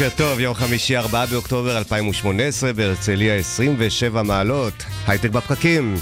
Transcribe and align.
בוקר 0.00 0.16
טוב, 0.16 0.40
יום 0.40 0.54
חמישי, 0.54 0.96
4 0.96 1.26
באוקטובר 1.26 1.78
2018, 1.78 2.72
בהרצליה 2.72 3.34
27 3.34 4.22
מעלות, 4.22 4.84
הייטק 5.06 5.30
בפקקים. 5.30 5.94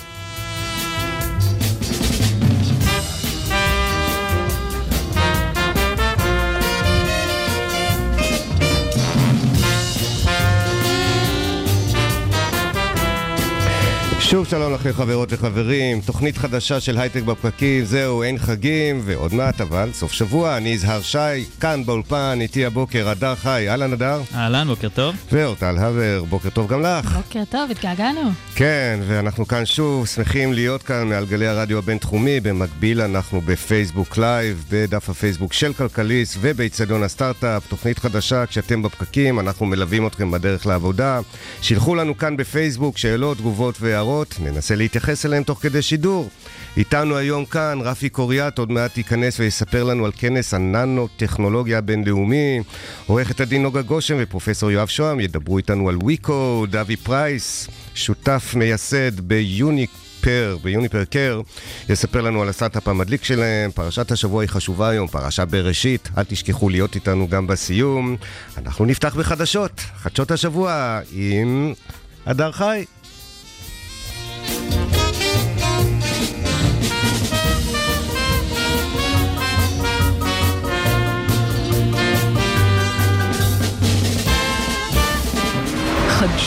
שוב 14.30 14.46
שלום 14.46 14.74
לכם 14.74 14.92
חברות 14.92 15.32
וחברים, 15.32 16.00
תוכנית 16.00 16.36
חדשה 16.36 16.80
של 16.80 16.98
הייטק 16.98 17.22
בפקקים, 17.22 17.84
זהו, 17.84 18.22
אין 18.22 18.38
חגים, 18.38 19.00
ועוד 19.04 19.34
מעט 19.34 19.60
אבל, 19.60 19.90
סוף 19.92 20.12
שבוע, 20.12 20.56
אני 20.56 20.68
יזהר 20.68 21.02
שי, 21.02 21.44
כאן 21.60 21.86
באולפן, 21.86 22.38
איתי 22.40 22.66
הבוקר, 22.66 23.08
הדר 23.08 23.34
חי, 23.34 23.66
אהלן 23.68 23.92
הדר. 23.92 24.20
אהלן, 24.34 24.66
בוקר 24.68 24.88
טוב. 24.88 25.16
ואורטל 25.32 25.78
הבר, 25.78 26.24
בוקר 26.28 26.50
טוב 26.50 26.68
גם 26.68 26.82
לך. 26.82 27.16
בוקר 27.16 27.42
טוב, 27.50 27.70
התגעגענו. 27.70 28.20
כן, 28.54 29.00
ואנחנו 29.06 29.48
כאן 29.48 29.66
שוב, 29.66 30.06
שמחים 30.06 30.52
להיות 30.52 30.82
כאן 30.82 31.08
מעל 31.08 31.26
גלי 31.26 31.46
הרדיו 31.46 31.78
הבינתחומי, 31.78 32.40
במקביל 32.40 33.00
אנחנו 33.00 33.40
בפייסבוק 33.40 34.18
live, 34.18 34.64
בדף 34.70 35.10
הפייסבוק 35.10 35.52
של 35.52 35.72
כלכליסט 35.72 36.38
ובאיצטדיון 36.40 37.02
הסטארט-אפ, 37.02 37.66
תוכנית 37.68 37.98
חדשה, 37.98 38.46
כשאתם 38.46 38.82
בפקקים, 38.82 39.40
אנחנו 39.40 39.66
מלווים 39.66 40.06
אתכם 40.06 40.30
בדרך 40.30 40.66
לעבודה. 40.66 41.20
שילחו 41.62 41.94
לנו 41.94 42.18
כאן 42.18 42.36
בפייסבוק 42.36 42.98
שאלות, 42.98 43.38
תגובות 43.38 43.74
והערות, 43.80 44.17
ננסה 44.40 44.74
להתייחס 44.74 45.26
אליהם 45.26 45.42
תוך 45.42 45.62
כדי 45.62 45.82
שידור. 45.82 46.30
איתנו 46.76 47.16
היום 47.16 47.44
כאן 47.44 47.78
רפי 47.82 48.08
קוריאט, 48.08 48.58
עוד 48.58 48.72
מעט 48.72 48.98
ייכנס 48.98 49.40
ויספר 49.40 49.84
לנו 49.84 50.04
על 50.04 50.12
כנס 50.16 50.54
הננו-טכנולוגיה 50.54 51.78
הבינלאומי. 51.78 52.60
עורכת 53.06 53.40
הדין 53.40 53.62
נוגה 53.62 53.82
גושן 53.82 54.16
ופרופסור 54.18 54.70
יואב 54.70 54.88
שוהם 54.88 55.20
ידברו 55.20 55.58
איתנו 55.58 55.88
על 55.88 55.98
ויקו, 56.04 56.66
דבי 56.70 56.96
פרייס, 56.96 57.68
שותף 57.94 58.52
מייסד 58.56 59.20
ביוניק. 59.20 59.90
פר, 60.20 60.56
ב 60.62 60.68
Uniper 60.68 61.04
Care, 61.04 61.40
יספר 61.88 62.20
לנו 62.20 62.42
על 62.42 62.48
הסטארט-אפ 62.48 62.88
המדליק 62.88 63.24
שלהם. 63.24 63.70
פרשת 63.70 64.12
השבוע 64.12 64.42
היא 64.42 64.48
חשובה 64.48 64.88
היום, 64.88 65.08
פרשה 65.08 65.44
בראשית. 65.44 66.08
אל 66.18 66.24
תשכחו 66.24 66.68
להיות 66.68 66.94
איתנו 66.94 67.28
גם 67.28 67.46
בסיום. 67.46 68.16
אנחנו 68.56 68.84
נפתח 68.84 69.14
בחדשות, 69.14 69.80
חדשות 69.96 70.30
השבוע 70.30 71.00
עם 71.12 71.74
הדר 72.26 72.52
חי. 72.52 72.84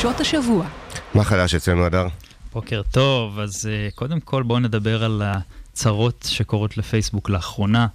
חדשות 0.01 0.19
השבוע. 0.19 0.65
מה 1.13 1.23
חדש 1.23 1.55
אצלנו, 1.55 1.85
הדר? 1.85 2.07
בוקר 2.53 2.81
טוב, 2.91 3.39
אז 3.39 3.69
uh, 3.69 3.95
קודם 3.95 4.19
כל 4.19 4.43
בואו 4.43 4.59
נדבר 4.59 5.03
על 5.03 5.21
הצרות 5.25 6.27
שקורות 6.29 6.77
לפייסבוק 6.77 7.29
לאחרונה. 7.29 7.87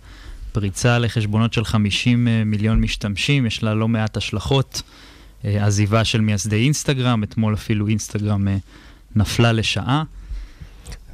פריצה 0.52 0.98
לחשבונות 0.98 1.52
של 1.52 1.64
50 1.64 2.26
uh, 2.26 2.44
מיליון 2.44 2.80
משתמשים, 2.80 3.46
יש 3.46 3.62
לה 3.62 3.74
לא 3.74 3.88
מעט 3.88 4.16
השלכות. 4.16 4.82
Uh, 5.42 5.46
עזיבה 5.60 6.04
של 6.04 6.20
מייסדי 6.20 6.64
אינסטגרם, 6.64 7.22
אתמול 7.22 7.54
אפילו 7.54 7.88
אינסטגרם 7.88 8.48
uh, 8.48 8.50
נפלה 9.16 9.52
לשעה. 9.52 10.02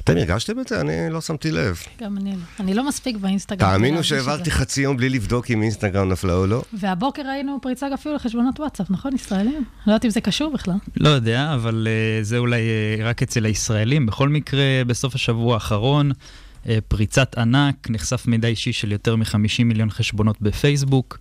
אתם 0.03 0.17
הרגשתם 0.17 0.59
את 0.59 0.67
זה? 0.67 0.81
אני 0.81 1.09
לא 1.09 1.21
שמתי 1.21 1.51
לב. 1.51 1.79
גם 2.01 2.17
אני 2.17 2.31
לא. 2.31 2.37
אני 2.59 2.73
לא 2.73 2.87
מספיק 2.87 3.17
באינסטגרם. 3.17 3.69
תאמינו 3.69 4.03
שהעברתי 4.03 4.51
חצי 4.51 4.81
יום 4.81 4.97
בלי 4.97 5.09
לבדוק 5.09 5.51
אם 5.51 5.61
אינסטגרם 5.61 6.09
נפלה 6.09 6.33
או 6.33 6.47
לא. 6.47 6.63
והבוקר 6.73 7.21
ראינו 7.21 7.59
פריצה 7.61 7.87
אפילו 7.93 8.15
לחשבונות 8.15 8.59
וואטסאפ, 8.59 8.91
נכון? 8.91 9.15
ישראלים? 9.15 9.63
לא 9.87 9.91
יודעת 9.91 10.05
אם 10.05 10.09
זה 10.09 10.21
קשור 10.21 10.53
בכלל. 10.53 10.75
לא 10.97 11.09
יודע, 11.09 11.53
אבל 11.53 11.87
uh, 11.87 12.23
זה 12.23 12.37
אולי 12.37 12.61
uh, 12.61 13.03
רק 13.03 13.23
אצל 13.23 13.45
הישראלים. 13.45 14.05
בכל 14.05 14.29
מקרה, 14.29 14.63
בסוף 14.87 15.15
השבוע 15.15 15.53
האחרון, 15.53 16.11
uh, 16.11 16.67
פריצת 16.87 17.37
ענק, 17.37 17.89
נחשף 17.89 18.27
מידע 18.27 18.47
אישי 18.47 18.73
של 18.73 18.91
יותר 18.91 19.15
מ-50 19.15 19.63
מיליון 19.65 19.89
חשבונות 19.89 20.41
בפייסבוק. 20.41 21.19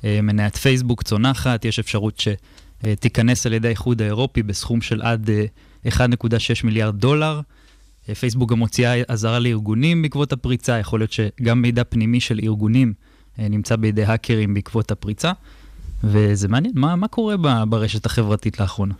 Uh, 0.00 0.04
מניית 0.22 0.56
פייסבוק 0.56 1.02
צונחת, 1.02 1.64
יש 1.64 1.78
אפשרות 1.78 2.22
שתיכנס 2.84 3.46
על 3.46 3.52
ידי 3.52 3.68
האיחוד 3.68 4.02
האירופי 4.02 4.42
בסכום 4.42 4.80
של 4.80 5.02
עד 5.02 5.30
uh, 5.86 5.88
1.6 5.88 5.98
מיליארד 6.64 6.96
דולר. 6.96 7.40
פייסבוק 8.14 8.50
גם 8.50 8.58
מוציאה 8.58 9.02
אזהרה 9.08 9.38
לארגונים 9.38 10.02
בעקבות 10.02 10.32
הפריצה, 10.32 10.78
יכול 10.78 11.00
להיות 11.00 11.12
שגם 11.12 11.62
מידע 11.62 11.84
פנימי 11.84 12.20
של 12.20 12.40
ארגונים 12.42 12.92
נמצא 13.38 13.76
בידי 13.76 14.04
האקרים 14.04 14.54
בעקבות 14.54 14.90
הפריצה, 14.90 15.32
וזה 16.04 16.48
מעניין, 16.48 16.72
מה, 16.76 16.96
מה 16.96 17.08
קורה 17.08 17.36
ברשת 17.68 18.06
החברתית 18.06 18.60
לאחרונה? 18.60 18.94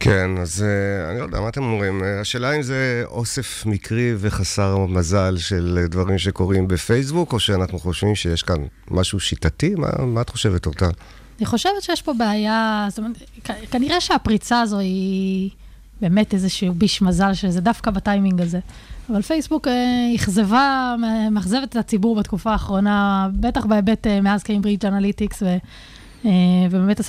כן, 0.00 0.30
אז 0.38 0.64
אני 1.10 1.18
לא 1.18 1.24
יודע, 1.24 1.40
מה 1.40 1.48
אתם 1.48 1.62
אומרים? 1.62 2.02
השאלה 2.20 2.56
אם 2.56 2.62
זה 2.62 3.02
אוסף 3.06 3.66
מקרי 3.66 4.14
וחסר 4.18 4.86
מזל 4.86 5.36
של 5.38 5.84
דברים 5.88 6.18
שקורים 6.18 6.68
בפייסבוק, 6.68 7.32
או 7.32 7.40
שאנחנו 7.40 7.78
חושבים 7.78 8.14
שיש 8.14 8.42
כאן 8.42 8.56
משהו 8.90 9.20
שיטתי? 9.20 9.74
מה, 9.74 9.88
מה 10.06 10.20
את 10.20 10.28
חושבת, 10.28 10.66
אורטל? 10.66 10.90
אני 11.38 11.46
חושבת 11.46 11.82
שיש 11.82 12.02
פה 12.02 12.12
בעיה, 12.18 12.86
זאת 12.88 12.98
אומרת, 12.98 13.18
כנראה 13.70 14.00
שהפריצה 14.00 14.60
הזו 14.60 14.78
היא... 14.78 15.50
באמת 16.02 16.34
איזשהו 16.34 16.74
ביש 16.74 17.02
מזל 17.02 17.34
שזה 17.34 17.60
דווקא 17.60 17.90
בטיימינג 17.90 18.40
הזה. 18.40 18.58
אבל 19.10 19.22
פייסבוק 19.22 19.68
אה, 19.68 20.14
אכזבה, 20.16 20.94
מאכזבת 21.30 21.68
את 21.68 21.76
הציבור 21.76 22.16
בתקופה 22.16 22.52
האחרונה, 22.52 23.28
בטח 23.34 23.66
בהיבט 23.66 24.06
אה, 24.06 24.20
מאז 24.20 24.42
קיימברידג' 24.42 24.86
אנליטיקס, 24.86 25.42
ו, 25.42 25.46
אה, 26.24 26.30
ובאמת 26.70 27.00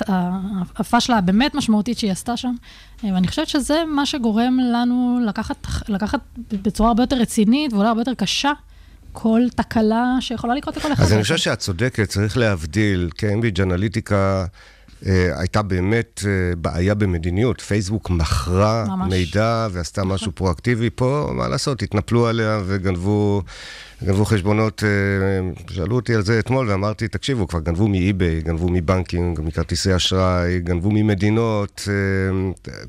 הפאשלה 0.76 1.18
הבאמת 1.18 1.54
משמעותית 1.54 1.98
שהיא 1.98 2.12
עשתה 2.12 2.36
שם. 2.36 2.54
ואני 3.02 3.28
חושבת 3.28 3.48
שזה 3.48 3.82
מה 3.94 4.06
שגורם 4.06 4.58
לנו 4.72 5.20
לקחת, 5.26 5.66
לקחת 5.88 6.20
בצורה 6.52 6.88
הרבה 6.88 7.02
יותר 7.02 7.16
רצינית 7.16 7.72
ואולי 7.72 7.88
הרבה 7.88 8.00
יותר 8.00 8.14
קשה. 8.14 8.52
כל 9.12 9.40
תקלה 9.56 10.16
שיכולה 10.20 10.54
לקרות 10.54 10.76
לכל 10.76 10.92
אחד. 10.92 11.02
אז 11.02 11.12
אני 11.12 11.22
חושב 11.22 11.36
שאת 11.36 11.58
צודקת, 11.58 12.08
צריך 12.08 12.36
להבדיל, 12.36 13.10
קיימברידג' 13.16 13.60
אנליטיקה 13.60 14.44
הייתה 15.36 15.62
באמת 15.62 16.20
אה, 16.22 16.56
בעיה 16.56 16.94
במדיניות. 16.94 17.60
פייסבוק 17.60 18.10
מכרה 18.10 18.84
מידע 19.08 19.68
ועשתה 19.72 20.04
משהו 20.04 20.32
פרואקטיבי. 20.32 20.90
פה, 20.90 21.30
מה 21.34 21.48
לעשות, 21.48 21.82
התנפלו 21.82 22.26
עליה 22.26 22.60
וגנבו 22.66 23.42
גנבו 24.04 24.24
חשבונות. 24.24 24.82
Uh, 24.82 25.72
שאלו 25.72 25.96
אותי 25.96 26.14
על 26.14 26.22
זה 26.22 26.38
אתמול 26.38 26.70
ואמרתי, 26.70 27.08
תקשיבו, 27.08 27.48
כבר 27.48 27.60
גנבו 27.60 27.88
מאי-ביי, 27.88 28.42
גנבו 28.42 28.68
מבנקים, 28.68 29.34
מכרטיסי 29.38 29.96
אשראי, 29.96 30.60
גנבו 30.60 30.90
ממדינות. 30.90 31.88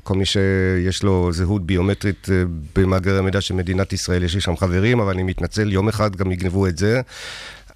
כל 0.02 0.14
מי 0.14 0.24
שיש 0.24 1.02
לו 1.02 1.32
זהות 1.32 1.66
ביומטרית 1.66 2.28
במאגרי 2.76 3.18
המידע 3.18 3.40
של 3.40 3.54
מדינת 3.54 3.92
ישראל, 3.92 4.24
יש 4.24 4.34
לי 4.34 4.40
שם 4.40 4.56
חברים, 4.56 5.00
אבל 5.00 5.12
אני 5.12 5.22
מתנצל, 5.22 5.72
יום 5.72 5.88
אחד 5.88 6.16
גם 6.16 6.32
יגנבו 6.32 6.66
את 6.66 6.78
זה. 6.78 7.00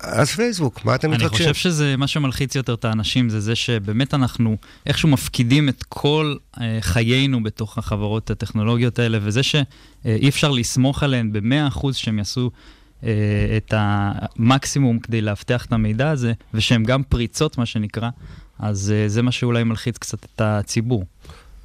אז 0.00 0.30
פייסבוק, 0.30 0.84
מה 0.84 0.94
אתם 0.94 1.10
מתרגשים? 1.10 1.46
אני 1.46 1.52
חושב 1.52 1.54
שזה, 1.54 1.96
מה 1.96 2.06
שמלחיץ 2.06 2.54
יותר 2.54 2.74
את 2.74 2.84
האנשים 2.84 3.28
זה 3.28 3.40
זה 3.40 3.56
שבאמת 3.56 4.14
אנחנו 4.14 4.56
איכשהו 4.86 5.08
מפקידים 5.08 5.68
את 5.68 5.82
כל 5.88 6.36
אה, 6.60 6.78
חיינו 6.80 7.42
בתוך 7.42 7.78
החברות 7.78 8.30
הטכנולוגיות 8.30 8.98
האלה, 8.98 9.18
וזה 9.22 9.42
שאי 9.42 10.28
אפשר 10.28 10.50
לסמוך 10.50 11.02
עליהן 11.02 11.32
ב-100% 11.32 11.92
שהם 11.92 12.18
יעשו 12.18 12.50
אה, 13.04 13.10
את 13.56 13.74
המקסימום 13.76 14.98
כדי 14.98 15.20
לאבטח 15.20 15.64
את 15.64 15.72
המידע 15.72 16.10
הזה, 16.10 16.32
ושהם 16.54 16.84
גם 16.84 17.02
פריצות, 17.02 17.58
מה 17.58 17.66
שנקרא, 17.66 18.10
אז 18.58 18.92
אה, 18.96 19.08
זה 19.08 19.22
מה 19.22 19.32
שאולי 19.32 19.64
מלחיץ 19.64 19.98
קצת 19.98 20.24
את 20.24 20.40
הציבור. 20.40 21.04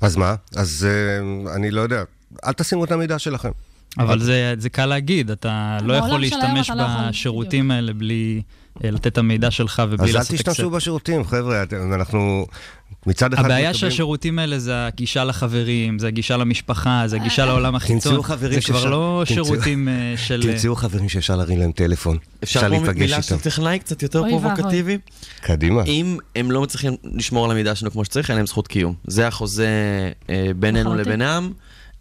אז 0.02 0.16
מה? 0.16 0.36
אז 0.56 0.88
אה, 0.90 1.56
אני 1.56 1.72
לא 1.72 1.82
יודע. 1.82 2.04
אל 2.46 2.54
תשימו 2.54 2.86
את 2.86 2.92
המידע 2.92 3.20
שלכם. 3.20 3.52
אבל 4.00 4.20
זה, 4.20 4.54
זה 4.58 4.70
קל 4.70 4.86
להגיד, 4.86 5.32
אתה 5.32 5.78
לא 5.84 5.94
יכול 5.94 6.20
להשתמש 6.22 6.70
לא 6.70 6.84
בשירותים 7.10 7.72
האלה 7.72 7.94
בלי 7.94 8.42
אה, 8.84 8.92
לתת 8.92 9.08
את 9.08 9.18
המידע 9.18 9.52
שלך 9.52 9.84
ובלי 9.90 10.10
אז 10.10 10.16
אל 10.16 10.20
לעשות 10.20 10.36
תשתמשו 10.36 10.70
בשירותים, 10.70 11.24
חבר'ה, 11.26 11.64
אנחנו 11.96 12.46
מצד 13.08 13.34
אחד 13.34 13.46
הבעיה 13.46 13.60
מקבלים- 13.70 13.74
שהשירותים 13.92 14.40
האלה 14.40 14.60
זה 14.60 14.86
הגישה 14.88 15.24
לחברים, 15.24 16.00
זה 16.00 16.08
הגישה 16.08 16.38
למשפחה, 16.38 17.04
זה 17.08 17.16
הגישה 17.16 17.46
לעולם 17.46 17.76
החיצון. 17.76 18.00
תמצאו 18.12 18.24
חברים 18.24 18.54
זה 18.54 18.62
כבר 18.62 18.76
שאפשר- 18.80 18.90
לא 18.90 19.24
תמצאו- 19.28 19.34
שירותים 19.34 19.88
אה, 19.88 20.14
של... 20.18 20.42
תמצאו 20.52 20.76
חברים 20.76 21.10
שאפשר 21.10 21.36
להרים 21.36 21.60
להם 21.60 21.72
טלפון, 21.72 22.18
אפשר 22.44 22.60
אפשר 22.60 22.70
פה 22.70 22.76
להיפגש 22.76 23.00
מילה 23.02 23.22
של 23.22 23.34
איתם. 23.36 23.44
טכנאי 23.44 23.80
קצת 23.80 24.04
יותר. 24.04 24.24
פרובוקטיבי? 24.30 24.98
קדימה. 25.42 25.84
אם 25.84 26.18
הם 26.36 26.52
לא 26.52 26.62
מצליחים 26.62 26.94
לשמור 27.14 27.46
על 27.46 27.52
המידע 27.52 27.76
שלנו 27.76 27.92
כמו 27.92 28.06
שצריך, 28.06 28.30
אין 28.30 28.38
להם 28.38 28.48
זכות 28.48 28.68
קיום. 28.68 28.94
זה 29.08 29.28
החוזה 29.28 29.68
אה, 30.30 30.52
בינינו 30.56 30.90
לחלוטין. 30.90 31.12
לבינם. 31.14 31.52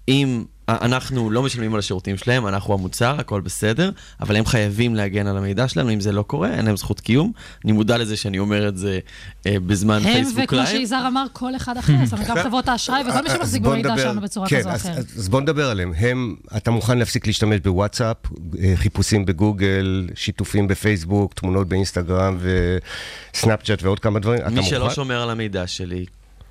אם 0.09 0.39
אה, 0.39 0.54
אנחנו 0.69 1.31
לא 1.31 1.43
משלמים 1.43 1.73
על 1.75 1.79
השירותים 1.79 2.17
שלהם, 2.17 2.47
אנחנו 2.47 2.75
המוצר, 2.75 3.17
הכל 3.21 3.41
בסדר, 3.41 3.91
אבל 4.21 4.37
הם 4.37 4.47
חייבים 4.47 4.95
להגן 4.95 5.27
על 5.27 5.37
המידע 5.37 5.69
שלנו, 5.69 5.93
אם 5.93 6.01
זה 6.01 6.13
לא 6.13 6.23
קורה, 6.23 6.55
אין 6.55 6.65
להם 6.67 6.77
זכות 6.77 7.01
קיום. 7.01 7.33
אני 7.65 7.73
מודע 7.73 7.99
לזה 7.99 8.17
שאני 8.17 8.39
אומר 8.39 8.69
את 8.69 8.77
זה 8.77 8.99
אה, 9.47 9.57
בזמן 9.67 9.97
הם, 9.97 10.03
פייסבוק 10.03 10.41
וכמו 10.45 10.59
לייב. 10.59 10.69
שיזהר 10.71 11.07
אמר, 11.09 11.25
כל 11.33 11.57
אחד 11.57 11.77
אחר, 11.77 11.93
זאת 12.05 12.13
אומרת, 12.13 12.29
גם 12.29 12.37
חברות 12.43 12.69
האשראי 12.69 13.01
וכל 13.09 13.23
מי 13.23 13.29
אז 13.31 13.37
שמחזיק 13.37 13.63
במידע 13.63 13.89
נדבר- 13.91 14.03
שלנו 14.03 14.21
בצורה 14.21 14.49
כן, 14.49 14.59
כזו 14.61 14.69
או 14.69 14.75
אז- 14.75 14.81
אחרת. 14.81 15.05
אז 15.17 15.29
בוא 15.29 15.41
נדבר 15.41 15.71
עליהם. 15.71 15.93
הם, 15.97 16.35
אתה 16.57 16.71
מוכן 16.71 16.99
להפסיק 16.99 17.27
להשתמש 17.27 17.61
בוואטסאפ, 17.61 18.17
אה, 18.59 18.73
חיפושים 18.77 19.25
בגוגל, 19.25 20.09
שיתופים 20.15 20.69
בפייסבוק, 20.69 21.35
תמונות 21.35 21.69
באינסטגרם 21.69 22.39
וסנאפצ'אט 23.35 23.83
ועוד 23.83 23.99
כמה 24.01 24.19
דברים. 24.19 24.41
אתה 24.41 24.51
מי 24.51 24.63
שלא? 24.63 24.91
שומר 24.91 25.23
על 25.23 25.31
המידע 25.31 25.67
שלי, 25.67 26.05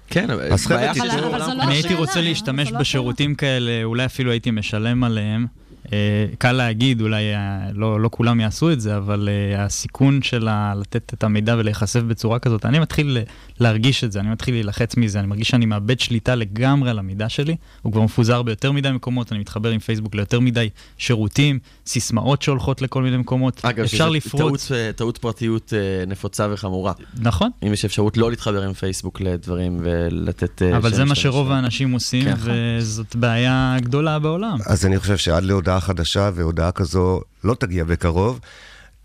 כן, 0.09 0.27
אז 0.31 0.65
חבר'ה, 0.65 0.94
תשמעו, 0.94 1.29
אבל 1.29 1.39
זו 1.39 1.45
לא 1.45 1.51
כולו. 1.51 1.63
אני 1.63 1.73
הייתי 1.73 1.94
רוצה 1.94 2.21
להשתמש 2.21 2.71
לא 2.71 2.79
בשירותים 2.79 3.35
כאלה, 3.35 3.83
אולי 3.83 4.05
אפילו 4.05 4.31
הייתי 4.31 4.51
משלם 4.51 5.03
עליהם. 5.03 5.47
אה, 5.94 6.25
קל 6.38 6.51
להגיד, 6.51 7.01
אולי 7.01 7.35
אה, 7.35 7.59
לא, 7.74 8.00
לא 8.00 8.09
כולם 8.12 8.39
יעשו 8.39 8.71
את 8.71 8.81
זה, 8.81 8.97
אבל 8.97 9.30
אה, 9.31 9.65
הסיכון 9.65 10.21
של 10.21 10.47
לתת 10.75 11.13
את 11.13 11.24
המידע 11.24 11.56
ולהיחשף 11.57 12.00
בצורה 12.00 12.39
כזאת, 12.39 12.65
אני 12.65 12.80
מתחיל 12.80 13.18
ל- 13.18 13.24
להרגיש 13.59 14.03
את 14.03 14.12
זה, 14.12 14.19
אני 14.19 14.30
מתחיל 14.30 14.53
להילחץ 14.53 14.97
מזה, 14.97 15.19
אני 15.19 15.27
מרגיש 15.27 15.47
שאני 15.47 15.65
מאבד 15.65 16.00
שליטה 16.00 16.35
לגמרי 16.35 16.89
על 16.89 17.00
המידע 17.00 17.30
שלי, 17.30 17.56
הוא 17.81 17.91
כבר 17.91 18.01
מפוזר 18.01 18.41
ביותר 18.41 18.71
מדי 18.71 18.91
מקומות, 18.91 19.31
אני 19.31 19.39
מתחבר 19.39 19.69
עם 19.69 19.80
פייסבוק 19.80 20.15
ליותר 20.15 20.39
מדי 20.39 20.69
שירותים, 20.97 21.59
סיסמאות 21.85 22.41
שהולכות 22.41 22.81
לכל 22.81 23.03
מיני 23.03 23.18
מקומות, 23.18 23.59
אגב, 23.65 23.83
אפשר 23.83 24.09
לפרוץ, 24.09 24.68
טעות, 24.68 24.80
אה, 24.80 24.91
טעות 24.94 25.18
פרטיות 25.18 25.74
נפוצה 26.07 26.47
וחמורה. 26.51 26.94
נכון? 27.19 27.50
אם 27.68 27.74
יש 27.74 27.85
אפשרות 27.85 28.18
לא 28.18 28.30
להתחבר 28.30 28.63
עם 28.63 28.74
פייסבוק 28.74 29.21
לדברים 29.21 29.77
ולתת... 29.81 30.62
אבל 30.62 30.94
זה 30.94 31.06
מה 31.06 31.15
שרוב. 31.15 31.51
האנשים 31.51 31.91
עושים, 31.91 32.24
כן. 32.24 32.33
וזאת 32.39 33.15
בעיה 33.15 33.77
גדולה 33.80 34.19
בעולם. 34.19 34.57
אז 34.65 34.85
אני 34.85 35.00
חושב 35.00 35.18
שעד 35.18 35.44
להודעה 35.44 35.72
חדשה, 35.79 36.29
והודעה 36.33 36.71
כזו 36.71 37.21
לא 37.43 37.53
תגיע 37.53 37.83
בקרוב, 37.83 38.39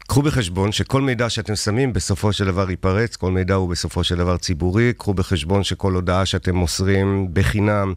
קחו 0.08 0.22
בחשבון 0.22 0.72
שכל 0.72 1.02
מידע 1.02 1.28
שאתם 1.28 1.56
שמים 1.56 1.92
בסופו 1.92 2.32
של 2.32 2.44
דבר 2.44 2.70
ייפרץ, 2.70 3.16
כל 3.16 3.30
מידע 3.30 3.54
הוא 3.54 3.68
בסופו 3.68 4.04
של 4.04 4.16
דבר 4.16 4.36
ציבורי, 4.36 4.92
קחו 4.92 5.14
בחשבון 5.14 5.64
שכל 5.64 5.94
הודעה 5.94 6.26
שאתם 6.26 6.56
מוסרים 6.56 7.28
בחינם, 7.32 7.94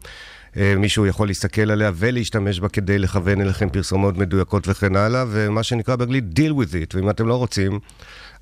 אה, 0.56 0.74
מישהו 0.78 1.06
יכול 1.06 1.28
להסתכל 1.28 1.70
עליה 1.70 1.90
ולהשתמש 1.94 2.60
בה 2.60 2.68
כדי 2.68 2.98
לכוון 2.98 3.40
אליכם 3.40 3.68
פרסומות 3.68 4.18
מדויקות 4.18 4.68
וכן 4.68 4.96
הלאה, 4.96 5.24
ומה 5.28 5.62
שנקרא 5.62 5.96
באנגלית 5.96 6.24
deal 6.34 6.52
with 6.52 6.72
it, 6.72 6.96
ואם 6.96 7.10
אתם 7.10 7.28
לא 7.28 7.34
רוצים, 7.34 7.78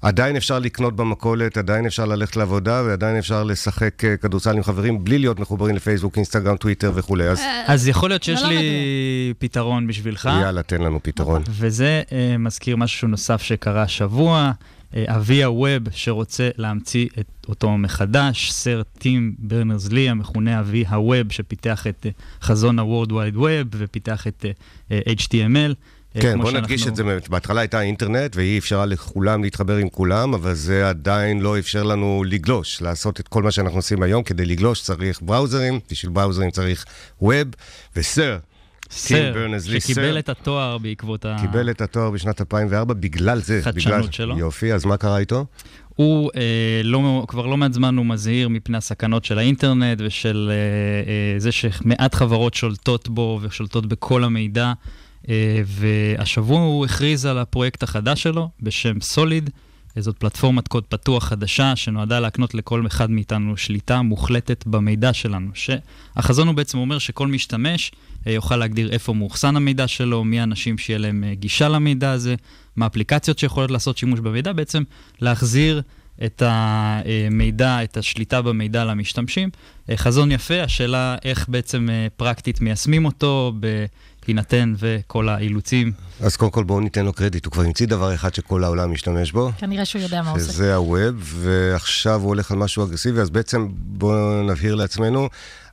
עדיין 0.03 0.37
אפשר 0.37 0.59
לקנות 0.59 0.97
במכולת, 0.97 1.57
עדיין 1.57 1.87
אפשר 1.87 2.05
ללכת 2.05 2.37
לעבודה, 2.37 2.83
ועדיין 2.87 3.17
אפשר 3.17 3.45
לשחק 3.45 4.05
אה, 4.05 4.17
כדורסל 4.17 4.57
עם 4.57 4.63
חברים 4.63 5.05
בלי 5.05 5.19
להיות 5.19 5.41
מחוברים 5.41 5.77
לפייסבוק, 5.77 6.17
אינסטגרם, 6.17 6.57
טוויטר 6.57 6.93
וכולי. 6.95 7.29
אז 7.29 7.41
אז 7.67 7.89
יכול 7.89 8.09
להיות 8.09 8.23
שיש 8.23 8.43
לא 8.43 8.49
לי 8.49 9.35
פתרון 9.39 9.87
בשבילך. 9.87 10.31
יאללה, 10.43 10.63
תן 10.63 10.81
לנו 10.81 11.01
פתרון. 11.03 11.43
וזה 11.51 12.03
אה, 12.13 12.37
מזכיר 12.39 12.77
משהו 12.77 13.09
נוסף 13.09 13.43
שקרה 13.43 13.83
השבוע. 13.83 14.53
אה, 14.97 15.05
אבי 15.17 15.45
הווב 15.45 15.83
שרוצה 15.91 16.49
להמציא 16.57 17.09
את 17.21 17.47
אותו 17.49 17.79
מחדש, 17.79 18.53
סר 18.53 18.83
טים 18.99 19.35
ברנרס 19.39 19.89
לי, 19.89 20.09
המכונה 20.09 20.61
אבי 20.61 20.85
הווב, 20.89 21.33
שפיתח 21.33 21.87
את 21.87 22.07
אה, 22.07 22.11
חזון 22.43 22.79
ה-World 22.79 23.11
Wide 23.11 23.37
Web 23.37 23.67
ופיתח 23.71 24.27
את 24.27 24.45
אה, 24.45 25.01
אה, 25.07 25.13
HTML. 25.13 25.75
אה, 26.17 26.21
כן, 26.21 26.39
בוא 26.39 26.45
שאנחנו- 26.45 26.61
נדגיש 26.61 26.87
את 26.87 26.97
זה. 26.97 27.03
בהתחלה 27.29 27.61
הייתה 27.61 27.81
אינטרנט, 27.81 28.37
והיא 28.37 28.59
אפשרה 28.59 28.87
לכולם 28.87 29.43
להתחבר 29.45 29.77
עם 29.77 29.89
כולם, 29.89 30.35
אבל 30.35 30.55
זה 30.55 30.89
עדיין 30.89 31.41
לא 31.41 31.59
אפשר 31.59 31.83
לנו 31.83 32.25
לגלוש, 32.27 32.83
לעשות 32.83 33.21
את 33.21 33.29
כל 33.29 33.43
מה 33.43 33.51
שאנחנו 33.51 33.79
עושים 33.79 34.03
היום. 34.03 34.23
כדי 34.23 34.47
לגלוש 34.47 34.83
צריך 34.83 35.19
בראוזרים, 35.23 35.81
בשביל 35.91 36.13
בראוזרים 36.13 36.51
צריך 36.51 36.85
ווב, 37.21 37.49
וסר, 37.97 38.39
סר, 38.91 39.33
שקיבל. 39.79 40.19
את 40.19 40.29
התואר 40.29 40.79
בעקבות 40.79 41.25
ה... 41.25 41.37
קיבל 41.41 41.71
את 41.71 41.81
התואר 41.81 42.11
בשנת 42.11 42.41
2004 42.41 42.95
בגלל 42.95 43.41
זה. 43.41 43.61
חדשנות 43.63 43.99
בגלל... 43.99 44.13
שלו. 44.13 44.39
יופי, 44.39 44.73
אז 44.73 44.85
מה 44.85 44.97
קרה 44.97 45.19
איתו? 45.19 45.47
הוא 45.97 46.31
אה, 46.37 46.81
לא, 46.85 47.25
כבר 47.29 47.47
לא 47.47 47.57
מעט 47.57 47.73
זמן 47.73 47.97
הוא 47.97 48.07
מזהיר 48.07 48.49
מפני 48.49 48.77
הסכנות 48.77 49.25
של 49.25 49.39
האינטרנט 49.39 49.99
ושל 50.01 50.51
אה, 50.51 50.55
אה, 51.13 51.39
זה 51.39 51.53
שמעט 51.53 52.15
חברות 52.15 52.55
שולטות 52.55 53.09
בו 53.09 53.39
ושולטות 53.43 53.87
בכל 53.87 54.25
המידע. 54.25 54.73
אה, 55.29 55.63
והשבוע 55.67 56.61
הוא 56.61 56.85
הכריז 56.85 57.27
על 57.27 57.39
הפרויקט 57.39 57.83
החדש 57.83 58.23
שלו 58.23 58.49
בשם 58.63 59.01
סוליד. 59.01 59.51
זאת 59.99 60.19
פלטפורמת 60.19 60.69
קוד 60.69 60.85
פתוח 60.85 61.25
חדשה 61.25 61.77
שנועדה 61.77 62.21
להקנות 62.21 62.55
לכל 62.55 62.87
אחד 62.87 63.11
מאיתנו 63.11 63.57
שליטה 63.57 64.03
מוחלטת 64.03 64.67
במידע 64.67 65.13
שלנו. 65.13 65.51
שהחזון 65.55 66.49
הוא 66.49 66.55
בעצם 66.55 66.79
אומר 66.79 66.99
שכל 66.99 67.27
משתמש 67.27 67.93
אה, 68.27 68.33
יוכל 68.33 68.57
להגדיר 68.57 68.93
איפה 68.93 69.13
מאוחסן 69.15 69.57
המידע 69.57 69.89
שלו, 69.89 70.25
מי 70.25 70.41
האנשים 70.41 70.79
שיהיה 70.79 70.99
להם 70.99 71.25
אה, 71.25 71.35
גישה 71.35 71.69
למידע 71.69 72.11
הזה, 72.11 72.35
מה 72.77 72.87
האפליקציות 72.87 73.39
שיכולות 73.39 73.71
לעשות 73.71 73.99
שימוש 73.99 74.21
במידע, 74.21 74.53
בעצם 74.53 74.83
להחזיר 75.21 75.83
את 76.25 76.43
המידע, 76.47 77.85
את 77.85 77.97
השליטה 77.97 78.43
במידע 78.43 78.85
למשתמשים. 78.85 79.51
אה, 79.91 79.97
חזון 79.97 80.33
יפה, 80.33 80.63
השאלה 80.63 81.17
איך 81.25 81.49
בעצם 81.49 81.89
אה, 81.91 82.07
פרקטית 82.17 82.61
מיישמים 82.61 83.05
אותו, 83.05 83.53
בהינתן 84.31 84.75
וכל 84.79 85.29
האילוצים. 85.29 85.93
אז 86.21 86.37
קודם 86.37 86.51
כל 86.51 86.65
בואו 86.65 86.81
ניתן 86.81 87.05
לו 87.05 87.13
קרדיט, 87.13 87.45
הוא 87.45 87.53
כבר 87.53 87.63
המציא 87.63 87.87
דבר 87.87 88.15
אחד 88.15 88.35
שכל 88.35 88.65
העולם 88.65 88.93
משתמש 88.93 89.33
בו. 89.33 89.51
כנראה 89.59 89.85
שהוא 89.85 90.03
יודע 90.03 90.23
מה 90.23 90.31
הוא 90.31 90.39
עושה. 90.39 90.53
שזה 90.53 90.75
הווב, 90.75 91.35
ועכשיו 91.41 92.21
הוא 92.21 92.29
הולך 92.29 92.51
על 92.51 92.59
משהו 92.59 92.85
אגרסיבי, 92.85 93.21
אז 93.21 93.31
בעצם 93.31 93.69
בואו 93.73 94.43
נבהיר 94.43 94.75
לעצמנו, 94.75 95.29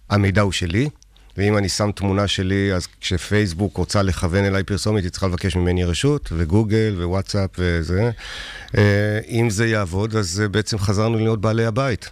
המידע 0.10 0.42
הוא 0.42 0.52
שלי, 0.52 0.90
ואם 1.38 1.58
אני 1.58 1.70
שם 1.70 1.92
תמונה 1.96 2.28
שלי, 2.28 2.74
אז 2.74 2.88
כשפייסבוק 3.02 3.78
רוצה 3.78 4.02
לכוון 4.02 4.46
אליי 4.46 4.64
פרסומת, 4.64 5.04
היא 5.04 5.12
צריכה 5.12 5.28
לבקש 5.28 5.56
ממני 5.56 5.84
רשות, 5.84 6.30
וגוגל, 6.38 6.96
ווואטסאפ 6.98 7.50
וזה. 7.58 8.12
אה, 8.78 9.20
אם 9.30 9.50
זה 9.50 9.68
יעבוד, 9.68 10.16
אז 10.16 10.42
אה, 10.42 10.48
בעצם 10.48 10.78
חזרנו 10.78 11.18
להיות 11.18 11.42
בעלי 11.42 11.66
הבית. 11.66 12.10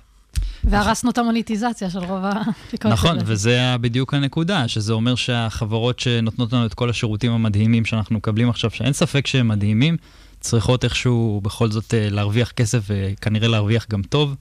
והרסנו 0.69 1.11
את 1.11 1.17
המוניטיזציה 1.17 1.89
של 1.89 1.99
רוב 1.99 2.25
האפליקציות. 2.25 2.93
נכון, 2.93 3.09
האלה. 3.11 3.23
וזה 3.25 3.59
בדיוק 3.81 4.13
הנקודה, 4.13 4.67
שזה 4.67 4.93
אומר 4.93 5.15
שהחברות 5.15 5.99
שנותנות 5.99 6.53
לנו 6.53 6.65
את 6.65 6.73
כל 6.73 6.89
השירותים 6.89 7.31
המדהימים 7.31 7.85
שאנחנו 7.85 8.15
מקבלים 8.15 8.49
עכשיו, 8.49 8.71
שאין 8.71 8.93
ספק 8.93 9.27
שהם 9.27 9.47
מדהימים, 9.47 9.97
צריכות 10.39 10.83
איכשהו 10.83 11.41
בכל 11.43 11.71
זאת 11.71 11.93
אה, 11.93 12.09
להרוויח 12.09 12.51
כסף 12.51 12.79
וכנראה 12.87 13.47
להרוויח 13.47 13.85
גם 13.89 14.01
טוב. 14.01 14.35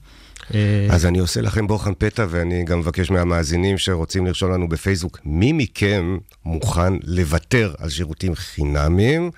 אה, 0.53 0.87
אז 0.89 1.05
אני 1.05 1.19
עושה 1.19 1.41
לכם 1.41 1.67
בוחן 1.67 1.93
פתע, 1.97 2.25
ואני 2.29 2.63
גם 2.63 2.79
מבקש 2.79 3.11
מהמאזינים 3.11 3.77
שרוצים 3.77 4.25
לרשום 4.25 4.51
לנו 4.51 4.69
בפייסבוק, 4.69 5.19
מי 5.25 5.51
מכם 5.53 6.17
מוכן 6.45 6.93
לוותר 7.03 7.73
על 7.77 7.89
שירותים 7.89 8.35
חינמיים 8.35 9.31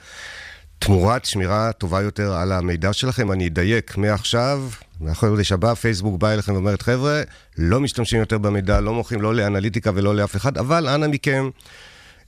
תמורת 0.80 1.26
שמירה 1.26 1.72
טובה 1.72 2.02
יותר 2.02 2.34
על 2.34 2.52
המידע 2.52 2.94
שלכם? 2.94 3.32
אני 3.32 3.48
אדייק, 3.48 3.98
מעכשיו, 3.98 4.64
מהחודש 5.02 5.52
הבא, 5.52 5.74
פייסבוק 5.74 6.22
בא 6.22 6.34
אליכם 6.34 6.54
ואומרת, 6.54 6.82
חבר'ה, 6.82 7.22
לא 7.58 7.80
משתמשים 7.80 8.20
יותר 8.20 8.38
במידע, 8.38 8.82
לא 8.82 8.94
מוכרים 8.94 9.22
לא 9.22 9.36
לאנליטיקה 9.36 9.92
ולא 9.96 10.16
לאף 10.16 10.36
אחד, 10.36 10.58
אבל 10.58 10.88
אנא 10.88 11.08
מכם, 11.08 11.50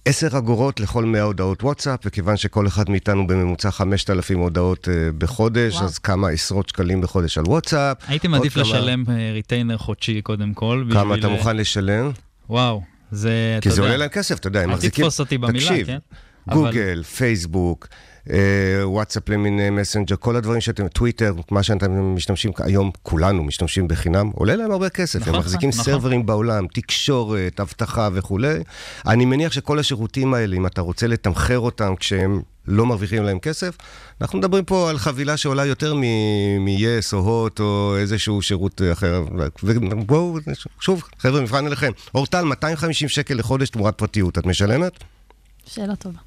10 0.06 0.38
אגורות 0.38 0.80
לכל 0.80 1.06
100 1.06 1.22
הודעות 1.22 1.64
וואטסאפ, 1.64 2.00
וכיוון 2.06 2.38
שכל 2.38 2.68
אחד 2.68 2.90
מאיתנו 2.90 3.28
בממוצע 3.28 3.72
5,000 3.72 4.40
הודעות 4.40 4.88
אה, 4.88 4.92
בחודש, 5.18 5.74
וואו. 5.74 5.86
אז 5.86 5.98
כמה 5.98 6.30
עשרות 6.30 6.70
שקלים 6.70 7.02
בחודש 7.02 7.38
על 7.38 7.44
וואטסאפ. 7.48 7.98
הייתי 8.08 8.28
מעדיף 8.28 8.54
כמה- 8.54 8.64
לשלם 8.64 9.04
אה, 9.10 9.32
retainer 9.34 9.78
חודשי 9.78 10.22
קודם 10.22 10.54
כל. 10.54 10.86
כמה 10.94 11.16
אתה 11.16 11.28
אה, 11.28 11.32
מוכן 11.34 11.58
לשלם? 11.58 12.12
וואו, 12.50 12.82
זה, 13.12 13.56
אתה 13.58 13.70
כי 13.70 13.76
זה 13.76 13.82
יודע, 13.82 13.92
עולה 13.92 13.98
להם 13.98 14.10
כסף, 14.10 14.40
אתה 14.40 14.48
יודע, 14.48 14.62
הם 14.62 14.70
אל 14.70 14.76
מחזיקים... 14.76 15.06
תתפוס 15.06 15.20
אותי 15.20 15.38
במילה, 15.38 15.60
תקשיב, 15.60 15.88
כן? 15.88 15.98
גוגל, 16.50 17.04
פייסבוק, 17.04 17.88
אה, 17.92 17.98
וואטסאפ 18.84 19.30
למיני 19.30 19.70
מסנג'ר, 19.70 20.16
כל 20.16 20.36
הדברים 20.36 20.62
שאתם, 20.62 20.88
טוויטר, 20.88 21.34
מה 21.52 21.64
שאתם 21.64 22.16
משתמשים 22.16 22.52
היום, 22.58 22.92
כולנו 23.04 23.44
משתמשים 23.44 23.88
בחינם, 23.88 24.32
עולה 24.36 24.56
להם 24.56 24.72
הרבה 24.72 24.90
כסף. 24.90 25.20
נכון, 25.20 25.34
הם 25.34 25.40
מחזיקים 25.40 25.70
נכון. 25.70 25.84
סרברים 25.84 26.26
בעולם, 26.26 26.68
תקשורת, 26.68 27.60
אבטחה 27.60 28.10
וכולי. 28.14 28.60
אני 29.08 29.26
מניח 29.26 29.52
שכל 29.52 29.80
השירותים 29.80 30.34
האלה, 30.34 30.56
אם 30.56 30.66
אתה 30.66 30.82
רוצה 30.82 31.08
לתמחר 31.08 31.60
אותם 31.60 31.96
כשהם 31.96 32.42
לא 32.68 32.86
מרוויחים 32.86 33.24
להם 33.24 33.40
כסף, 33.40 33.78
אנחנו 34.22 34.40
מדברים 34.40 34.66
פה 34.66 34.90
על 34.90 34.98
חבילה 34.98 35.38
שעולה 35.38 35.66
יותר 35.66 35.94
מ-yes 35.94 37.14
או 37.14 37.18
הוט 37.18 37.60
או 37.60 37.96
איזשהו 37.98 38.42
שירות 38.42 38.82
אחר. 38.92 39.24
ובואו, 39.64 40.38
שוב, 40.80 41.04
חבר'ה, 41.20 41.42
מבחן 41.42 41.68
אליכם. 41.68 41.92
אורטל, 42.16 42.44
250 42.44 43.10
שקל 43.10 43.34
לחודש 43.34 43.70
תמורת 43.70 43.98
פרטיות, 43.98 44.38
את 44.38 44.46
משלמת? 44.46 44.92
שאלה 45.66 45.96
טובה. 45.96 46.20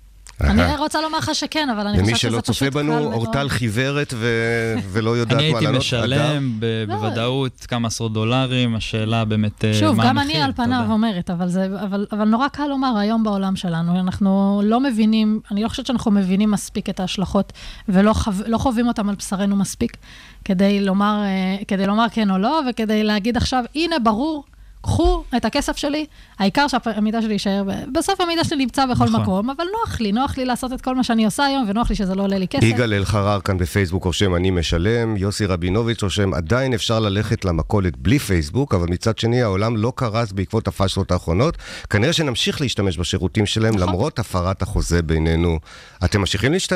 אני 0.45 0.77
רוצה 0.77 1.01
לומר 1.01 1.19
לך 1.19 1.31
שכן, 1.35 1.69
אבל 1.77 1.87
אני 1.87 1.99
למי 1.99 2.15
חושבת 2.15 2.19
שלא 2.21 2.31
שזה 2.31 2.41
צופה 2.43 2.59
פשוט 2.59 2.73
קל 2.73 2.79
בנו, 2.79 2.93
מאוד. 2.93 3.13
אורטל 3.13 3.49
חיוורת 3.49 4.15
ו- 4.17 4.75
ולא 4.93 5.17
יודעת 5.17 5.39
אני 5.39 5.51
מה 5.51 5.59
הייתי 5.59 5.65
לענות. 5.65 5.81
משלם 5.81 6.57
ב- 6.61 6.85
לא. 6.89 6.95
בוודאות 6.97 7.67
כמה 7.69 7.89
עשרות 7.89 8.13
דולרים, 8.13 8.75
השאלה 8.77 9.25
באמת 9.25 9.65
אה, 9.65 9.75
שוב, 9.75 9.97
מה 9.97 10.05
גם 10.05 10.19
המחיר. 10.19 10.37
אני 10.37 10.43
על 10.45 10.53
פניו. 10.53 10.85
אומרת, 10.91 11.31
אבל, 11.31 11.49
זה, 11.49 11.67
אבל, 11.85 12.07
אבל 12.13 12.25
נורא 12.25 12.49
קל 12.49 12.67
לומר 12.67 12.99
היום 12.99 13.23
בעולם 13.25 13.57
שלנו, 13.57 14.01
אנחנו 14.01 14.61
לא 14.65 14.81
מבינים, 14.81 15.41
אני 15.51 15.63
לא 15.63 15.69
חושבת 15.69 15.87
שאנחנו 15.87 16.11
מבינים 16.11 16.51
מספיק 16.51 16.89
את 16.89 17.01
ההשלכות, 17.01 17.53
ולא 17.89 18.13
לא 18.47 18.59
חווים 18.59 18.89
אותם 18.89 19.09
על 19.09 19.15
בשרנו 19.15 19.57
מספיק, 19.57 19.97
כדי 20.45 20.81
לומר, 20.81 21.23
אה, 21.25 21.65
כדי 21.69 21.87
לומר 21.87 22.07
כן 22.13 22.31
או 22.31 22.39
לא, 22.39 22.61
וכדי 22.71 23.05
להגיד 23.05 23.37
עכשיו, 23.37 23.65
הנה, 23.75 23.99
ברור, 23.99 24.45
קחו 24.83 25.25
את 25.37 25.45
הכסף 25.45 25.77
שלי, 25.77 26.07
העיקר 26.39 26.67
שהמידע 26.69 27.23
שלי 27.23 27.33
יישאר, 27.33 27.63
בסוף 27.93 28.21
המידע 28.21 28.45
שלי 28.45 28.57
נמצא 28.57 28.87
בכל 28.87 29.05
נכון. 29.05 29.21
מקום, 29.23 29.51
אבל 29.51 29.65
נוח 29.73 30.01
לי, 30.01 30.13
נוח 30.13 30.39
לי 30.39 30.45
לעשות 30.45 30.73
את 30.73 30.81
כל 30.81 30.95
מה 30.97 31.05
שאני 31.05 31.25
עושה 31.25 31.45
היום, 31.45 31.65
ונוח 31.69 31.91
לי 31.91 31.97
שזה 31.97 32.15
לא 32.15 32.23
עולה 32.23 32.39
לי 32.39 32.49
כסף. 32.49 32.63
יגאל 32.63 32.95
אלחרר 32.95 33.41
כאן 33.41 33.59
בפייסבוק 33.59 34.05
רושם 34.05 34.35
אני 34.35 34.51
משלם, 34.51 35.17
יוסי 35.17 35.47
רבינוביץ' 35.47 36.03
רושם 36.03 36.35
עדיין 36.35 36.75
אפשר 36.75 37.01
ללכת 37.01 37.45
למכולת 37.45 37.97
בלי 37.97 38.19
פייסבוק, 38.19 38.75
אבל 38.75 38.87
מצד 38.89 39.19
שני 39.19 39.43
העולם 39.43 39.77
לא 39.77 39.93
קרס 39.97 40.33
בעקבות 40.33 40.69
הפאשלות 40.69 41.11
האחרונות. 41.13 41.57
כנראה 41.91 42.13
שנמשיך 42.13 42.61
להשתמש 42.61 42.99
בשירותים 42.99 43.47
שלהם 43.47 43.75
נכון. 43.75 43.89
למרות 43.89 44.19
הפרת 44.19 44.63
החוזה 44.63 45.03
בינינו. 45.03 45.59
אתם 46.05 46.21
ממשיכים 46.21 46.53
להשת... 46.53 46.73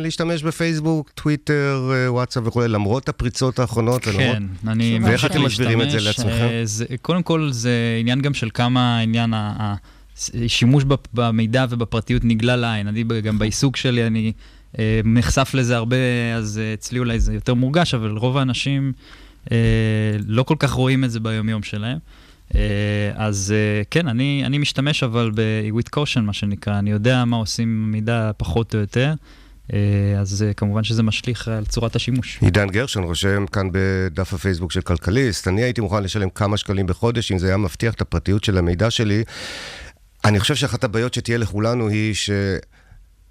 להשתמש 0.00 0.42
בפייסבוק, 0.42 1.10
טוויטר, 1.14 1.90
אה, 1.94 2.12
וואטסאפ 2.12 2.42
וכולי, 2.46 2.68
למרות 2.68 3.08
הפריצות 3.08 3.58
האחרונות? 3.58 4.02
כן, 4.04 4.10
ולמרות- 4.10 4.38
אני 4.68 4.98
ואיך 5.02 5.12
ממשיך 5.12 5.30
אתם 5.30 5.44
מסבירים 5.44 5.82
את 5.82 5.90
זה 5.90 5.96
להשתמש, 6.00 6.26
לעצמכם? 6.26 6.44
אה, 6.44 6.60
זה- 6.64 6.84
קודם 7.02 7.22
כל, 7.22 7.43
זה 7.52 7.96
עניין 8.00 8.20
גם 8.20 8.34
של 8.34 8.48
כמה 8.54 8.98
העניין, 8.98 9.34
ה- 9.34 9.74
השימוש 10.44 10.84
בפ- 10.84 11.08
במידע 11.14 11.66
ובפרטיות 11.70 12.22
נגלה 12.24 12.56
לעין. 12.56 12.88
אני 12.88 13.04
גם 13.22 13.38
בעיסוק 13.38 13.76
שלי, 13.76 14.06
אני 14.06 14.32
אה, 14.78 15.00
נחשף 15.04 15.50
לזה 15.54 15.76
הרבה, 15.76 15.96
אז 16.36 16.58
אה, 16.62 16.74
אצלי 16.74 16.98
אולי 16.98 17.20
זה 17.20 17.34
יותר 17.34 17.54
מורגש, 17.54 17.94
אבל 17.94 18.10
רוב 18.10 18.36
האנשים 18.38 18.92
אה, 19.52 19.56
לא 20.26 20.42
כל 20.42 20.56
כך 20.58 20.70
רואים 20.72 21.04
את 21.04 21.10
זה 21.10 21.20
ביומיום 21.20 21.62
שלהם. 21.62 21.98
אה, 22.54 22.60
אז 23.14 23.54
אה, 23.56 23.82
כן, 23.90 24.08
אני, 24.08 24.42
אני 24.46 24.58
משתמש 24.58 25.02
אבל 25.02 25.30
ב-with 25.34 25.98
caution, 25.98 26.20
מה 26.20 26.32
שנקרא, 26.32 26.78
אני 26.78 26.90
יודע 26.90 27.24
מה 27.24 27.36
עושים 27.36 27.92
מידע 27.92 28.30
פחות 28.36 28.74
או 28.74 28.80
יותר, 28.80 29.14
אז 30.20 30.42
אה, 30.42 30.52
כמובן 30.54 30.84
שזה 30.84 31.02
משליך 31.02 31.48
על 31.48 31.64
צורת 31.64 31.96
השימוש. 31.96 32.38
עידן 32.40 32.68
גרשון 32.68 33.04
רושם 33.04 33.46
כאן 33.46 33.68
בדף 33.72 34.34
הפייסבוק 34.34 34.72
של 34.72 34.80
כלכליסט, 34.80 35.48
אני 35.48 35.62
הייתי 35.62 35.80
מוכן 35.80 36.02
לשלם 36.02 36.30
כמה 36.30 36.56
שקלים 36.56 36.86
בחודש 36.86 37.32
אם 37.32 37.38
זה 37.38 37.46
היה 37.46 37.56
מבטיח 37.56 37.94
את 37.94 38.00
הפרטיות 38.00 38.44
של 38.44 38.58
המידע 38.58 38.90
שלי. 38.90 39.24
אני 40.24 40.40
חושב 40.40 40.54
שאחת 40.54 40.84
הבעיות 40.84 41.14
שתהיה 41.14 41.38
לכולנו 41.38 41.88
היא 41.88 42.14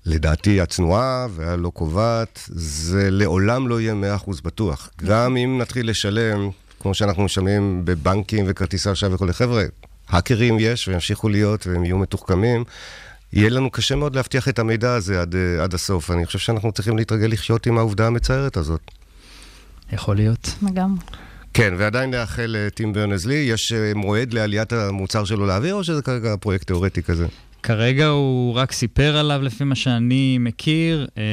שלדעתי 0.05 0.61
הצנועה 0.61 1.27
והלא 1.35 1.69
קובעת, 1.69 2.43
זה 2.47 3.11
לעולם 3.11 3.67
לא 3.67 3.81
יהיה 3.81 3.93
100% 4.25 4.31
בטוח. 4.43 4.89
גם 5.05 5.37
אם 5.37 5.57
נתחיל 5.61 5.89
לשלם, 5.89 6.49
כמו 6.79 6.93
שאנחנו 6.93 7.23
משלמים 7.23 7.81
בבנקים 7.85 8.45
וכרטיסי 8.47 8.91
אשראי 8.91 9.13
וכולי, 9.13 9.33
חבר'ה, 9.33 9.63
האקרים 10.09 10.57
יש 10.59 10.87
וימשיכו 10.87 11.29
להיות 11.29 11.67
והם 11.67 11.85
יהיו 11.85 11.97
מתוחכמים. 11.97 12.63
יהיה 13.33 13.49
לנו 13.49 13.71
קשה 13.71 13.95
מאוד 13.95 14.15
להבטיח 14.15 14.49
את 14.49 14.59
המידע 14.59 14.93
הזה 14.93 15.21
עד, 15.21 15.35
אה, 15.35 15.63
עד 15.63 15.73
הסוף. 15.73 16.11
אני 16.11 16.25
חושב 16.25 16.39
שאנחנו 16.39 16.71
צריכים 16.71 16.97
להתרגל 16.97 17.27
לחיות 17.27 17.67
עם 17.67 17.77
העובדה 17.77 18.07
המצערת 18.07 18.57
הזאת. 18.57 18.91
יכול 19.93 20.15
להיות. 20.15 20.49
לגמרי. 20.61 20.99
כן, 21.53 21.73
ועדיין 21.77 22.11
נאחל 22.11 22.45
לטים 22.47 22.93
ברנזלי, 22.93 23.35
יש 23.35 23.71
אה, 23.71 23.91
מועד 23.95 24.33
לעליית 24.33 24.73
המוצר 24.73 25.25
שלו 25.25 25.45
לאוויר, 25.45 25.75
או 25.75 25.83
שזה 25.83 26.01
כרגע 26.01 26.35
פרויקט 26.39 26.67
תיאורטי 26.67 27.03
כזה? 27.03 27.27
כרגע 27.63 28.07
הוא 28.07 28.53
רק 28.53 28.71
סיפר 28.71 29.17
עליו 29.17 29.41
לפי 29.41 29.63
מה 29.63 29.75
שאני 29.75 30.37
מכיר, 30.39 31.07
אה, 31.17 31.23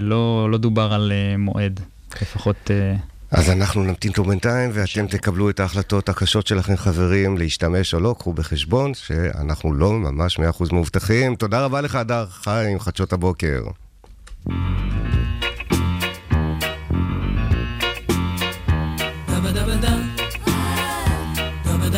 לא, 0.00 0.50
לא 0.50 0.58
דובר 0.58 0.92
על 0.92 1.12
אה, 1.12 1.36
מועד, 1.36 1.80
לפחות... 2.22 2.70
אה, 2.70 3.11
אז 3.32 3.50
אנחנו 3.50 3.82
נמתין 3.82 4.12
פה 4.12 4.24
בינתיים, 4.24 4.70
ואתם 4.72 5.06
תקבלו 5.06 5.50
את 5.50 5.60
ההחלטות 5.60 6.08
הקשות 6.08 6.46
שלכם, 6.46 6.76
חברים, 6.76 7.38
להשתמש 7.38 7.94
או 7.94 8.00
לא, 8.00 8.14
קחו 8.18 8.32
בחשבון 8.32 8.94
שאנחנו 8.94 9.74
לא 9.74 9.92
ממש 9.92 10.38
100% 10.38 10.42
מאובטחים. 10.72 11.36
תודה 11.36 11.64
רבה 11.64 11.80
לך, 11.80 11.94
הדר 11.94 12.26
חיים, 12.30 12.80
חדשות 12.80 13.12
הבוקר. 13.12 13.62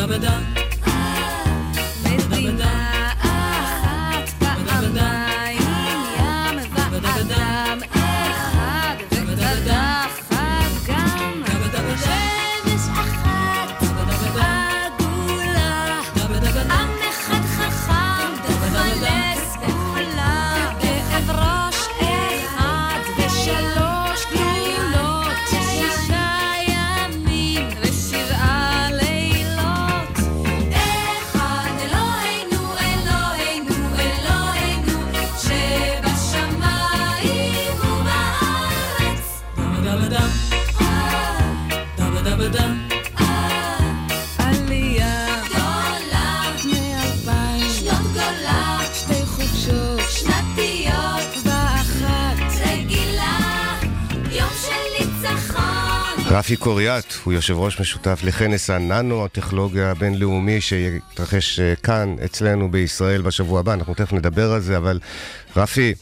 מדינה 0.07 0.64
רפי 56.37 56.55
קוריאט 56.55 57.13
הוא 57.23 57.33
יושב 57.33 57.53
ראש 57.57 57.81
משותף 57.81 58.19
לכנס 58.23 58.69
הננו-הטכנולוגיה 58.69 59.91
הבינלאומי 59.91 60.61
שיתרחש 60.61 61.59
אה, 61.59 61.75
כאן, 61.75 62.15
אצלנו 62.25 62.71
בישראל 62.71 63.21
בשבוע 63.21 63.59
הבא, 63.59 63.73
אנחנו 63.73 63.93
תכף 63.93 64.13
נדבר 64.13 64.51
על 64.51 64.61
זה, 64.61 64.77
אבל 64.77 64.99
רפי, 65.55 65.93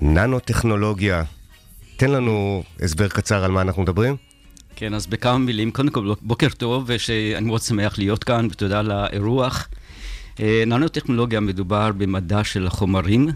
ננו-טכנולוגיה, 0.00 1.22
תן 1.96 2.10
לנו 2.10 2.62
הסבר 2.82 3.08
קצר 3.08 3.44
על 3.44 3.50
מה 3.50 3.60
אנחנו 3.60 3.82
מדברים. 3.82 4.16
כן, 4.76 4.94
אז 4.94 5.06
בכמה 5.06 5.38
מילים. 5.38 5.70
קודם 5.70 5.90
כל, 5.90 6.14
בוקר 6.22 6.48
טוב, 6.48 6.84
ושאני 6.86 7.46
מאוד 7.46 7.60
שמח 7.60 7.98
להיות 7.98 8.24
כאן, 8.24 8.48
ותודה 8.50 8.78
על 8.78 8.90
האירוח. 8.90 9.68
אה, 10.40 10.62
ננו-טכנולוגיה 10.66 11.40
מדובר 11.40 11.90
במדע 11.96 12.44
של 12.44 12.66
החומרים, 12.66 13.28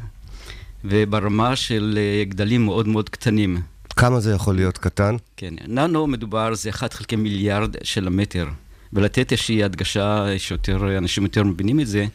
וברמה 0.84 1.56
של 1.56 1.98
אה, 1.98 2.24
גדלים 2.24 2.64
מאוד 2.64 2.88
מאוד 2.88 3.08
קטנים. 3.08 3.73
כמה 3.96 4.20
זה 4.20 4.32
יכול 4.32 4.54
להיות 4.56 4.78
קטן? 4.78 5.16
כן, 5.36 5.54
ננו 5.68 6.06
מדובר 6.06 6.54
זה 6.54 6.70
1 6.70 6.92
חלקי 6.92 7.16
מיליארד 7.16 7.76
של 7.82 8.06
המטר. 8.06 8.46
ולתת 8.92 9.32
איזושהי 9.32 9.64
הדגשה 9.64 10.26
שיותר, 10.38 10.98
אנשים 10.98 11.22
יותר 11.22 11.44
מבינים 11.44 11.80
את 11.80 11.86
זה, 11.86 12.06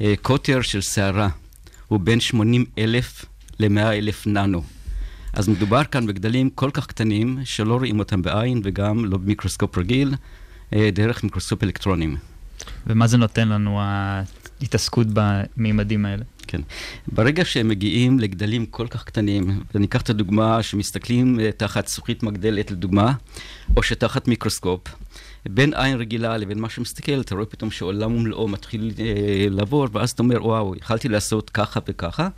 אה, 0.00 0.14
קוטר 0.22 0.62
של 0.62 0.80
שערה 0.80 1.28
הוא 1.88 2.00
בין 2.00 2.20
80 2.20 2.64
אלף 2.78 3.24
ל-100 3.60 3.80
אלף 3.80 4.26
ננו. 4.26 4.62
אז 5.32 5.48
מדובר 5.48 5.84
כאן 5.84 6.06
בגדלים 6.06 6.50
כל 6.50 6.70
כך 6.70 6.86
קטנים, 6.86 7.38
שלא 7.44 7.74
רואים 7.74 7.98
אותם 7.98 8.22
בעין 8.22 8.60
וגם 8.64 9.04
לא 9.04 9.18
במיקרוסקופ 9.18 9.78
רגיל, 9.78 10.14
אה, 10.74 10.90
דרך 10.92 11.24
מיקרוסקופ 11.24 11.62
אלקטרונים. 11.62 12.16
ומה 12.86 13.06
זה 13.06 13.16
נותן 13.16 13.48
לנו 13.48 13.80
ההתעסקות 13.82 15.06
במימדים 15.12 16.06
האלה? 16.06 16.24
כן. 16.52 16.60
ברגע 17.12 17.44
שהם 17.44 17.68
מגיעים 17.68 18.18
לגדלים 18.18 18.66
כל 18.66 18.86
כך 18.86 19.04
קטנים, 19.04 19.60
ואני 19.74 19.86
אקח 19.86 20.00
את 20.00 20.10
הדוגמה 20.10 20.62
שמסתכלים 20.62 21.40
אה, 21.40 21.50
תחת 21.56 21.88
זכוכית 21.88 22.22
מגדלת 22.22 22.70
לדוגמה, 22.70 23.12
או 23.76 23.82
שתחת 23.82 24.28
מיקרוסקופ, 24.28 24.80
בין 25.48 25.74
עין 25.74 25.96
רגילה 25.96 26.36
לבין 26.36 26.58
מה 26.58 26.68
שמסתכל, 26.68 27.20
אתה 27.20 27.34
רואה 27.34 27.46
פתאום 27.46 27.70
שעולם 27.70 28.16
ומלואו 28.16 28.48
מתחיל 28.48 28.92
אה, 28.98 29.46
לעבור, 29.50 29.86
ואז 29.92 30.10
אתה 30.10 30.22
אומר, 30.22 30.46
וואו, 30.46 30.76
יכלתי 30.76 31.08
לעשות 31.08 31.50
ככה 31.50 31.80
וככה, 31.88 32.28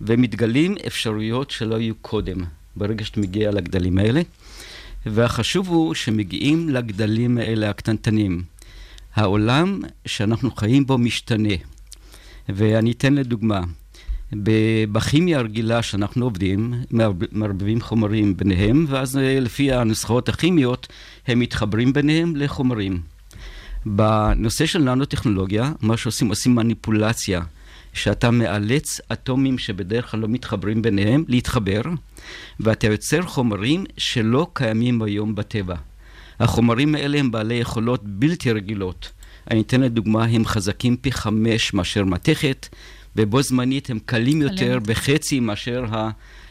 ומתגלים 0.00 0.74
אפשרויות 0.86 1.50
שלא 1.50 1.74
היו 1.74 1.94
קודם, 1.94 2.44
ברגע 2.76 3.04
שאתה 3.04 3.20
מגיע 3.20 3.50
לגדלים 3.50 3.98
האלה. 3.98 4.22
והחשוב 5.06 5.68
הוא 5.68 5.94
שמגיעים 5.94 6.68
לגדלים 6.68 7.38
האלה 7.38 7.70
הקטנטנים. 7.70 8.42
העולם 9.14 9.80
שאנחנו 10.06 10.50
חיים 10.50 10.86
בו 10.86 10.98
משתנה. 10.98 11.54
ואני 12.48 12.92
אתן 12.92 13.14
לדוגמה, 13.14 13.60
בכימיה 14.92 15.38
הרגילה 15.38 15.82
שאנחנו 15.82 16.24
עובדים, 16.24 16.74
מערב- 16.90 17.24
מערבבים 17.32 17.80
חומרים 17.80 18.36
ביניהם, 18.36 18.86
ואז 18.88 19.16
אה, 19.16 19.40
לפי 19.40 19.72
הנוסחאות 19.72 20.28
הכימיות, 20.28 20.86
הם 21.26 21.38
מתחברים 21.38 21.92
ביניהם 21.92 22.36
לחומרים. 22.36 23.00
בנושא 23.86 24.66
של 24.66 24.78
ננו-טכנולוגיה, 24.78 25.72
מה 25.80 25.96
שעושים, 25.96 26.28
עושים 26.28 26.54
מניפולציה 26.54 27.40
שאתה 27.92 28.30
מאלץ 28.30 29.00
אטומים 29.12 29.58
שבדרך 29.58 30.10
כלל 30.10 30.20
לא 30.20 30.28
מתחברים 30.28 30.82
ביניהם 30.82 31.24
להתחבר, 31.28 31.80
ואתה 32.60 32.86
יוצר 32.86 33.22
חומרים 33.22 33.84
שלא 33.96 34.46
קיימים 34.52 35.02
היום 35.02 35.34
בטבע. 35.34 35.74
החומרים 36.40 36.94
האלה 36.94 37.18
הם 37.18 37.30
בעלי 37.30 37.54
יכולות 37.54 38.00
בלתי 38.04 38.52
רגילות. 38.52 39.10
אני 39.50 39.60
אתן 39.60 39.80
לדוגמה, 39.80 40.24
הם 40.24 40.44
חזקים 40.44 40.96
פי 40.96 41.12
חמש 41.12 41.74
מאשר 41.74 42.04
מתכת, 42.04 42.68
ובו 43.16 43.42
זמנית 43.42 43.90
הם 43.90 43.98
קלים 44.06 44.42
יותר. 44.42 44.78
בחצי 44.86 45.40
מאשר 45.40 45.84
ה, 45.90 46.10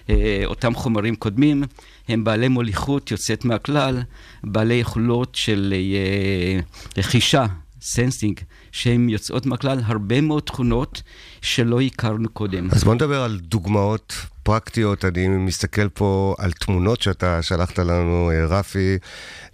אה, 0.10 0.42
אותם 0.46 0.76
חומרים 0.76 1.16
קודמים. 1.16 1.64
הם 2.08 2.24
בעלי 2.24 2.48
מוליכות 2.48 3.12
יוצאת 3.12 3.46
מהכלל, 3.46 4.02
בעלי 4.44 4.74
יכולות 4.74 5.36
של 5.36 5.74
אה, 5.78 6.60
רכישה, 6.98 7.46
sensing, 7.82 8.40
שהן 8.72 9.10
יוצאות 9.10 9.46
מהכלל, 9.46 9.80
הרבה 9.86 10.22
מאוד 10.22 10.44
תכונות 10.44 11.02
שלא 11.42 11.82
הכרנו 11.82 12.30
קודם. 12.30 12.70
אז 12.72 12.84
בוא 12.84 12.96
נדבר 12.96 13.22
על 13.22 13.40
דוגמאות 13.40 14.14
פרקטיות. 14.44 15.06
אני 15.06 15.28
מסתכל 15.28 15.90
פה 15.90 16.36
על 16.38 16.52
תמונות 16.52 17.02
שאתה 17.02 17.42
שלחת 17.42 17.80
לנו, 17.80 18.32
אה, 18.32 18.46
רפי. 18.46 18.98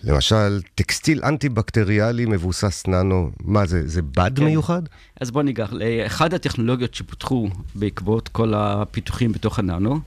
למשל, 0.03 0.61
טקסטיל 0.75 1.23
אנטי-בקטריאלי 1.23 2.25
מבוסס 2.25 2.83
ננו. 2.87 3.31
מה 3.43 3.65
זה, 3.65 3.87
זה 3.87 4.01
בד 4.01 4.31
כן. 4.35 4.43
מיוחד? 4.43 4.81
אז 5.21 5.31
בוא 5.31 5.43
ניגע. 5.43 5.65
אחת 6.05 6.33
הטכנולוגיות 6.33 6.93
שפותחו 6.93 7.49
בעקבות 7.75 8.27
כל 8.27 8.53
הפיתוחים 8.55 9.31
בתוך 9.31 9.59
הננו, 9.59 9.99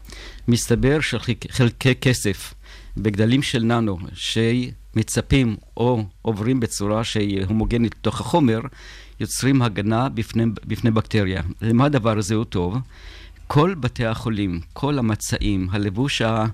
מסתבר 0.49 1.01
שחלקי 1.01 1.95
כסף 1.95 2.55
בגדלים 2.97 3.43
של 3.43 3.63
ננו, 3.63 3.99
שמצפים 4.15 5.57
או 5.77 6.05
עוברים 6.23 6.61
בצורה 6.61 7.05
שהיא 7.05 7.45
הומוגנית 7.45 7.95
לתוך 7.95 8.21
החומר, 8.21 8.61
יוצרים 9.21 9.63
הגנה 9.63 10.09
בפני, 10.09 10.45
בפני 10.65 10.91
בקטריה. 10.91 11.43
למה 11.63 11.85
הדבר 11.85 12.19
הזה 12.19 12.35
הוא 12.35 12.45
טוב? 12.45 12.77
כל 13.47 13.75
בתי 13.75 14.07
החולים, 14.07 14.61
כל 14.73 14.99
המצעים, 14.99 15.69
הלבוש 15.71 16.23
אה, 16.23 16.47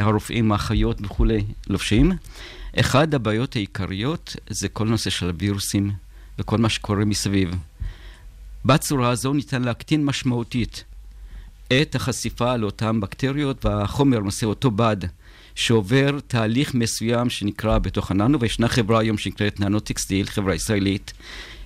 הרופאים, 0.00 0.52
האחיות 0.52 0.98
וכולי 1.02 1.44
לובשים, 1.68 2.12
אחד 2.80 3.14
הבעיות 3.14 3.56
העיקריות 3.56 4.36
זה 4.50 4.68
כל 4.68 4.88
נושא 4.88 5.10
של 5.10 5.28
הווירוסים 5.28 5.90
וכל 6.38 6.58
מה 6.58 6.68
שקורה 6.68 7.04
מסביב. 7.04 7.54
בצורה 8.64 9.10
הזו 9.10 9.32
ניתן 9.32 9.62
להקטין 9.62 10.04
משמעותית 10.04 10.84
את 11.82 11.94
החשיפה 11.94 12.56
לאותן 12.56 13.00
בקטריות 13.00 13.64
והחומר 13.64 14.18
נושא 14.18 14.46
אותו 14.46 14.70
בד 14.70 14.96
שעובר 15.56 16.18
תהליך 16.26 16.74
מסוים 16.74 17.30
שנקרא 17.30 17.78
בתוך 17.78 18.10
הננו, 18.10 18.40
וישנה 18.40 18.68
חברה 18.68 19.00
היום 19.00 19.18
שנקראת 19.18 19.60
ננו 19.60 19.80
טקסטיל, 19.80 20.26
חברה 20.26 20.54
ישראלית, 20.54 21.12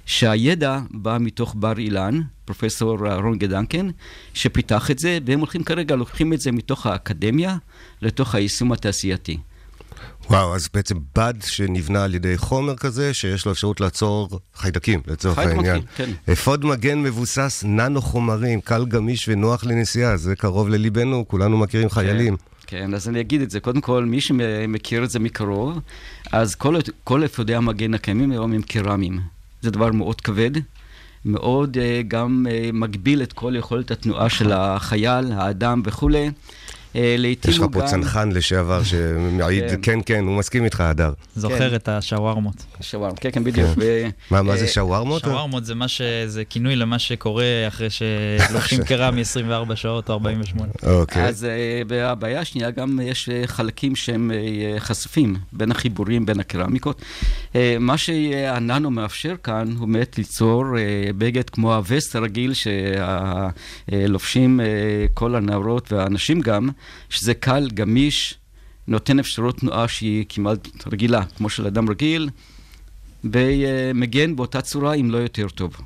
שהידע 0.06 0.78
בא 0.90 1.16
מתוך 1.20 1.54
בר 1.58 1.78
אילן, 1.78 2.20
פרופסור 2.44 2.98
רון 2.98 3.38
גדנקן, 3.38 3.90
שפיתח 4.34 4.90
את 4.90 4.98
זה, 4.98 5.18
והם 5.26 5.40
הולכים 5.40 5.64
כרגע, 5.64 5.96
לוקחים 5.96 6.32
את 6.32 6.40
זה 6.40 6.52
מתוך 6.52 6.86
האקדמיה 6.86 7.56
לתוך 8.02 8.34
היישום 8.34 8.72
התעשייתי. 8.72 9.38
וואו, 10.30 10.54
אז 10.54 10.68
בעצם 10.74 10.98
בד 11.16 11.34
שנבנה 11.46 12.04
על 12.04 12.14
ידי 12.14 12.38
חומר 12.38 12.76
כזה, 12.76 13.14
שיש 13.14 13.46
לו 13.46 13.52
אפשרות 13.52 13.80
לעצור 13.80 14.40
חיידקים, 14.54 15.00
לצורך 15.06 15.34
חיידקים, 15.34 15.58
העניין. 15.58 15.82
כן. 15.96 16.10
אפוד 16.32 16.64
מגן 16.64 17.02
מבוסס 17.02 17.64
ננו 17.66 18.02
חומרים, 18.02 18.60
קל 18.60 18.84
גמיש 18.84 19.28
ונוח 19.28 19.64
לנסיעה, 19.64 20.16
זה 20.16 20.36
קרוב 20.36 20.68
לליבנו, 20.68 21.24
כולנו 21.28 21.58
מכירים 21.58 21.90
חיילים. 21.90 22.36
כן, 22.70 22.94
אז 22.94 23.08
אני 23.08 23.20
אגיד 23.20 23.40
את 23.40 23.50
זה. 23.50 23.60
קודם 23.60 23.80
כל, 23.80 24.04
מי 24.04 24.20
שמכיר 24.20 25.04
את 25.04 25.10
זה 25.10 25.18
מקרוב, 25.18 25.78
אז 26.32 26.54
כל, 26.54 26.76
כל 27.04 27.24
אפודי 27.24 27.54
המגן 27.54 27.94
הקיימים 27.94 28.30
היום 28.30 28.52
הם 28.52 28.62
קרמיים. 28.62 29.20
זה 29.62 29.70
דבר 29.70 29.92
מאוד 29.92 30.20
כבד, 30.20 30.50
מאוד 31.24 31.76
uh, 31.76 31.80
גם 32.08 32.46
uh, 32.48 32.72
מגביל 32.72 33.22
את 33.22 33.32
כל 33.32 33.54
יכולת 33.56 33.90
התנועה 33.90 34.28
של 34.28 34.52
החייל, 34.52 35.32
האדם 35.32 35.82
וכולי. 35.84 36.30
Uh, 36.92 36.96
לעתים 37.18 37.50
יש 37.50 37.56
לך 37.56 37.62
הוא 37.62 37.72
פה 37.72 37.80
גם... 37.80 37.86
צנחן 37.86 38.32
לשעבר 38.32 38.82
שמעיד, 38.82 39.64
כן. 39.70 39.76
כן, 39.82 39.98
כן, 40.06 40.24
הוא 40.24 40.36
מסכים 40.36 40.64
איתך, 40.64 40.80
הדר. 40.80 41.12
זוכר 41.36 41.76
את 41.76 41.88
השווארמות. 41.88 42.64
שווארמה, 42.80 43.16
כן, 43.16 43.30
כן, 43.32 43.44
בדיוק. 43.44 43.68
כן. 43.68 43.80
ו- 43.80 44.08
מה, 44.30 44.42
מה 44.42 44.56
זה 44.56 44.64
אה, 44.64 44.68
שווארמות? 44.70 45.22
שווארמות 45.22 45.64
זה 45.64 45.74
מה 45.74 45.88
ש... 45.88 46.02
זה 46.26 46.44
כינוי 46.44 46.76
למה 46.76 46.98
שקורה 46.98 47.44
אחרי 47.68 47.88
שלוקחים 47.90 48.84
קרמי 48.88 49.20
24 49.20 49.76
שעות 49.76 50.08
או 50.08 50.14
48. 50.14 50.68
אוקיי. 50.82 51.24
אז 51.24 51.44
uh, 51.44 51.46
והבעיה 51.88 52.40
השנייה, 52.40 52.70
גם 52.70 53.00
יש 53.02 53.28
חלקים 53.46 53.96
שהם 53.96 54.30
חשופים 54.78 55.36
בין 55.52 55.70
החיבורים, 55.70 56.26
בין 56.26 56.40
הקרמיקות. 56.40 57.02
מה 57.80 57.98
שהננו 57.98 58.90
מאפשר 58.90 59.34
כאן 59.42 59.74
הוא 59.78 59.88
באמת 59.88 60.18
ליצור 60.18 60.64
בגד 61.18 61.50
כמו 61.50 61.74
הווסט 61.74 62.16
הרגיל 62.16 62.52
שלובשים 63.88 64.60
כל 65.14 65.34
הנערות 65.34 65.92
והאנשים 65.92 66.40
גם, 66.40 66.68
שזה 67.08 67.34
קל, 67.34 67.68
גמיש, 67.74 68.38
נותן 68.88 69.18
אפשרות 69.18 69.58
תנועה 69.58 69.88
שהיא 69.88 70.24
כמעט 70.28 70.68
רגילה, 70.92 71.24
כמו 71.36 71.48
של 71.48 71.66
אדם 71.66 71.90
רגיל, 71.90 72.30
ומגן 73.24 74.36
באותה 74.36 74.60
צורה, 74.60 74.94
אם 74.94 75.10
לא 75.10 75.18
יותר 75.18 75.48
טוב. 75.48 75.76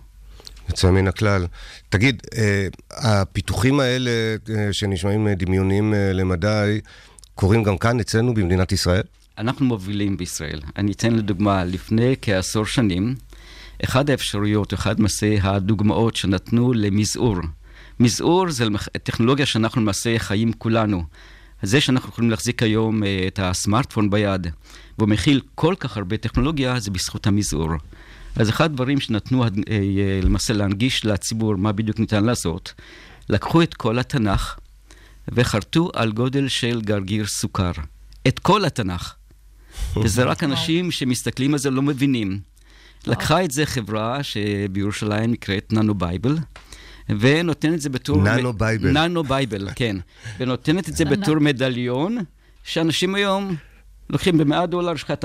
יוצא 0.69 0.91
מן 0.91 1.09
הכלל. 1.09 1.47
תגיד, 1.89 2.23
אה, 2.37 2.67
הפיתוחים 2.91 3.81
האלה 3.81 4.11
אה, 4.51 4.73
שנשמעים 4.73 5.29
אה, 5.29 5.35
דמיוניים 5.35 5.95
למדי, 6.13 6.81
קורים 7.35 7.63
גם 7.63 7.79
כאן 7.79 8.01
אצלנו 8.01 8.35
במדינת 8.35 8.73
ישראל? 8.73 9.03
אנחנו 9.39 9.67
מובילים 9.67 10.17
בישראל. 10.17 10.61
אני 10.77 10.93
אתן 10.93 11.15
לדוגמה, 11.15 11.65
לפני 11.65 12.15
כעשור 12.23 12.67
שנים, 12.67 13.15
אחת 13.85 14.09
האפשרויות, 14.09 14.75
אחת 14.75 14.99
מעשי 14.99 15.39
הדוגמאות 15.43 16.17
שנתנו 16.17 16.73
למזעור. 16.73 17.37
מזעור 18.01 18.51
זה 18.51 18.65
טכנולוגיה 19.03 19.47
שאנחנו 19.47 19.81
למעשה 19.81 20.19
חיים 20.19 20.53
כולנו. 20.53 21.05
זה 21.63 21.81
שאנחנו 21.81 22.09
יכולים 22.09 22.31
להחזיק 22.31 22.63
היום 22.63 23.05
אה, 23.05 23.25
את 23.27 23.39
הסמארטפון 23.43 24.11
ביד, 24.11 24.47
והוא 24.99 25.09
מכיל 25.09 25.41
כל 25.55 25.75
כך 25.79 25.97
הרבה 25.97 26.17
טכנולוגיה, 26.17 26.81
זה 26.81 26.91
בזכות 26.91 27.27
המזעור. 27.27 27.71
אז 28.37 28.49
אחד 28.49 28.65
הדברים 28.65 29.01
שנתנו 29.01 29.45
אה, 29.45 29.49
למעשה 30.23 30.53
להנגיש 30.53 31.05
לציבור 31.05 31.57
מה 31.57 31.73
בדיוק 31.73 31.99
ניתן 31.99 32.25
לעשות, 32.25 32.73
לקחו 33.29 33.63
את 33.63 33.75
כל 33.75 33.99
התנ"ך 33.99 34.59
וחרטו 35.29 35.91
על 35.95 36.13
גודל 36.13 36.49
של 36.49 36.81
גרגיר 36.81 37.27
סוכר. 37.27 37.73
את 38.29 38.39
כל 38.39 38.65
התנ"ך. 38.65 39.15
וזה 40.03 40.25
רק 40.25 40.45
אנשים 40.45 40.91
שמסתכלים 40.91 41.53
על 41.53 41.59
זה 41.59 41.71
לא 41.71 41.83
מבינים. 41.83 42.41
לקחה 43.07 43.45
את 43.45 43.51
זה 43.51 43.67
חברה 43.67 44.23
שבירושלים 44.23 45.33
נקראת 45.33 45.73
Nano 45.73 45.95
Bible, 45.95 46.39
ונותנת 47.09 47.75
את 47.75 47.81
זה 47.81 47.89
בתור... 47.89 48.23
Nano 48.23 48.53
Bible. 48.53 48.91
Nano 48.91 49.25
Bible, 49.25 49.69
כן. 49.75 49.97
ונותנת 50.39 50.89
את 50.89 50.97
זה 50.97 51.05
בתור 51.15 51.39
מדליון, 51.39 52.19
שאנשים 52.65 53.15
היום 53.15 53.57
לוקחים 54.11 54.39
ב-100 54.39 54.67
דולר, 54.67 54.93
יש 54.93 55.03
לך 55.03 55.11
את 55.11 55.25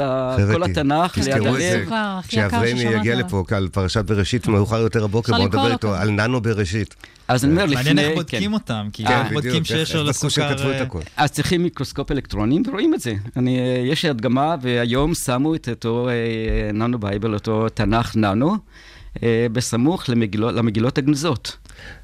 כל 0.53 0.63
התנ"ך, 0.63 1.17
ליד 1.17 1.27
תזכרו 1.27 1.55
את 1.55 1.59
זה. 1.59 1.85
הלב. 1.91 2.21
כשאבריימי 2.27 2.81
יגיע. 2.81 3.15
לפה, 3.15 3.43
על 3.51 3.67
פרשת 3.71 4.05
בראשית, 4.05 4.47
מאוחר 4.47 4.79
יותר 4.79 5.03
הבוקר, 5.03 5.33
בואו 5.33 5.47
נדבר 5.47 5.71
איתו. 5.71 5.95
על 5.95 6.09
ננו 6.09 6.41
בראשית. 6.41 6.95
אז 7.27 7.45
אני 7.45 7.51
אומר, 7.51 7.65
לפני... 7.65 7.75
מעניין 7.75 7.99
איך 7.99 8.07
כן. 8.09 8.15
בודקים 8.15 8.53
אותם, 8.53 8.87
כי 8.93 9.05
כן, 9.05 9.33
בודקים 9.33 9.63
שיש 9.63 9.89
איך 9.89 9.95
לו 9.95 10.05
בדקו 10.05 10.29
שהם 10.29 10.29
סוכר... 10.29 10.57
כתבו 10.57 10.71
את 10.71 10.95
אה. 10.95 11.23
אז 11.23 11.31
צריכים 11.31 11.63
מיקרוסקופ 11.63 12.11
אלקטרונים 12.11 12.63
ורואים 12.67 12.93
את 12.93 12.99
זה. 12.99 13.13
אה, 13.37 13.43
יש 13.85 14.05
הדגמה, 14.05 14.55
והיום 14.61 15.13
שמו 15.13 15.55
את 15.55 15.69
אותו 15.69 16.09
אה, 16.09 16.71
ננו 16.73 16.99
בייבל, 16.99 17.33
אותו 17.33 17.69
תנ"ך 17.69 18.15
ננו, 18.15 18.57
בסמוך 19.51 20.09
למגילות, 20.09 20.53
למגילות 20.53 20.97
הגנוזות. 20.97 21.57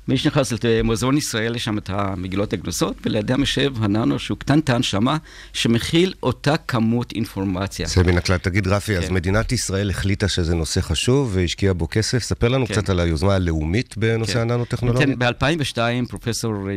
מי 0.07 0.17
שנכנס 0.17 0.53
למוזיאון 0.63 1.17
ישראל, 1.17 1.55
יש 1.55 1.63
שם 1.63 1.77
את 1.77 1.89
המגילות 1.89 2.53
הגנוזות, 2.53 2.95
ולידם 3.05 3.39
יושב 3.39 3.73
הננו 3.81 4.19
שהוא 4.19 4.37
קטנטן 4.37 4.83
שמה, 4.83 5.17
שמכיל 5.53 6.13
אותה 6.23 6.57
כמות 6.57 7.11
אינפורמציה. 7.11 7.87
זה 7.87 8.03
מן 8.03 8.17
הכלל. 8.17 8.37
תגיד, 8.37 8.67
רפי, 8.67 8.97
אז 8.97 9.05
כן. 9.05 9.13
מדינת 9.13 9.51
ישראל 9.51 9.89
החליטה 9.89 10.27
שזה 10.27 10.55
נושא 10.55 10.81
חשוב 10.81 11.31
והשקיעה 11.33 11.73
בו 11.73 11.87
כסף. 11.91 12.23
ספר 12.23 12.47
לנו 12.47 12.67
כן. 12.67 12.73
קצת 12.73 12.89
על 12.89 12.99
היוזמה 12.99 13.35
הלאומית 13.35 13.97
בנושא 13.97 14.33
כן. 14.33 14.39
הננו-טכנולוגיה. 14.39 15.15
ב-2002 15.15 15.77
פרופסור 16.09 16.53
אה, 16.69 16.73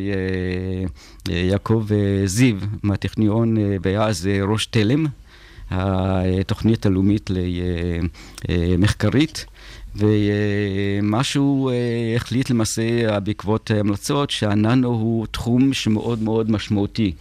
אה, 1.31 1.37
יעקב 1.37 1.87
אה, 1.91 2.27
זיו 2.27 2.57
מהטכניון, 2.83 3.57
והיה 3.83 4.05
אז 4.05 4.29
ראש 4.43 4.67
תלם, 4.67 5.07
התוכנית 5.71 6.87
הלאומית 6.87 7.31
למחקרית, 8.49 9.47
ומה 9.99 11.25
שהוא 11.25 11.71
אה, 11.71 11.77
החליט 12.17 12.51
למעשה 12.51 13.21
בעקבות 13.21 13.71
המלצות 13.71 14.31
שהננו 14.31 14.89
הוא 14.89 15.27
תחום 15.27 15.73
שמאוד 15.73 16.23
מאוד 16.23 16.51
משמעותי 16.51 17.13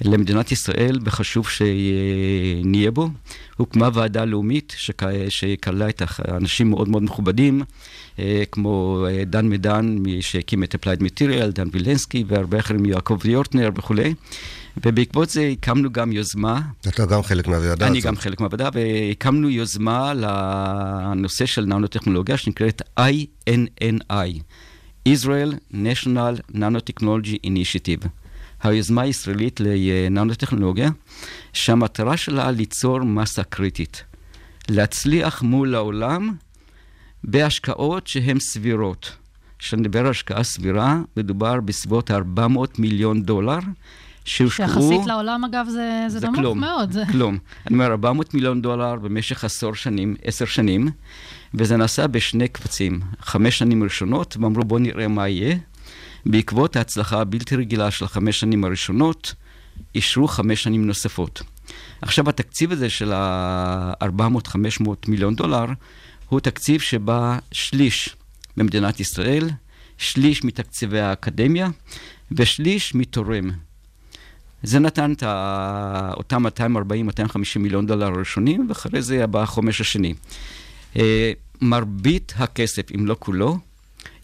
למדינת 0.00 0.52
ישראל 0.52 0.98
וחשוב 1.04 1.48
שנהיה 1.48 2.90
בו. 2.90 3.08
הוקמה 3.56 3.88
ועדה 3.94 4.24
לאומית 4.24 4.74
שכ- 4.76 5.02
שכללה 5.28 5.88
את 5.88 6.02
האנשים 6.18 6.70
מאוד 6.70 6.88
מאוד 6.88 7.02
מכובדים, 7.02 7.62
אה, 8.18 8.42
כמו 8.52 8.74
אה, 9.10 9.24
דן 9.24 9.48
מדן, 9.48 9.96
מי 10.00 10.22
שהקים 10.22 10.64
את 10.64 10.74
Applied 10.74 11.00
Material, 11.02 11.46
דן 11.52 11.68
וילנסקי 11.72 12.24
והרבה 12.28 12.58
אחרים, 12.58 12.84
יעקב 12.84 13.18
יורטנר 13.24 13.70
וכולי. 13.76 14.14
ובעקבות 14.84 15.30
זה 15.30 15.48
הקמנו 15.52 15.92
גם 15.92 16.12
יוזמה, 16.12 16.60
אתה 16.88 17.06
גם 17.06 17.22
חלק 17.22 17.48
מהוועדה 17.48 17.86
אני 17.86 17.98
הזאת. 17.98 18.06
גם 18.08 18.16
חלק 18.16 18.40
מהוועדה, 18.40 18.68
והקמנו 18.72 19.50
יוזמה 19.50 20.12
לנושא 20.14 21.46
של 21.46 21.64
ננו-טכנולוגיה 21.64 22.36
שנקראת 22.36 22.82
INNI, 23.50 24.40
Israel 25.08 25.52
National 25.72 26.54
Nanotechnology 26.54 27.46
Initiative. 27.46 28.08
היוזמה 28.62 29.02
הישראלית 29.02 29.60
לננוטכנולוגיה, 29.60 30.90
שהמטרה 31.52 32.16
שלה 32.16 32.50
ליצור 32.50 33.00
מסה 33.00 33.44
קריטית. 33.44 34.04
להצליח 34.68 35.42
מול 35.42 35.74
העולם 35.74 36.34
בהשקעות 37.24 38.06
שהן 38.06 38.38
סבירות. 38.38 39.16
כשאני 39.58 39.82
מדבר 39.82 40.00
על 40.00 40.06
השקעה 40.06 40.42
סבירה, 40.42 41.00
מדובר 41.16 41.60
בסביבות 41.60 42.10
400 42.10 42.78
מיליון 42.78 43.22
דולר, 43.22 43.58
שהושקעו... 44.24 44.66
שיחסית 44.68 45.06
לעולם, 45.06 45.44
אגב, 45.44 45.66
זה, 45.68 46.04
זה, 46.08 46.18
זה 46.18 46.26
נמוך 46.26 46.38
כלום, 46.38 46.60
מאוד. 46.60 46.92
זה... 46.92 47.02
כלום. 47.12 47.38
אני 47.66 47.74
אומר, 47.74 47.86
400 47.86 48.34
מיליון 48.34 48.62
דולר 48.62 48.96
במשך 48.96 49.44
עשור 49.44 49.74
שנים, 49.74 50.16
עשר 50.22 50.44
שנים, 50.44 50.88
וזה 51.54 51.76
נעשה 51.76 52.06
בשני 52.06 52.48
קבצים. 52.48 53.00
חמש 53.20 53.58
שנים 53.58 53.84
ראשונות, 53.84 54.36
ואמרו 54.40 54.64
בואו 54.64 54.80
נראה 54.80 55.08
מה 55.08 55.28
יהיה. 55.28 55.56
בעקבות 56.26 56.76
ההצלחה 56.76 57.20
הבלתי 57.20 57.56
רגילה 57.56 57.90
של 57.90 58.04
החמש 58.04 58.40
שנים 58.40 58.64
הראשונות, 58.64 59.34
אישרו 59.94 60.28
חמש 60.28 60.62
שנים 60.62 60.86
נוספות. 60.86 61.42
עכשיו, 62.02 62.28
התקציב 62.28 62.72
הזה 62.72 62.90
של 62.90 63.12
ה-400-500 63.12 64.88
מיליון 65.08 65.36
דולר, 65.36 65.66
הוא 66.28 66.40
תקציב 66.40 66.80
שבא 66.80 67.38
שליש 67.52 68.16
במדינת 68.56 69.00
ישראל, 69.00 69.50
שליש 69.98 70.44
מתקציבי 70.44 71.00
האקדמיה 71.00 71.68
ושליש 72.32 72.94
מתורם. 72.94 73.50
זה 74.62 74.78
נתן 74.78 75.12
את 75.12 75.22
אותם 76.16 76.46
240-250 76.46 77.58
מיליון 77.58 77.86
דולר 77.86 78.06
הראשונים, 78.06 78.66
ואחרי 78.68 79.02
זה 79.02 79.26
בא 79.26 79.42
החומש 79.42 79.80
השני. 79.80 80.14
אה, 80.96 81.32
מרבית 81.60 82.34
הכסף, 82.36 82.82
אם 82.94 83.06
לא 83.06 83.16
כולו, 83.18 83.58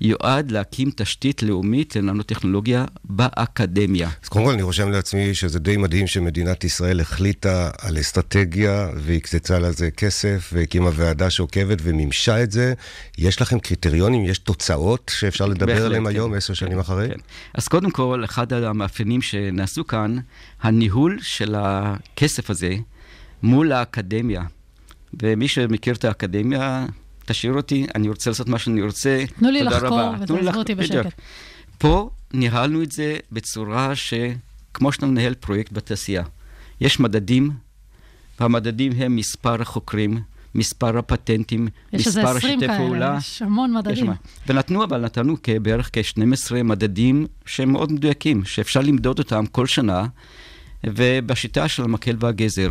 יועד 0.00 0.50
להקים 0.50 0.90
תשתית 0.96 1.42
לאומית 1.42 1.96
לננוטכנולוגיה 1.96 2.84
באקדמיה. 3.04 4.10
אז 4.22 4.28
קודם 4.28 4.44
כל 4.44 4.52
אני 4.52 4.62
רושם 4.62 4.90
לעצמי 4.90 5.34
שזה 5.34 5.58
די 5.58 5.76
מדהים 5.76 6.06
שמדינת 6.06 6.64
ישראל 6.64 7.00
החליטה 7.00 7.70
על 7.78 8.00
אסטרטגיה 8.00 8.88
והקצצה 8.96 9.58
לזה 9.58 9.90
כסף 9.90 10.50
והקימה 10.52 10.90
ועדה 10.94 11.30
שעוקבת 11.30 11.78
ומימשה 11.82 12.42
את 12.42 12.50
זה. 12.52 12.74
יש 13.18 13.42
לכם 13.42 13.58
קריטריונים, 13.58 14.24
יש 14.24 14.38
תוצאות 14.38 15.10
שאפשר 15.14 15.46
לדבר 15.46 15.66
בהחלט, 15.66 15.84
עליהן 15.84 16.02
כן. 16.04 16.10
היום, 16.10 16.34
עשר 16.34 16.54
שנים 16.54 16.78
אחרי? 16.78 17.08
כן. 17.08 17.20
אז 17.54 17.68
קודם 17.68 17.90
כל, 17.90 18.24
אחד 18.24 18.52
המאפיינים 18.52 19.22
שנעשו 19.22 19.86
כאן, 19.86 20.16
הניהול 20.62 21.18
של 21.22 21.54
הכסף 21.58 22.50
הזה 22.50 22.74
מול 23.42 23.72
האקדמיה. 23.72 24.42
ומי 25.22 25.48
שמכיר 25.48 25.94
את 25.94 26.04
האקדמיה, 26.04 26.86
תשאיר 27.26 27.52
אותי, 27.52 27.86
אני 27.94 28.08
רוצה 28.08 28.30
לעשות 28.30 28.48
מה 28.48 28.58
שאני 28.58 28.82
רוצה. 28.82 29.24
תנו 29.38 29.50
לי 29.50 29.62
לחקור 29.62 29.98
ותעזבו 30.16 30.36
לח- 30.38 30.56
אותי 30.56 30.74
בדיוק. 30.74 31.06
בשקט. 31.06 31.20
פה 31.78 32.10
ניהלנו 32.34 32.82
את 32.82 32.92
זה 32.92 33.16
בצורה 33.32 33.92
שכמו 33.94 34.92
שאתה 34.92 35.06
מנהל 35.06 35.34
פרויקט 35.34 35.72
בתעשייה. 35.72 36.22
יש 36.80 37.00
מדדים, 37.00 37.50
והמדדים 38.40 38.92
הם 38.96 39.16
מספר 39.16 39.62
החוקרים, 39.62 40.20
מספר 40.54 40.98
הפטנטים, 40.98 41.68
יש 41.92 42.06
איזה 42.06 42.20
מספר 42.22 42.36
20 42.36 42.58
השיטי 42.58 42.66
כאלה, 42.66 42.78
פעולה. 42.78 43.16
יש 43.18 43.42
המון 43.42 43.70
יש 43.70 43.76
מדדים. 43.76 44.06
מה. 44.06 44.14
ונתנו, 44.46 44.84
אבל 44.84 45.00
נתנו 45.00 45.36
בערך 45.62 45.90
כ-12 45.92 46.62
מדדים 46.64 47.26
שהם 47.46 47.72
מאוד 47.72 47.92
מדויקים, 47.92 48.44
שאפשר 48.44 48.80
למדוד 48.80 49.18
אותם 49.18 49.46
כל 49.46 49.66
שנה, 49.66 50.06
ובשיטה 50.84 51.68
של 51.68 51.82
המקל 51.82 52.16
והגזר. 52.20 52.68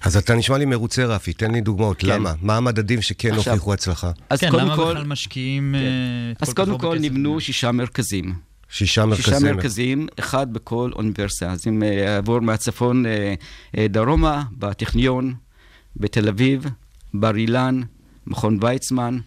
אז 0.00 0.16
אתה 0.16 0.34
נשמע 0.34 0.58
לי 0.58 0.64
מרוצה, 0.64 1.04
רפי, 1.04 1.32
תן 1.32 1.50
לי 1.50 1.60
דוגמאות. 1.60 1.98
כן. 1.98 2.06
למה? 2.06 2.32
מה 2.42 2.56
המדדים 2.56 3.02
שכן 3.02 3.34
עכשיו, 3.34 3.52
הוכיחו 3.52 3.72
הצלחה? 3.72 4.10
אז 4.30 4.40
כן, 4.40 4.50
קודם 4.50 4.64
למה 4.66 4.76
כל, 4.76 4.90
בכלל 4.90 5.04
משקיעים 5.04 5.74
אה, 5.74 5.80
את 6.32 6.42
אז 6.42 6.52
כל 6.52 6.62
כך 6.62 6.68
קודם 6.68 6.78
כל 6.78 6.96
כסף? 6.98 7.04
נבנו 7.04 7.40
שישה 7.40 7.72
מרכזים. 7.72 8.34
שישה 8.70 9.04
שישה 9.16 9.30
מרכזים. 9.30 9.54
מרכזים, 9.56 10.06
אחד 10.18 10.52
בכל 10.52 10.90
אוניברסיטה. 10.94 11.52
אז 11.52 11.66
אם 11.66 11.82
אה, 11.82 11.88
יעבור 11.88 12.40
מהצפון 12.40 13.06
אה, 13.06 13.34
אה, 13.78 13.88
דרומה, 13.88 14.42
בטכניון, 14.58 15.34
בתל 15.96 16.28
אביב, 16.28 16.66
בר 17.14 17.36
אילן, 17.36 17.80
מכון 18.26 18.58
ויצמן 18.60 19.18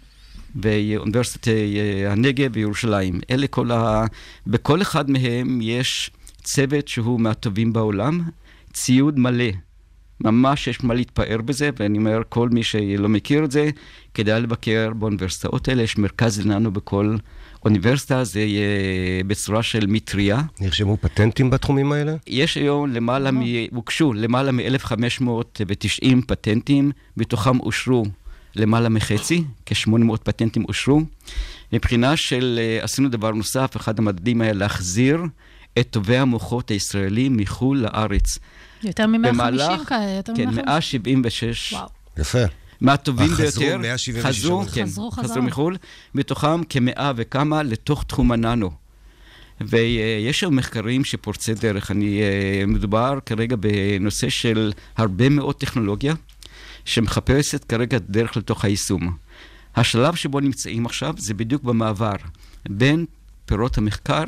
ואוניברסיטת 0.62 1.48
אה, 1.48 2.12
הנגב 2.12 2.52
וירושלים. 2.54 3.20
אלה 3.30 3.48
כל 3.48 3.72
ה... 3.72 4.06
בכל 4.48 4.82
אחד 4.82 5.12
מהם 5.12 5.60
יש 5.62 6.12
צוות 6.44 6.88
שהוא 6.88 7.20
מהטובים 7.20 7.74
בעולם, 7.74 8.22
ציוד 8.74 9.20
מלא. 9.20 9.67
ממש 10.22 10.68
יש 10.68 10.84
מה 10.84 10.94
להתפאר 10.94 11.38
בזה, 11.46 11.70
ואני 11.80 11.98
אומר, 11.98 12.22
כל 12.30 12.50
מי 12.50 12.64
שלא 12.64 13.10
מכיר 13.10 13.44
את 13.44 13.52
זה, 13.52 13.70
כדאי 14.14 14.42
לבקר 14.42 14.92
באוניברסיטאות 14.96 15.68
האלה. 15.68 15.84
יש 15.84 15.98
מרכז 15.98 16.46
לנו 16.46 16.72
בכל 16.72 17.16
אוניברסיטה, 17.66 18.24
זה 18.24 18.40
יהיה 18.40 19.24
בצורה 19.28 19.64
של 19.64 19.86
מטריה. 19.88 20.42
נרשמו 20.60 20.98
פטנטים 21.02 21.50
בתחומים 21.50 21.92
האלה? 21.92 22.16
יש 22.28 22.56
היום 22.56 22.94
למעלה 22.94 23.32
מ... 23.32 23.42
הוגשו 23.72 24.14
למעלה 24.14 24.52
מ-1,590 24.52 26.06
פטנטים, 26.28 26.92
מתוכם 27.18 27.60
אושרו 27.60 28.06
למעלה 28.56 28.90
מחצי, 28.90 29.44
כ-800 29.66 30.18
פטנטים 30.24 30.66
אושרו. 30.66 31.02
מבחינה 31.74 32.18
של, 32.18 32.60
אה, 32.62 32.84
עשינו 32.84 33.10
דבר 33.10 33.32
נוסף, 33.32 33.78
אחד 33.78 34.00
המדדים 34.00 34.42
היה 34.42 34.54
להחזיר 34.54 35.22
את 35.80 35.88
טובי 35.90 36.18
המוחות 36.18 36.70
הישראלים 36.72 37.38
מחו"ל 37.38 37.78
לארץ. 37.78 38.38
יותר 38.84 39.08
מ-150 39.08 39.28
במהלך- 39.28 39.88
כאלה, 39.90 40.12
יותר 40.18 40.34
כן, 40.36 40.50
מ-150. 40.50 40.62
176 40.66 41.74
וואו. 41.74 41.88
יפה. 42.18 42.38
מהטובים 42.82 43.28
חזרו 43.30 43.64
ביותר. 43.64 43.78
176 43.78 44.26
חזרו, 44.26 44.54
עובדים. 44.56 44.74
כן, 44.74 44.86
חזרו 44.86 45.12
חזרו. 45.12 45.42
מחו"ל, 45.42 45.78
מתוכם 46.16 46.64
כמאה 46.64 47.12
וכמה 47.16 47.64
לתוך 47.64 48.04
תחום 48.04 48.32
הננו. 48.32 48.72
ויש 49.62 50.40
שם 50.40 50.56
מחקרים 50.56 51.04
שפורצי 51.06 51.54
דרך. 51.54 51.92
אני, 51.92 52.22
אה, 52.22 52.66
מדובר 52.68 53.20
כרגע 53.26 53.56
בנושא 53.60 54.30
של 54.30 54.72
הרבה 54.98 55.30
מאוד 55.30 55.56
טכנולוגיה, 55.56 56.14
שמחפשת 56.86 57.64
כרגע 57.64 57.98
דרך 58.10 58.38
לתוך 58.38 58.66
היישום. 58.66 59.18
השלב 59.76 60.16
שבו 60.16 60.40
נמצאים 60.40 60.86
עכשיו 60.86 61.14
זה 61.18 61.34
בדיוק 61.34 61.64
במעבר 61.64 62.16
בין 62.70 63.06
פירות 63.46 63.78
המחקר 63.78 64.24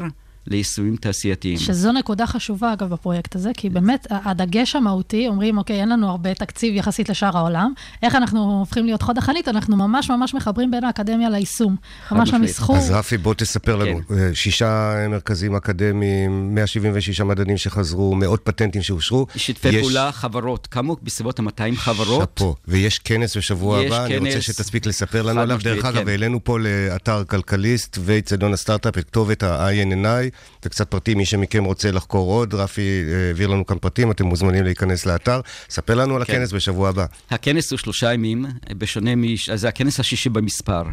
ליישומים 0.47 0.95
תעשייתיים. 0.95 1.57
שזו 1.57 1.91
נקודה 1.91 2.27
חשובה, 2.27 2.73
אגב, 2.73 2.89
בפרויקט 2.89 3.35
הזה, 3.35 3.51
כי 3.57 3.69
באמת, 3.69 4.07
הדגש 4.09 4.75
המהותי, 4.75 5.27
אומרים, 5.27 5.57
אוקיי, 5.57 5.81
אין 5.81 5.89
לנו 5.89 6.09
הרבה 6.09 6.33
תקציב 6.33 6.75
יחסית 6.75 7.09
לשאר 7.09 7.37
העולם, 7.37 7.73
איך 8.03 8.15
אנחנו 8.15 8.59
הופכים 8.59 8.85
להיות 8.85 9.01
חוד 9.01 9.17
החנית? 9.17 9.47
אנחנו 9.47 9.75
ממש 9.77 10.09
ממש 10.09 10.33
מחברים 10.33 10.71
בין 10.71 10.83
האקדמיה 10.83 11.29
ליישום. 11.29 11.75
ממש. 12.11 12.29
למסחור. 12.33 12.77
אז 12.77 12.91
רפי, 12.91 13.17
בוא 13.17 13.33
תספר 13.33 13.75
לנו. 13.75 13.99
כן. 14.07 14.13
אה, 14.17 14.29
שישה 14.33 14.93
מרכזים 15.09 15.55
אקדמיים, 15.55 16.55
176 16.55 17.21
מדענים 17.21 17.57
שחזרו, 17.57 18.15
מאות 18.15 18.41
פטנטים 18.43 18.81
שאושרו. 18.81 19.25
שיתפי 19.35 19.69
יש- 19.69 19.75
פעולה, 19.81 20.11
חברות, 20.11 20.67
קמו 20.67 20.97
בסביבות 21.03 21.39
ה-200 21.39 21.75
חברות. 21.75 22.29
שאפו. 22.39 22.55
ויש 22.67 22.99
כנס 22.99 23.37
בשבוע 23.37 23.79
הבא, 23.79 24.05
אני 24.05 24.17
רוצה. 24.17 24.41
שתספיק 24.41 24.85
לספר 24.85 25.21
לנו 25.21 25.41
עליו. 25.41 25.59
דרך 25.63 25.85
אגב, 25.85 26.01
כן. 26.03 26.07
העלינו 26.07 26.43
פה 26.43 26.57
לאתר 26.59 27.23
כלכליסט 27.23 27.97
ואיצטדיון 28.01 28.53
הסטארט-אפ 28.53 28.97
את 28.97 29.03
כתובת 29.03 29.43
ה-INNI, 29.43 30.28
וקצת 30.65 30.91
פרטים, 30.91 31.17
מי 31.17 31.25
שמכם 31.25 31.63
רוצה 31.63 31.91
לחקור 31.91 32.31
עוד, 32.31 32.53
רפי 32.53 32.81
אה, 32.81 33.27
העביר 33.27 33.47
לנו 33.47 33.65
כאן 33.65 33.77
פרטים, 33.77 34.11
אתם 34.11 34.25
מוזמנים 34.25 34.63
להיכנס 34.63 35.05
לאתר. 35.05 35.41
ספר 35.69 35.95
לנו 35.95 36.15
על 36.15 36.25
כן. 36.25 36.33
הכנס 36.33 36.53
בשבוע 36.53 36.89
הבא. 36.89 37.05
הכנס 37.29 37.71
הוא 37.71 37.79
שלושה 37.79 38.13
ימים, 38.13 38.45
בשונה 38.77 39.15
מ... 39.15 39.23
זה 39.55 39.67
הכנס 39.67 39.99
השישי 39.99 40.29
במספר. 40.29 40.83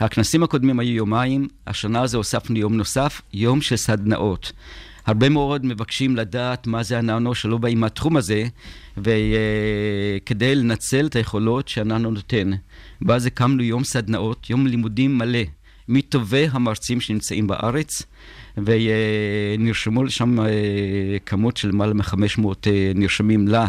הכנסים 0.00 0.42
הקודמים 0.42 0.80
היו 0.80 0.94
יומיים, 0.96 1.48
השנה 1.66 2.02
הזו 2.02 2.18
הוספנו 2.18 2.58
יום 2.58 2.76
נוסף, 2.76 3.20
יום 3.32 3.60
של 3.60 3.76
סדנאות. 3.76 4.52
הרבה 5.06 5.28
מאוד 5.28 5.66
מבקשים 5.66 6.16
לדעת 6.16 6.66
מה 6.66 6.82
זה 6.82 6.98
הננו 6.98 7.34
שלא 7.34 7.58
באים 7.58 7.80
מהתחום 7.80 8.16
הזה, 8.16 8.44
וכדי 8.96 10.54
לנצל 10.54 11.06
את 11.06 11.16
היכולות 11.16 11.68
שהננו 11.68 12.10
נותן. 12.10 12.50
ואז 13.06 13.26
הקמנו 13.26 13.62
יום 13.62 13.84
סדנאות, 13.84 14.50
יום 14.50 14.66
לימודים 14.66 15.18
מלא, 15.18 15.38
מטובי 15.88 16.48
המרצים 16.50 17.00
שנמצאים 17.00 17.46
בארץ, 17.46 18.02
ונרשמו 18.56 20.04
לשם 20.04 20.40
אה, 20.40 20.46
כמות 21.26 21.56
של 21.56 21.68
למעלה 21.68 21.94
מ-500 21.94 22.44
נרשמים 22.94 23.48
לה. 23.48 23.66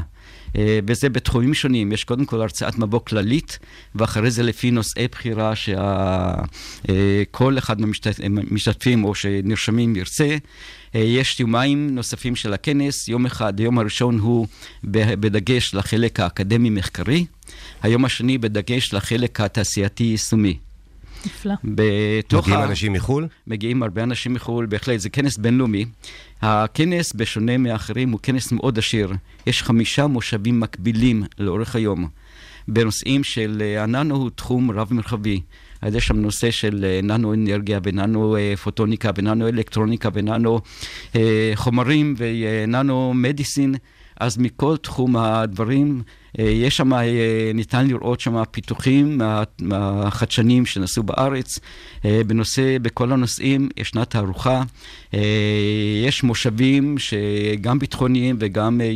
אה, 0.58 0.80
וזה 0.88 1.10
בתחומים 1.10 1.54
שונים, 1.54 1.92
יש 1.92 2.04
קודם 2.04 2.26
כל 2.26 2.42
הרצאת 2.42 2.78
מבוא 2.78 3.00
כללית, 3.00 3.60
ואחרי 3.96 4.32
זה 4.32 4.44
לפי 4.44 4.72
נושאי 4.72 5.08
בחירה 5.12 5.54
שכל 5.56 7.58
אחד 7.58 7.82
מהמשתתפים 7.82 9.04
או 9.04 9.16
שנרשמים 9.16 9.96
ירצה. 9.96 10.38
אה, 10.96 11.00
יש 11.00 11.40
יומיים 11.40 11.96
נוספים 11.96 12.36
של 12.36 12.54
הכנס, 12.54 13.08
יום 13.08 13.26
אחד, 13.26 13.60
היום 13.60 13.80
הראשון 13.80 14.20
הוא 14.20 14.48
בדגש 14.84 15.74
לחלק 15.74 16.20
האקדמי-מחקרי, 16.20 17.26
היום 17.82 18.06
השני 18.06 18.38
בדגש 18.38 18.94
לחלק 18.94 19.42
התעשייתי-יישומי. 19.42 20.67
נפלא. 21.28 21.54
בתוך 21.64 22.48
מגיעים 22.48 22.62
ה- 22.62 22.66
אנשים 22.66 22.94
מחו"ל? 22.94 23.28
מגיעים 23.48 23.84
הרבה 23.84 24.04
אנשים 24.04 24.34
מחו"ל, 24.34 24.66
בהחלט, 24.66 25.00
זה 25.00 25.10
כנס 25.10 25.38
בינלאומי. 25.38 25.86
הכנס, 26.42 27.14
בשונה 27.14 27.58
מאחרים, 27.58 28.12
הוא 28.12 28.20
כנס 28.24 28.52
מאוד 28.52 28.78
עשיר. 28.78 29.14
יש 29.48 29.64
חמישה 29.64 30.08
מושבים 30.08 30.60
מקבילים 30.60 31.24
לאורך 31.40 31.76
היום. 31.76 32.08
בנושאים 32.68 33.24
של 33.24 33.62
אה, 33.62 33.84
הננו 33.84 34.16
הוא 34.16 34.30
תחום 34.36 34.72
רב-מרחבי. 34.72 35.42
אז 35.82 35.96
יש 35.96 36.08
שם 36.08 36.16
נושא 36.18 36.52
של 36.52 36.86
אה, 36.86 37.00
ננו 37.04 37.34
אנרגיה 37.34 37.80
וננו 37.84 38.36
אה, 38.38 38.54
פוטוניקה 38.64 39.10
וננו 39.18 39.48
אלקטרוניקה 39.48 40.10
וננו 40.14 40.60
חומרים 41.56 42.16
וננו 42.18 43.14
מדיסין. 43.16 43.76
אז 44.20 44.38
מכל 44.38 44.78
תחום 44.78 45.16
הדברים, 45.18 46.02
יש 46.38 46.78
שם, 46.78 46.94
אה, 46.94 47.52
ניתן 47.54 47.88
לראות 47.88 48.20
שם 48.20 48.44
פיתוחים 48.52 49.22
מהחדשנים 49.60 50.66
שנעשו 50.66 51.04
בארץ. 51.04 51.60
אה, 52.06 52.22
בנושא, 52.28 52.78
בכל 52.82 53.12
הנושאים 53.12 53.70
ישנה 53.78 54.06
תערוכה. 54.06 54.64
אה, 55.14 55.20
יש 56.06 56.24
מושבים 56.24 56.96
שגם 56.98 57.80
ביטחוניים 57.80 58.36
וגם 58.40 58.82
אה, 58.82 58.88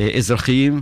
אה, 0.00 0.10
אזרחיים. 0.16 0.80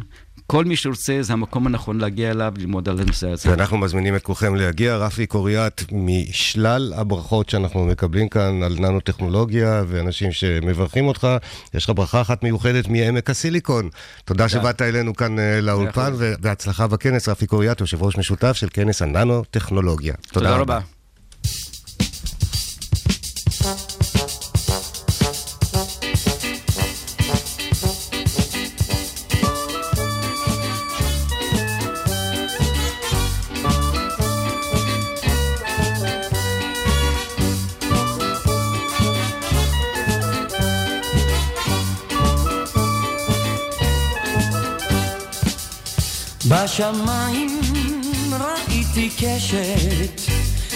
כל 0.52 0.64
מי 0.64 0.76
שרוצה, 0.76 1.18
זה 1.20 1.32
המקום 1.32 1.66
הנכון 1.66 2.00
להגיע 2.00 2.30
אליו, 2.30 2.52
ללמוד 2.56 2.88
על 2.88 3.00
הנושא 3.00 3.28
הזה. 3.30 3.50
ואנחנו 3.50 3.78
מזמינים 3.78 4.16
את 4.16 4.22
כולכם 4.22 4.54
להגיע. 4.54 4.96
רפי 4.96 5.26
קוריאט, 5.26 5.82
משלל 5.92 6.92
הברכות 6.96 7.48
שאנחנו 7.48 7.84
מקבלים 7.84 8.28
כאן 8.28 8.62
על 8.62 8.76
ננו-טכנולוגיה 8.78 9.84
ואנשים 9.88 10.32
שמברכים 10.32 11.08
אותך, 11.08 11.28
יש 11.74 11.84
לך 11.84 11.92
ברכה 11.96 12.20
אחת 12.20 12.42
מיוחדת 12.42 12.88
מעמק 12.88 13.30
הסיליקון. 13.30 13.88
תודה 14.24 14.48
שבאת 14.48 14.82
אלינו 14.82 15.14
כאן 15.14 15.38
אה, 15.38 15.60
לאולפן, 15.60 16.00
אחוז. 16.00 16.18
ובהצלחה 16.18 16.86
בכנס. 16.86 17.28
רפי 17.28 17.46
קוריאט, 17.46 17.80
יושב 17.80 18.02
ראש 18.02 18.18
משותף 18.18 18.52
של 18.52 18.68
כנס 18.72 19.02
הננו-טכנולוגיה. 19.02 20.14
תודה 20.32 20.56
רבה. 20.56 20.80
בשמיים 46.52 47.60
ראיתי 48.40 49.10
קשת, 49.18 50.20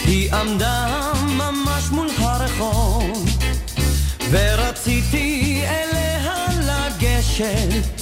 היא 0.05 0.33
עמדה 0.33 1.13
ממש 1.27 1.85
מול 1.91 2.09
הרחוב, 2.19 3.29
ורציתי 4.31 5.63
אליה 5.67 6.47
לגשת, 6.61 8.01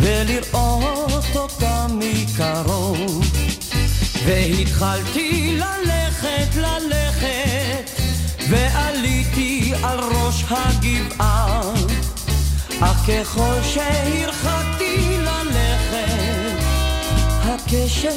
ולראות 0.00 1.36
אותה 1.36 1.86
מקרוב. 1.88 3.32
והתחלתי 4.24 5.58
ללכת, 5.58 6.56
ללכת, 6.56 7.90
ועליתי 8.48 9.72
על 9.82 9.98
ראש 10.00 10.44
הגבעה, 10.50 11.60
אך 12.80 13.10
ככל 13.10 13.54
שהרחקתי 13.62 15.03
הקשת 17.66 18.14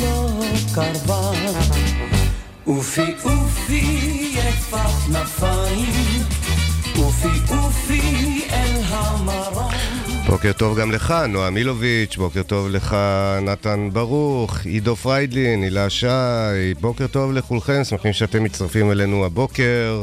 לא 0.00 0.28
קרבה. 0.74 1.30
אופי 2.66 3.14
אופי 3.24 4.32
יפת 4.34 4.78
כנפיים, 5.06 6.22
אופי 6.98 7.54
אופי 7.54 8.44
אל 8.50 8.82
המרום. 8.88 9.77
בוקר 10.28 10.52
טוב 10.52 10.78
גם 10.78 10.92
לך, 10.92 11.14
נועה 11.28 11.50
מילוביץ', 11.50 12.16
בוקר 12.16 12.42
טוב 12.42 12.68
לך, 12.68 12.96
נתן 13.42 13.90
ברוך, 13.92 14.64
עידו 14.64 14.96
פריידלין, 14.96 15.62
הילה 15.62 15.90
שי, 15.90 16.06
בוקר 16.80 17.06
טוב 17.06 17.32
לכולכם, 17.32 17.84
שמחים 17.84 18.12
שאתם 18.12 18.44
מצטרפים 18.44 18.90
אלינו 18.90 19.24
הבוקר. 19.24 20.02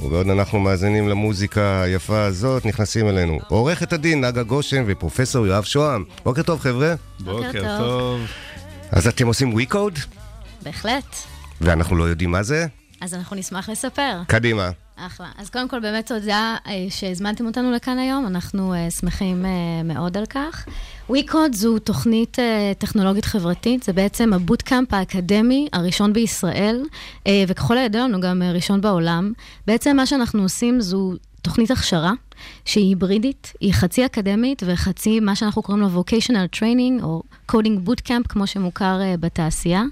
ובעוד 0.00 0.28
אנחנו 0.28 0.60
מאזינים 0.60 1.08
למוזיקה 1.08 1.82
היפה 1.82 2.24
הזאת, 2.24 2.66
נכנסים 2.66 3.08
אלינו 3.08 3.38
עורכת 3.48 3.92
הדין 3.92 4.24
נגה 4.24 4.42
גושן 4.42 4.84
ופרופסור 4.86 5.46
יואב 5.46 5.64
שוהם. 5.64 6.04
בוקר 6.24 6.42
טוב 6.42 6.60
חבר'ה. 6.60 6.94
בוקר 7.20 7.78
טוב. 7.78 8.20
אז 8.90 9.06
אתם 9.06 9.26
עושים 9.26 9.58
WeCode, 9.58 10.00
בהחלט. 10.62 11.16
ואנחנו 11.60 11.96
לא 11.96 12.04
יודעים 12.04 12.30
מה 12.30 12.42
זה? 12.42 12.66
אז 13.00 13.14
אנחנו 13.14 13.36
נשמח 13.36 13.68
לספר. 13.68 14.20
קדימה. 14.26 14.70
אחלה. 14.96 15.26
אז 15.38 15.50
קודם 15.50 15.68
כל, 15.68 15.80
באמת 15.80 16.06
תודה 16.06 16.56
אה, 16.66 16.86
שהזמנתם 16.90 17.46
אותנו 17.46 17.72
לכאן 17.72 17.98
היום, 17.98 18.26
אנחנו 18.26 18.74
אה, 18.74 18.90
שמחים 18.90 19.44
אה, 19.46 19.50
מאוד 19.84 20.16
על 20.16 20.26
כך. 20.26 20.66
WeCode 21.10 21.52
זו 21.52 21.78
תוכנית 21.78 22.36
טכנולוגית 22.78 23.24
חברתית, 23.24 23.82
זה 23.82 23.92
בעצם 23.92 24.32
הבוטקאמפ 24.32 24.94
האקדמי 24.94 25.68
הראשון 25.72 26.12
בישראל, 26.12 26.82
וככל 27.48 27.78
הידוע 27.78 28.00
לנו 28.00 28.20
גם 28.20 28.42
ראשון 28.42 28.80
בעולם. 28.80 29.32
בעצם 29.66 29.96
מה 29.96 30.06
שאנחנו 30.06 30.42
עושים 30.42 30.80
זו 30.80 31.12
תוכנית 31.44 31.70
הכשרה. 31.70 32.12
שהיא 32.64 32.88
היברידית, 32.88 33.52
היא 33.60 33.72
חצי 33.72 34.06
אקדמית 34.06 34.62
וחצי 34.66 35.20
מה 35.20 35.36
שאנחנו 35.36 35.62
קוראים 35.62 35.82
לו 35.82 36.02
vocational 36.02 36.56
training, 36.56 37.02
או 37.02 37.22
coding 37.52 37.88
bootcamp, 37.88 38.28
כמו 38.28 38.46
שמוכר 38.46 39.00
uh, 39.00 39.16
בתעשייה. 39.16 39.82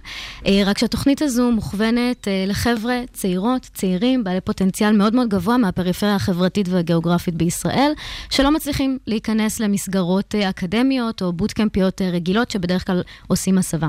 Uh, 0.42 0.48
רק 0.66 0.78
שהתוכנית 0.78 1.22
הזו 1.22 1.50
מוכוונת 1.50 2.24
uh, 2.24 2.50
לחבר'ה 2.50 3.00
צעירות, 3.12 3.70
צעירים, 3.74 4.24
בעלי 4.24 4.40
פוטנציאל 4.40 4.96
מאוד 4.96 5.14
מאוד 5.14 5.28
גבוה 5.28 5.56
מהפריפריה 5.56 6.14
החברתית 6.14 6.68
והגיאוגרפית 6.68 7.34
בישראל, 7.34 7.92
שלא 8.30 8.50
מצליחים 8.50 8.98
להיכנס 9.06 9.60
למסגרות 9.60 10.34
uh, 10.34 10.50
אקדמיות 10.50 11.22
או 11.22 11.32
בוטקאמפיות 11.32 12.00
uh, 12.00 12.04
רגילות, 12.04 12.50
שבדרך 12.50 12.86
כלל 12.86 13.02
עושים 13.26 13.58
הסבה. 13.58 13.88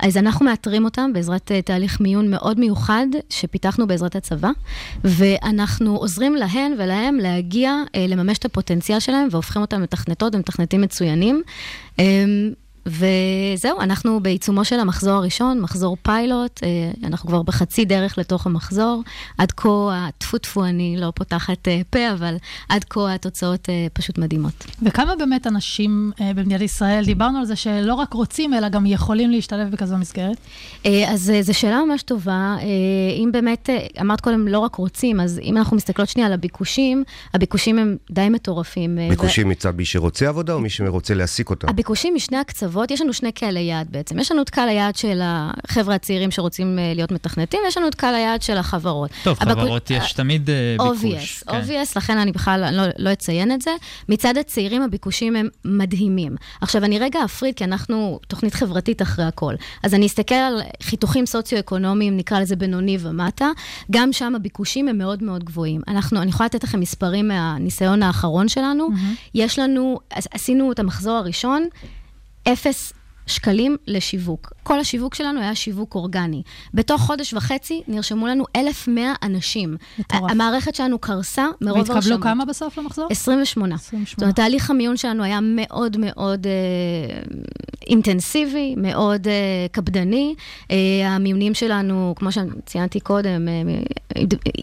אז 0.00 0.16
אנחנו 0.16 0.44
מאתרים 0.44 0.84
אותם 0.84 1.12
בעזרת 1.12 1.50
uh, 1.50 1.62
תהליך 1.64 2.00
מיון 2.00 2.30
מאוד 2.30 2.60
מיוחד, 2.60 3.06
שפיתחנו 3.30 3.86
בעזרת 3.86 4.16
הצבא, 4.16 4.50
ואנחנו 5.04 5.96
עוזרים 5.96 6.34
להן 6.34 6.72
ולהם 6.98 7.16
להגיע 7.16 7.74
אה, 7.94 8.06
לממש 8.08 8.38
את 8.38 8.44
הפוטנציאל 8.44 9.00
שלהם 9.00 9.28
והופכים 9.30 9.62
אותם 9.62 9.82
לתכנתות 9.82 10.34
ומתכנתים 10.34 10.80
מצוינים. 10.80 11.42
וזהו, 12.88 13.80
אנחנו 13.80 14.20
בעיצומו 14.20 14.64
של 14.64 14.80
המחזור 14.80 15.12
הראשון, 15.12 15.60
מחזור 15.60 15.96
פיילוט, 16.02 16.60
אה, 16.62 16.68
אנחנו 17.04 17.28
כבר 17.28 17.42
בחצי 17.42 17.84
דרך 17.84 18.18
לתוך 18.18 18.46
המחזור. 18.46 19.02
עד 19.38 19.52
כה, 19.52 20.08
טפו 20.18 20.38
טפו, 20.38 20.64
אני 20.64 20.96
לא 20.98 21.12
פותחת 21.14 21.68
אה, 21.68 21.80
פה, 21.90 22.12
אבל 22.12 22.36
עד 22.68 22.84
כה 22.84 23.14
התוצאות 23.14 23.68
אה, 23.68 23.86
פשוט 23.92 24.18
מדהימות. 24.18 24.66
וכמה 24.82 25.16
באמת 25.16 25.46
אנשים 25.46 26.12
במדינת 26.34 26.60
ישראל, 26.60 27.04
דיברנו 27.04 27.38
על 27.38 27.44
זה 27.44 27.56
שלא 27.56 27.94
רק 27.94 28.12
רוצים, 28.12 28.54
אלא 28.54 28.68
גם 28.68 28.86
יכולים 28.86 29.30
להשתלב 29.30 29.70
בכזו 29.70 29.96
מסגרת? 29.96 30.36
אז 31.08 31.32
זו 31.40 31.54
שאלה 31.54 31.84
ממש 31.84 32.02
טובה. 32.02 32.56
אם 33.16 33.30
באמת, 33.32 33.70
אמרת 34.00 34.20
קודם, 34.20 34.48
לא 34.48 34.58
רק 34.58 34.74
רוצים, 34.74 35.20
אז 35.20 35.40
אם 35.42 35.56
אנחנו 35.56 35.76
מסתכלות 35.76 36.08
שנייה 36.08 36.26
על 36.26 36.32
הביקושים, 36.32 37.04
הביקושים 37.34 37.78
הם 37.78 37.96
די 38.10 38.28
מטורפים. 38.28 38.98
ביקושים 39.10 39.48
מצד 39.48 39.76
מי 39.76 39.84
שרוצה 39.84 40.28
עבודה 40.28 40.52
או 40.52 40.60
מי 40.60 40.70
שרוצה 40.70 41.14
להעסיק 41.14 41.50
אותם? 41.50 41.68
הביקושים 41.68 42.14
משני 42.14 42.36
הקצוות, 42.36 42.77
יש 42.90 43.00
לנו 43.00 43.12
שני 43.12 43.32
קהלי 43.32 43.60
יעד 43.60 43.86
בעצם. 43.90 44.18
יש 44.18 44.32
לנו 44.32 44.42
את 44.42 44.50
קהל 44.50 44.68
היעד 44.68 44.96
של 44.96 45.20
החבר'ה 45.22 45.94
הצעירים 45.94 46.30
שרוצים 46.30 46.78
אה, 46.78 46.92
להיות 46.94 47.12
מתכנתים, 47.12 47.60
ויש 47.64 47.76
לנו 47.76 47.88
את 47.88 47.94
קהל 47.94 48.14
היעד 48.14 48.42
של 48.42 48.56
החברות. 48.56 49.10
טוב, 49.24 49.36
הביקוש- 49.40 49.52
חברות 49.52 49.90
יש 49.90 50.12
תמיד 50.12 50.50
אה, 50.50 50.76
ביקוש. 50.78 51.42
obvious, 51.44 51.50
obvious, 51.50 51.92
לכן 51.96 52.18
אני 52.18 52.32
בכלל 52.32 52.70
לא, 52.72 52.82
לא 52.98 53.12
אציין 53.12 53.52
את 53.52 53.62
זה. 53.62 53.70
מצד 54.08 54.36
הצעירים 54.36 54.82
הביקושים 54.82 55.36
הם 55.36 55.48
מדהימים. 55.64 56.36
עכשיו, 56.60 56.84
אני 56.84 56.98
רגע 56.98 57.24
אפריד, 57.24 57.54
כי 57.54 57.64
אנחנו 57.64 58.20
תוכנית 58.28 58.54
חברתית 58.54 59.02
אחרי 59.02 59.24
הכל. 59.24 59.54
אז 59.82 59.94
אני 59.94 60.06
אסתכל 60.06 60.34
על 60.34 60.60
חיתוכים 60.82 61.26
סוציו-אקונומיים, 61.26 62.16
נקרא 62.16 62.40
לזה 62.40 62.56
בינוני 62.56 62.98
ומטה, 63.00 63.48
גם 63.90 64.12
שם 64.12 64.32
הביקושים 64.36 64.88
הם 64.88 64.98
מאוד 64.98 65.22
מאוד 65.22 65.44
גבוהים. 65.44 65.80
אנחנו, 65.88 66.22
אני 66.22 66.30
יכולה 66.30 66.46
לתת 66.46 66.64
לכם 66.64 66.80
מספרים 66.80 67.28
מהניסיון 67.28 68.02
האחרון 68.02 68.48
שלנו. 68.48 68.88
יש 69.34 69.58
לנו, 69.58 69.98
עשינו 70.32 70.72
את 70.72 70.78
המחזור 70.78 71.16
הראשון, 71.16 71.66
אפס 72.52 72.92
שקלים 73.28 73.76
לשיווק. 73.86 74.52
כל 74.62 74.80
השיווק 74.80 75.14
שלנו 75.14 75.40
היה 75.40 75.54
שיווק 75.54 75.94
אורגני. 75.94 76.42
בתוך 76.74 77.00
חודש 77.02 77.34
וחצי 77.34 77.82
נרשמו 77.88 78.26
לנו 78.26 78.44
1,100 78.56 79.14
אנשים. 79.22 79.76
מטורף. 79.98 80.30
המערכת 80.30 80.74
שלנו 80.74 80.98
קרסה 80.98 81.46
מרוב 81.60 81.76
והתקבלו 81.78 81.96
הרשמות. 81.96 82.22
כמה 82.22 82.44
בסוף 82.44 82.78
למחזור? 82.78 83.08
28. 83.10 83.74
28. 83.74 84.06
זאת 84.10 84.22
אומרת, 84.22 84.36
תהליך 84.36 84.70
המיון 84.70 84.96
שלנו 84.96 85.24
היה 85.24 85.38
מאוד 85.42 85.96
מאוד 86.00 86.46
אה, 86.46 86.52
אינטנסיבי, 87.86 88.74
מאוד 88.76 89.28
אה, 89.28 89.66
קפדני. 89.72 90.34
אה, 90.70 90.76
המיונים 91.06 91.54
שלנו, 91.54 92.14
כמו 92.16 92.28
שציינתי 92.32 93.00
קודם, 93.00 93.48
אה, 93.48 94.22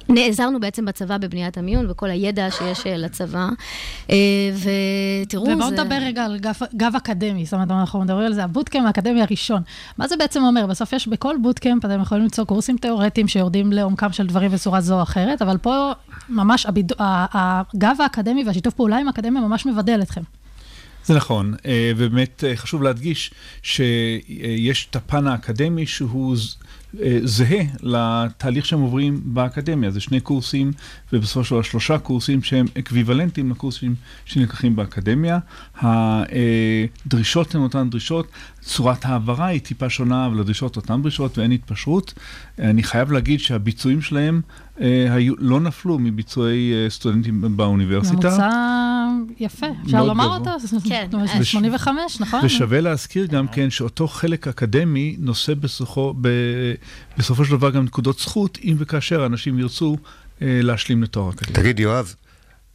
נעזרנו 0.10 0.60
בעצם 0.60 0.86
בצבא 0.86 1.18
בבניית 1.18 1.58
המיון 1.58 1.86
וכל 1.90 2.10
הידע 2.10 2.52
שיש 2.52 2.88
אה, 2.88 2.98
לצבא. 2.98 3.50
אה, 4.10 4.16
ותראו, 5.24 5.44
ובואו 5.44 5.70
זה... 5.70 5.76
נדבר 5.76 5.96
רגע 5.96 6.26
על 6.26 6.38
גב, 6.38 6.56
גב 6.76 6.94
אקדמי, 6.98 7.46
זאת 7.46 7.54
אומרת, 7.54 7.72
אנחנו 7.72 8.02
מדברים 8.02 8.26
על 8.26 8.34
זה, 8.34 8.44
ה 8.56 8.59
bootcamp 8.59 8.86
האקדמי 8.88 9.22
הראשון. 9.22 9.62
מה 9.98 10.08
זה 10.08 10.18
בעצם 10.18 10.44
אומר? 10.44 10.66
בסוף 10.66 10.94
יש 10.94 11.08
בכל 11.08 11.36
bootcamp, 11.42 11.86
אתם 11.86 12.02
יכולים 12.02 12.24
למצוא 12.24 12.46
קורסים 12.46 12.78
תיאורטיים 12.78 13.28
שיורדים 13.28 13.74
לעומקם 13.74 14.12
של 14.12 14.28
דברים 14.28 14.52
בצורה 14.52 14.82
זו 14.82 14.98
או 14.98 15.04
אחרת, 15.04 15.42
אבל 15.42 15.58
פה 15.58 15.92
ממש 16.30 16.66
הביד... 16.66 16.92
הגב 17.00 17.96
האקדמי 18.00 18.44
והשיתוף 18.44 18.74
פעולה 18.74 18.98
עם 18.98 19.08
האקדמיה 19.08 19.42
ממש 19.42 19.66
מבדל 19.66 20.00
אתכם. 20.02 20.22
זה 21.06 21.16
נכון, 21.16 21.54
אה, 21.66 21.92
ובאמת 21.98 22.44
אה, 22.48 22.56
חשוב 22.56 22.84
להדגיש 22.84 23.32
שיש 23.64 24.88
את 24.92 24.96
הפן 24.96 25.28
האקדמי 25.28 25.86
שהוא 25.86 26.36
זהה 27.24 27.64
לתהליך 27.82 28.66
שהם 28.66 28.80
עוברים 28.80 29.22
באקדמיה. 29.24 29.92
זה 29.92 30.00
שני 30.00 30.20
קורסים, 30.20 30.72
ובסופו 31.14 31.44
של 31.44 31.56
דבר 31.56 31.62
שלושה 31.62 31.98
קורסים 31.98 32.44
שהם 32.44 32.66
אקוויוולנטיים 32.80 33.52
לקורסים 33.52 33.96
שנלקחים 34.26 34.76
באקדמיה. 34.76 35.40
הדרישות 35.76 37.56
הן 37.56 37.62
אותן 37.62 37.90
דרישות, 37.90 38.28
צורת 38.62 39.06
ההעברה 39.06 39.46
היא 39.46 39.62
טיפה 39.62 39.90
שונה, 39.90 40.26
אבל 40.26 40.40
הדרישות 40.40 40.76
אותן 40.76 41.02
דרישות 41.02 41.38
ואין 41.38 41.52
התפשרות. 41.52 42.14
אני 42.60 42.84
חייב 42.84 43.12
להגיד 43.12 43.40
שהביצועים 43.40 44.02
שלהם 44.02 44.42
אה, 44.82 45.14
היו, 45.14 45.34
לא 45.38 45.60
נפלו 45.60 46.00
מביצועי 46.00 46.74
אה, 46.74 46.90
סטודנטים 46.90 47.58
באוניברסיטה. 47.58 48.28
ממוצע 48.30 48.95
יפה, 49.40 49.66
אפשר 49.86 50.04
לומר 50.04 50.24
גבוה. 50.26 50.38
אותו? 50.38 50.52
כן. 50.90 51.06
זאת 51.06 51.14
אומרת, 51.14 51.30
וש- 51.40 51.52
85, 51.52 52.20
נכון? 52.22 52.40
ושווה 52.44 52.82
להזכיר 52.82 53.26
גם 53.26 53.48
כן 53.48 53.70
שאותו 53.70 54.08
חלק 54.08 54.48
אקדמי 54.48 55.16
נושא 55.20 55.54
בסופו, 55.54 56.14
ב, 56.22 56.28
בסופו 57.18 57.46
של 57.46 57.52
דבר 57.52 57.70
גם 57.70 57.84
נקודות 57.84 58.20
זכות, 58.20 58.58
אם 58.64 58.76
וכאשר 58.78 59.26
אנשים 59.26 59.60
ירצו 59.60 59.98
אה, 60.42 60.60
להשלים 60.64 61.04
לתואר 61.04 61.30
אקדמי. 61.30 61.54
תגיד, 61.56 61.80
יואב, 61.80 62.16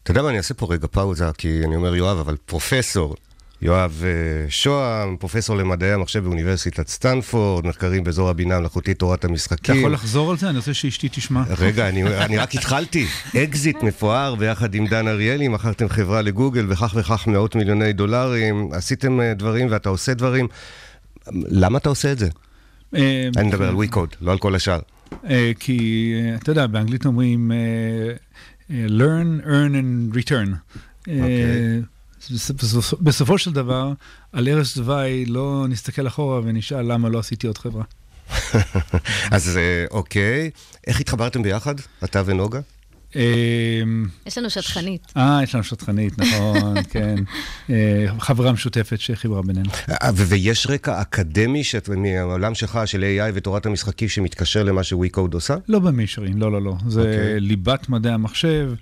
אתה 0.03 0.11
יודע 0.11 0.23
מה, 0.23 0.29
אני 0.29 0.39
אעשה 0.39 0.55
פה 0.55 0.67
רגע 0.71 0.87
פאוזה, 0.91 1.31
כי 1.39 1.61
אני 1.67 1.77
אומר 1.77 1.97
יואב, 1.97 2.19
אבל 2.19 2.37
פרופסור. 2.47 3.17
יואב 3.63 4.03
אה, 4.05 4.51
שוהם, 4.51 5.17
פרופסור 5.17 5.57
למדעי 5.57 5.93
המחשב 5.93 6.25
באוניברסיטת 6.25 6.89
סטנפורד, 6.89 7.67
מחקרים 7.67 8.05
באזור 8.05 8.29
הבינה 8.29 8.57
המלאכותית 8.57 8.99
תורת 8.99 9.19
אתה 9.19 9.29
המשחקים. 9.29 9.77
יכול 9.77 9.93
לחזור 9.93 10.31
על 10.31 10.37
זה? 10.37 10.49
אני 10.49 10.57
רוצה 10.57 10.75
שאשתי 10.75 11.09
תשמע. 11.13 11.43
רגע, 11.59 11.89
אני, 11.89 12.03
אני 12.05 12.39
רק 12.39 12.55
התחלתי. 12.55 13.07
אקזיט 13.37 13.83
מפואר 13.83 14.35
ביחד 14.35 14.75
עם 14.75 14.87
דן 14.87 15.09
אריאלי, 15.09 15.49
מכרתם 15.49 15.89
חברה 15.89 16.23
לגוגל 16.23 16.67
וכך 16.69 16.95
וכך 16.97 17.27
מאות 17.27 17.57
מיליוני 17.57 17.93
דולרים, 17.93 18.69
עשיתם 18.73 19.21
אה, 19.21 19.35
דברים 19.35 19.67
ואתה 19.71 19.89
עושה 19.89 20.15
דברים. 20.15 20.49
למה 21.33 21.79
אתה 21.79 21.89
עושה 21.89 22.13
את 22.13 22.19
זה? 22.19 22.29
אה, 22.95 23.29
אני 23.37 23.49
מדבר 23.49 23.69
על 23.69 23.77
ויקוד, 23.77 24.17
לא 24.21 24.33
על 24.33 24.39
כל 24.39 24.55
השאר. 24.55 24.81
כי, 25.59 26.13
אתה 26.43 26.51
יודע, 26.51 26.67
באנגלית 26.67 27.07
אומרים 27.07 27.53
learn, 28.71 29.45
earn 29.45 29.75
and 29.75 30.17
return. 30.17 30.49
אה, 31.09 31.15
אוקיי. 31.15 31.83
בסופו 33.01 33.39
של 33.39 33.53
דבר, 33.53 33.93
על 34.33 34.49
ערש 34.49 34.79
דווי 34.79 35.27
לא 35.27 35.67
נסתכל 35.69 36.07
אחורה 36.07 36.41
ונשאל 36.45 36.93
למה 36.93 37.09
לא 37.09 37.19
עשיתי 37.19 37.47
עוד 37.47 37.59
חברה. 37.59 37.85
אז 39.37 39.57
אה, 39.57 39.85
אוקיי, 39.91 40.51
איך 40.87 41.01
התחברתם 41.01 41.43
ביחד, 41.43 41.75
אתה 42.05 42.23
ונוגה? 42.27 42.61
אה, 43.17 43.83
יש 44.27 44.39
לנו 44.39 44.51
שטחנית. 44.51 45.13
אה, 45.17 45.41
יש 45.43 45.55
לנו 45.55 45.65
שטחנית, 45.65 46.19
נכון, 46.19 46.83
כן. 46.93 47.15
אה, 47.71 48.07
חברה 48.19 48.53
משותפת 48.53 49.01
שחיברה 49.01 49.43
בינינו. 49.43 49.71
אה, 49.91 50.11
ויש 50.15 50.67
רקע 50.67 51.03
אקדמי 51.03 51.63
מהעולם 51.97 52.55
שלך, 52.55 52.81
של 52.87 53.05
AI 53.19 53.31
ותורת 53.35 53.67
המשחקים, 53.67 54.09
שמתקשר 54.09 54.63
למה 54.63 54.83
שווי-קוד 54.83 55.35
עושה? 55.35 55.57
לא 55.69 55.79
במישרין, 55.79 56.39
לא, 56.39 56.53
לא, 56.53 56.63
לא. 56.63 56.75
זה 56.89 57.01
אוקיי. 57.01 57.41
ליבת 57.41 57.89
מדעי 57.89 58.13
המחשב, 58.13 58.73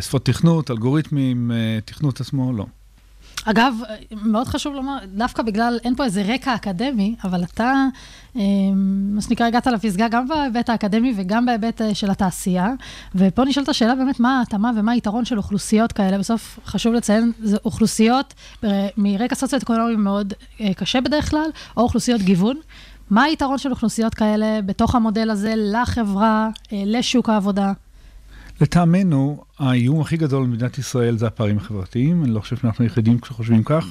שפות 0.00 0.24
תכנות, 0.24 0.70
אלגוריתמים, 0.70 1.50
אה, 1.50 1.78
תכנות 1.84 2.20
עצמו, 2.20 2.52
לא. 2.52 2.66
אגב, 3.44 3.74
מאוד 4.22 4.46
חשוב 4.46 4.74
לומר, 4.74 4.98
דווקא 5.14 5.42
בגלל, 5.42 5.78
אין 5.84 5.94
פה 5.94 6.04
איזה 6.04 6.22
רקע 6.22 6.54
אקדמי, 6.54 7.14
אבל 7.24 7.44
אתה, 7.44 7.72
אה, 8.36 8.42
מה 9.14 9.22
שנקרא, 9.22 9.46
הגעת 9.46 9.66
לפסגה 9.66 10.08
גם 10.08 10.28
בהיבט 10.28 10.70
האקדמי 10.70 11.14
וגם 11.16 11.46
בהיבט 11.46 11.82
אה, 11.82 11.94
של 11.94 12.10
התעשייה. 12.10 12.72
ופה 13.14 13.44
נשאלת 13.44 13.68
השאלה 13.68 13.94
באמת, 13.94 14.20
מה 14.20 14.38
ההתאמה 14.38 14.70
ומה 14.76 14.92
היתרון 14.92 15.24
של 15.24 15.38
אוכלוסיות 15.38 15.92
כאלה. 15.92 16.18
בסוף 16.18 16.58
חשוב 16.66 16.94
לציין, 16.94 17.32
זה 17.42 17.56
אוכלוסיות 17.64 18.34
מרקע 18.96 19.34
סוציו-אקונומי 19.34 19.96
מאוד 19.96 20.32
אה, 20.60 20.74
קשה 20.74 21.00
בדרך 21.00 21.30
כלל, 21.30 21.50
או 21.76 21.82
אוכלוסיות 21.82 22.20
גיוון. 22.20 22.56
מה 23.10 23.22
היתרון 23.22 23.58
של 23.58 23.70
אוכלוסיות 23.70 24.14
כאלה 24.14 24.60
בתוך 24.66 24.94
המודל 24.94 25.30
הזה 25.30 25.54
לחברה, 25.56 26.48
אה, 26.72 26.82
לשוק 26.86 27.28
העבודה? 27.28 27.72
לטעמנו, 28.60 29.44
האיום 29.58 30.00
הכי 30.00 30.16
גדול 30.16 30.44
במדינת 30.44 30.78
ישראל 30.78 31.18
זה 31.18 31.26
הפערים 31.26 31.56
החברתיים, 31.56 32.24
אני 32.24 32.30
לא 32.30 32.40
חושב 32.40 32.56
שאנחנו 32.56 32.84
היחידים 32.84 33.20
כשחושבים 33.20 33.64
כך, 33.64 33.86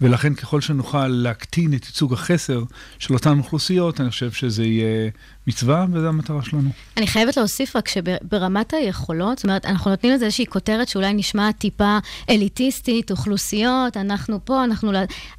ולכן 0.00 0.34
ככל 0.34 0.60
שנוכל 0.60 1.08
להקטין 1.08 1.74
את 1.74 1.86
ייצוג 1.86 2.12
החסר 2.12 2.62
של 2.98 3.14
אותן 3.14 3.38
אוכלוסיות, 3.38 4.00
אני 4.00 4.10
חושב 4.10 4.30
שזה 4.30 4.64
יהיה 4.64 5.10
מצווה, 5.46 5.86
וזו 5.92 6.08
המטרה 6.08 6.42
שלנו. 6.42 6.70
אני 6.96 7.06
חייבת 7.06 7.36
להוסיף 7.36 7.76
רק 7.76 7.88
שברמת 7.88 8.74
היכולות, 8.74 9.38
זאת 9.38 9.44
אומרת, 9.44 9.66
אנחנו 9.66 9.90
נותנים 9.90 10.12
לזה 10.12 10.24
איזושהי 10.24 10.46
כותרת 10.46 10.88
שאולי 10.88 11.14
נשמעת 11.14 11.58
טיפה 11.58 11.98
אליטיסטית, 12.30 13.10
אוכלוסיות, 13.10 13.96
אנחנו 13.96 14.44
פה, 14.44 14.64
אנחנו... 14.64 14.92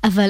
אבל 0.03 0.29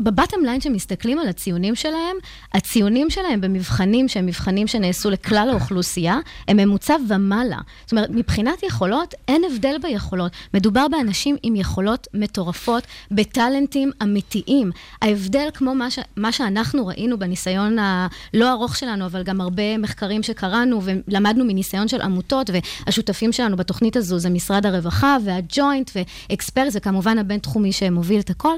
בבטם 0.00 0.36
ליין 0.44 0.60
שמסתכלים 0.60 1.18
על 1.18 1.28
הציונים 1.28 1.74
שלהם, 1.74 2.16
הציונים 2.54 3.10
שלהם 3.10 3.40
במבחנים 3.40 4.08
שהם 4.08 4.26
מבחנים 4.26 4.66
שנעשו 4.66 5.10
לכלל 5.10 5.48
האוכלוסייה, 5.50 6.18
הם 6.48 6.56
ממוצע 6.56 6.96
ומעלה. 7.08 7.58
זאת 7.84 7.92
אומרת, 7.92 8.10
מבחינת 8.10 8.62
יכולות, 8.62 9.14
אין 9.28 9.42
הבדל 9.52 9.76
ביכולות. 9.82 10.32
מדובר 10.54 10.88
באנשים 10.88 11.36
עם 11.42 11.56
יכולות 11.56 12.08
מטורפות, 12.14 12.82
בטאלנטים 13.10 13.90
אמיתיים. 14.02 14.70
ההבדל, 15.02 15.48
כמו 15.54 15.74
מה, 15.74 15.90
ש... 15.90 15.98
מה 16.16 16.32
שאנחנו 16.32 16.86
ראינו 16.86 17.18
בניסיון 17.18 17.76
הלא 17.78 18.52
ארוך 18.52 18.76
שלנו, 18.76 19.06
אבל 19.06 19.22
גם 19.22 19.40
הרבה 19.40 19.78
מחקרים 19.78 20.22
שקראנו 20.22 20.80
ולמדנו 20.82 21.44
מניסיון 21.44 21.88
של 21.88 22.00
עמותות, 22.00 22.50
והשותפים 22.86 23.32
שלנו 23.32 23.56
בתוכנית 23.56 23.96
הזו 23.96 24.18
זה 24.18 24.30
משרד 24.30 24.66
הרווחה 24.66 25.16
והג'וינט 25.24 25.90
ואקספרט, 26.30 26.72
זה 26.72 26.80
כמובן 26.80 27.18
הבינתחומי 27.18 27.72
שמוביל 27.72 28.20
את 28.20 28.30
הכל. 28.30 28.54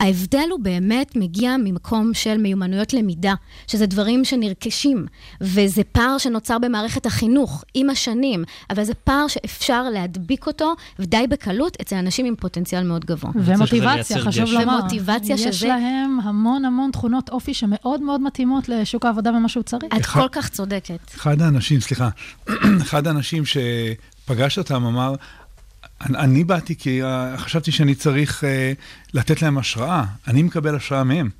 ההבדל 0.00 0.48
הוא 0.50 0.60
באמת 0.60 1.16
מגיע 1.16 1.56
ממקום 1.64 2.14
של 2.14 2.38
מיומנויות 2.38 2.92
למידה, 2.92 3.34
שזה 3.66 3.86
דברים 3.86 4.24
שנרכשים, 4.24 5.06
וזה 5.40 5.82
פער 5.92 6.18
שנוצר 6.18 6.58
במערכת 6.58 7.06
החינוך 7.06 7.64
עם 7.74 7.90
השנים, 7.90 8.44
אבל 8.70 8.84
זה 8.84 8.94
פער 8.94 9.28
שאפשר 9.28 9.82
להדביק 9.82 10.46
אותו, 10.46 10.74
ודי 10.98 11.26
בקלות, 11.30 11.76
אצל 11.80 11.96
אנשים 11.96 12.26
עם 12.26 12.36
פוטנציאל 12.36 12.82
מאוד 12.84 13.04
גבוה. 13.04 13.30
ומוטיבציה, 13.34 14.18
חשוב 14.18 14.52
לומר. 14.52 14.78
ומוטיבציה 14.78 15.34
יש 15.34 15.44
שזה... 15.44 15.68
להם 15.68 16.18
המון 16.22 16.64
המון 16.64 16.90
תכונות 16.90 17.28
אופי 17.28 17.54
שמאוד 17.54 18.02
מאוד 18.02 18.20
מתאימות 18.20 18.68
לשוק 18.68 19.04
העבודה 19.04 19.30
ומה 19.30 19.48
שהוא 19.48 19.62
צריך. 19.62 19.94
את 19.96 20.06
כל 20.06 20.28
כך 20.32 20.48
צודקת. 20.48 21.14
אחד 21.14 21.42
האנשים, 21.42 21.80
סליחה, 21.80 22.08
אחד 22.82 23.06
האנשים 23.06 23.42
שפגש 23.46 24.58
אותם 24.58 24.84
אמר, 24.84 25.14
אני, 26.00 26.18
אני 26.18 26.44
באתי 26.44 26.76
כי 26.76 27.02
uh, 27.02 27.36
חשבתי 27.36 27.72
שאני 27.72 27.94
צריך 27.94 28.44
uh, 28.44 28.46
לתת 29.14 29.42
להם 29.42 29.58
השראה, 29.58 30.04
אני 30.28 30.42
מקבל 30.42 30.76
השראה 30.76 31.04
מהם. 31.04 31.30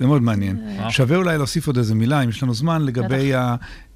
זה 0.00 0.06
מאוד 0.06 0.22
מעניין. 0.22 0.58
וואו. 0.76 0.90
שווה 0.90 1.16
אולי 1.16 1.38
להוסיף 1.38 1.66
עוד 1.66 1.78
איזה 1.78 1.94
מילה, 1.94 2.24
אם 2.24 2.28
יש 2.28 2.42
לנו 2.42 2.54
זמן, 2.54 2.82
לגבי 2.82 3.32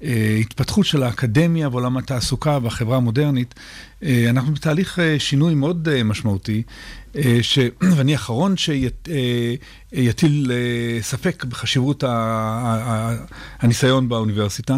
ההתפתחות 0.01 0.85
של 0.85 1.03
האקדמיה 1.03 1.69
ועולם 1.69 1.97
התעסוקה 1.97 2.59
והחברה 2.63 2.97
המודרנית. 2.97 3.55
אנחנו 4.03 4.53
בתהליך 4.53 4.99
שינוי 5.17 5.55
מאוד 5.55 6.03
משמעותי, 6.03 6.63
ש... 7.41 7.59
ואני 7.95 8.13
האחרון 8.13 8.55
שיטיל 8.57 10.51
ספק 11.01 11.45
בחשיבות 11.45 12.03
הניסיון 13.59 14.09
באוניברסיטה. 14.09 14.77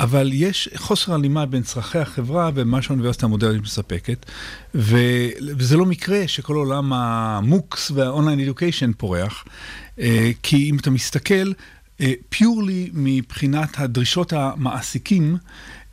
אבל 0.00 0.30
יש 0.32 0.68
חוסר 0.76 1.14
הלימה 1.14 1.46
בין 1.46 1.62
צרכי 1.62 1.98
החברה 1.98 2.50
ומה 2.54 2.82
שהאוניברסיטה 2.82 3.26
המודרנית 3.26 3.62
מספקת, 3.62 4.26
ו... 4.74 4.96
וזה 5.40 5.76
לא 5.76 5.86
מקרה 5.86 6.28
שכל 6.28 6.56
עולם 6.56 6.92
המוקס 6.92 7.90
והאונליין 7.90 8.40
אדיוקיישן 8.40 8.92
פורח, 8.92 9.44
אה, 9.98 10.30
כי 10.42 10.70
אם 10.70 10.76
אתה 10.76 10.90
מסתכל 10.90 11.52
פיורלי 12.28 12.90
מבחינת 12.92 13.78
הדרישות 13.78 14.32
המעסיקים, 14.32 15.36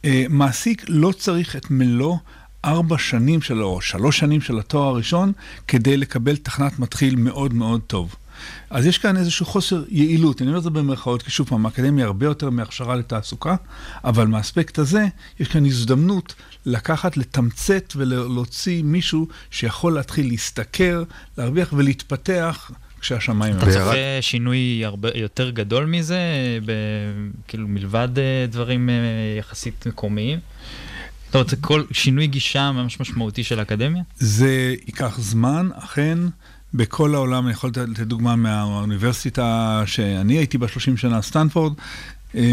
אה, 0.06 0.26
מעסיק 0.30 0.86
לא 0.88 1.12
צריך 1.12 1.56
את 1.56 1.72
מלוא 1.72 2.18
ארבע 2.66 2.98
שנים 2.98 3.42
שלו, 3.42 3.66
או 3.66 3.82
שלוש 3.82 4.20
שנים 4.20 4.42
של 4.42 4.60
התואר 4.60 4.88
הראשון, 4.88 5.32
כדי 5.68 5.98
לקבל 5.98 6.36
תחנת 6.36 6.80
מתחיל 6.80 7.16
מאוד 7.16 7.54
מאוד 7.54 7.82
טוב. 7.88 8.16
אז 8.70 8.86
יש 8.86 8.98
כאן 8.98 9.18
איזשהו 9.18 9.46
חוסר 9.46 9.84
יעילות, 9.90 10.42
אני 10.42 10.48
אומר 10.48 10.58
את 10.58 10.64
זה 10.64 10.70
במרכאות, 10.70 11.24
כי 11.24 11.32
שוב 11.32 11.48
פעם, 11.48 11.66
האקדמיה 11.66 12.06
הרבה 12.06 12.26
יותר 12.26 12.50
מהכשרה 12.50 12.96
לתעסוקה, 12.96 13.56
אבל 14.04 14.28
מהאספקט 14.28 14.80
הזה, 14.80 15.06
יש 15.40 15.48
כאן 15.48 15.66
הזדמנות 15.66 16.36
לקחת, 16.66 17.18
לתמצת 17.18 17.94
ולהוציא 17.96 18.84
מישהו 18.84 19.28
שיכול 19.52 19.94
להתחיל 19.94 20.28
להשתכר, 20.28 21.04
להרוויח 21.38 21.74
ולהתפתח 21.74 22.72
כשהשמיים... 23.00 23.58
אתה 23.58 23.66
צופה 23.66 24.22
שינוי 24.22 24.82
הרבה 24.86 25.10
יותר 25.16 25.50
גדול 25.50 25.86
מזה, 25.86 26.20
ב, 26.66 26.72
כאילו 27.48 27.68
מלבד 27.68 28.10
אה, 28.18 28.46
דברים 28.50 28.90
אה, 28.90 28.96
יחסית 29.40 29.88
מקומיים? 29.88 30.40
זאת 31.26 31.36
אומרת, 31.36 31.50
זה 31.50 31.56
כל 31.56 31.84
שינוי 31.92 32.28
גישה 32.28 32.72
ממש 32.72 33.00
משמעותי 33.00 33.44
של 33.44 33.60
האקדמיה? 33.60 34.04
זה 34.18 34.76
ייקח 34.86 35.20
זמן, 35.20 35.70
אכן. 35.76 36.18
בכל 36.74 37.16
העולם, 37.16 37.44
אני 37.44 37.52
יכול 37.52 37.70
לתת 37.70 38.00
דוגמה 38.00 38.36
מהאוניברסיטה 38.36 39.84
שאני 39.86 40.34
הייתי 40.34 40.58
בה 40.58 40.68
30 40.68 40.98
שנה, 40.98 41.22
סטנפורד, 41.22 41.74
אה, 42.36 42.52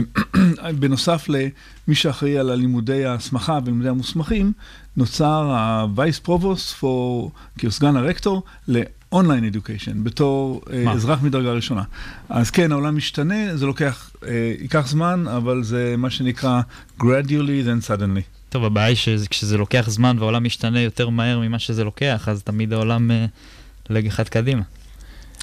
בנוסף 0.79 1.29
למי 1.29 1.95
שאחראי 1.95 2.39
על 2.39 2.51
הלימודי 2.51 3.05
ההסמכה 3.05 3.59
ולימודי 3.65 3.89
המוסמכים, 3.89 4.53
נוצר 4.97 5.51
ה-Vice 5.53 6.27
Provost 6.27 6.83
for, 6.83 7.31
כסגן 7.59 7.97
הרקטור, 7.97 8.43
ל-Online 8.69 9.55
Education, 9.55 9.95
בתור 10.03 10.61
אה, 10.73 10.85
מה? 10.85 10.93
אזרח 10.93 11.23
מדרגה 11.23 11.53
ראשונה. 11.53 11.83
אז 12.29 12.51
כן, 12.51 12.73
העולם 12.73 12.97
משתנה, 12.97 13.57
זה 13.57 13.67
לוקח, 13.67 14.11
אה, 14.27 14.55
ייקח 14.61 14.87
זמן, 14.87 15.25
אבל 15.37 15.63
זה 15.63 15.95
מה 15.99 16.11
שנקרא 16.11 16.61
gradually 17.01 17.67
then 17.67 17.89
suddenly. 17.89 18.23
טוב, 18.49 18.65
הבעיה 18.65 18.87
היא 18.87 18.97
שכשזה 18.97 19.59
לוקח 19.59 19.91
זמן 19.91 20.17
והעולם 20.19 20.45
משתנה 20.45 20.81
יותר 20.81 21.09
מהר 21.09 21.39
ממה 21.39 21.59
שזה 21.59 21.85
לוקח, 21.85 22.29
אז 22.29 22.43
תמיד 22.43 22.73
העולם 22.73 23.11
אה, 23.11 23.27
לג 23.91 24.07
אחד 24.07 24.29
קדימה. 24.29 24.63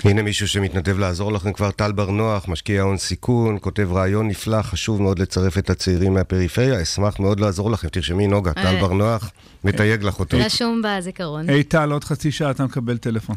הנה 0.04 0.22
מישהו 0.22 0.48
שמתנדב 0.48 1.00
לעזור 1.00 1.32
לכם 1.32 1.54
כבר, 1.54 1.72
טל 1.72 1.91
בר 1.91 2.12
נוח, 2.12 2.48
משקיע 2.48 2.82
הון 2.82 2.98
סיכון, 2.98 3.58
כותב 3.62 3.89
רעיון 3.91 4.28
נפלא, 4.28 4.62
חשוב 4.62 5.02
מאוד 5.02 5.20
לצרף 5.20 5.58
את 5.58 5.70
הצעירים 5.70 6.14
מהפריפריה, 6.14 6.82
אשמח 6.82 7.20
מאוד 7.20 7.39
לעזור 7.39 7.72
לכם. 7.72 7.88
תרשמי 7.88 8.28
נוגה, 8.28 8.54
טל 8.54 8.76
אה. 8.76 8.82
בר 8.82 8.93
נוח, 8.93 9.32
מתייג 9.68 10.03
לך 10.03 10.20
אותו. 10.20 10.38
רשום 10.39 10.82
בזיכרון. 10.84 11.49
היי 11.49 11.63
טל, 11.63 11.91
עוד 11.91 12.03
חצי 12.03 12.32
שעה 12.32 12.51
אתה 12.51 12.65
מקבל 12.65 12.97
טלפון. 12.97 13.36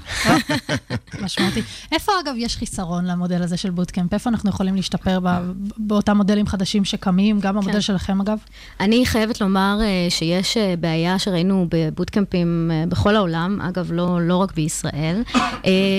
משמעותי. 1.22 1.62
איפה, 1.92 2.12
אגב, 2.24 2.34
יש 2.36 2.56
חיסרון 2.56 3.04
למודל 3.04 3.42
הזה 3.42 3.56
של 3.56 3.70
בוטקאמפ? 3.70 4.12
איפה 4.14 4.30
אנחנו 4.30 4.50
יכולים 4.50 4.76
להשתפר 4.76 5.20
ב- 5.22 5.52
באותם 5.76 6.16
מודלים 6.16 6.46
חדשים 6.46 6.84
שקמים? 6.84 7.40
גם 7.40 7.58
המודל 7.58 7.72
כן. 7.72 7.80
שלכם, 7.80 8.20
אגב? 8.20 8.38
אני 8.80 9.06
חייבת 9.06 9.40
לומר 9.40 9.78
אה, 9.82 10.10
שיש 10.10 10.56
אה, 10.56 10.74
בעיה 10.80 11.18
שראינו 11.18 11.66
בבוטקאמפים 11.70 12.70
אה, 12.74 12.84
בכל 12.88 13.16
העולם, 13.16 13.60
אגב, 13.60 13.92
לא, 13.92 14.18
לא 14.20 14.36
רק 14.36 14.54
בישראל, 14.54 15.22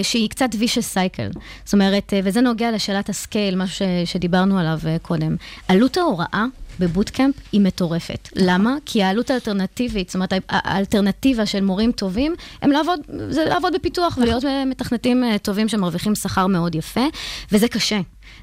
שהיא 0.04 0.30
קצת 0.30 0.50
vicious 0.54 0.96
cycle. 0.96 1.40
זאת 1.66 1.74
אומרת, 1.74 2.14
וזה 2.24 2.42
נוגע 2.42 2.72
לשאלת 2.72 3.10
ה 3.10 3.16
scale, 3.16 3.56
משהו 3.56 3.76
ש, 3.76 4.12
שדיברנו 4.12 4.60
עליו 4.60 4.80
קודם. 5.02 5.36
עלות 5.68 5.98
ההוראה 5.98 6.46
בבוטקאמפ 6.82 7.36
היא 7.52 7.62
מטורפת. 7.62 8.30
למה? 8.36 8.76
כי 8.86 9.04
העלות 9.04 9.30
האלטרנטיבית, 9.30 10.08
זאת 10.10 10.16
אומרת, 10.16 10.34
הא- 10.34 10.40
האלטרנטיבה 10.50 11.46
של 11.46 11.62
מורים 11.64 11.92
טובים, 11.92 12.34
הם 12.62 12.72
לעבוד, 12.72 13.00
זה 13.30 13.46
לעבוד 13.46 13.74
בפיתוח 13.74 14.18
ולהיות 14.22 14.46
אה, 14.46 14.66
מתכנתים 14.66 15.24
אה, 15.24 15.38
טובים 15.38 15.68
שמרוויחים 15.70 16.14
שכר 16.16 16.48
מאוד 16.48 16.76
יפה, 16.76 17.06
וזה 17.52 17.68
קשה. 17.68 18.00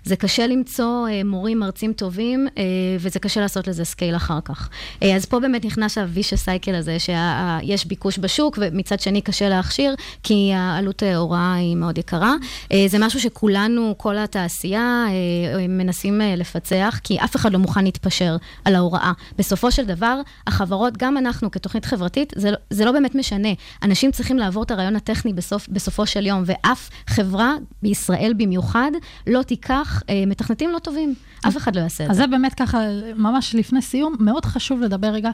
זה 0.09 0.17
קשה 0.17 0.47
למצוא 0.47 1.09
אה, 1.09 1.25
מורים, 1.25 1.59
מרצים 1.59 1.93
טובים, 1.93 2.49
אה, 2.59 2.63
וזה 3.01 3.19
קשה 3.19 3.41
לעשות 3.41 3.69
לזה 3.69 3.85
scale 3.85 4.17
אחר 4.17 4.39
כך. 4.45 4.69
אה, 5.03 5.17
אז 5.17 5.25
פה 5.25 5.41
באמת 5.41 5.65
נכנס 5.65 5.99
ה 5.99 6.08
vicious 6.08 6.75
הזה, 6.75 6.97
שיש 6.99 7.87
ביקוש 7.87 8.19
בשוק, 8.19 8.59
ומצד 8.61 9.01
שני 9.01 9.21
קשה 9.21 9.49
להכשיר, 9.49 9.95
כי 10.23 10.53
העלות 10.55 11.03
ההוראה 11.03 11.55
היא 11.55 11.77
מאוד 11.77 11.99
יקרה. 11.99 12.35
זה 12.87 12.99
משהו 12.99 13.21
שכולנו, 13.21 13.95
כל 13.99 14.19
התעשייה, 14.19 15.05
מנסים 15.69 16.21
לפצח, 16.37 17.01
כי 17.05 17.19
אף 17.25 17.37
אחד 17.37 17.53
לא 17.53 17.59
מוכן 17.59 17.85
להתפשר 17.85 18.37
על 18.65 18.75
ההוראה. 18.75 19.13
בסופו 19.39 19.71
של 19.71 19.85
דבר, 19.85 20.21
החברות, 20.47 20.97
גם 20.97 21.19
אנחנו 21.19 21.51
כתוכנית 21.51 21.85
חברתית, 21.85 22.33
זה, 22.37 22.51
לא- 22.51 22.57
זה 22.71 22.85
לא 22.85 22.93
באמת 22.93 23.15
משנה. 23.15 23.49
אנשים 23.83 24.11
צריכים 24.11 24.39
לעבור 24.39 24.63
את 24.63 24.71
הרעיון 24.71 24.97
הטכני 24.97 25.33
בסוף, 25.33 25.69
בסופו 25.69 26.07
של 26.07 26.27
יום, 26.27 26.43
ואף 26.47 26.91
חברה, 27.07 27.55
בישראל 27.83 28.33
במיוחד, 28.37 28.91
לא 29.27 29.43
תיקח 29.43 29.98
מתכנתים 30.27 30.71
לא 30.71 30.79
טובים. 30.79 31.15
אף 31.49 31.57
אחד 31.57 31.77
לא 31.77 31.81
יעשה 31.81 32.05
את 32.05 32.11
אז 32.11 32.17
זה. 32.17 32.23
זה 32.23 32.27
באמת 32.27 32.55
ככה, 32.55 32.79
ממש 33.17 33.55
לפני 33.55 33.83
סיום, 33.83 34.15
מאוד 34.21 34.45
חשוב 34.45 34.81
לדבר 34.81 35.07
רגע 35.07 35.31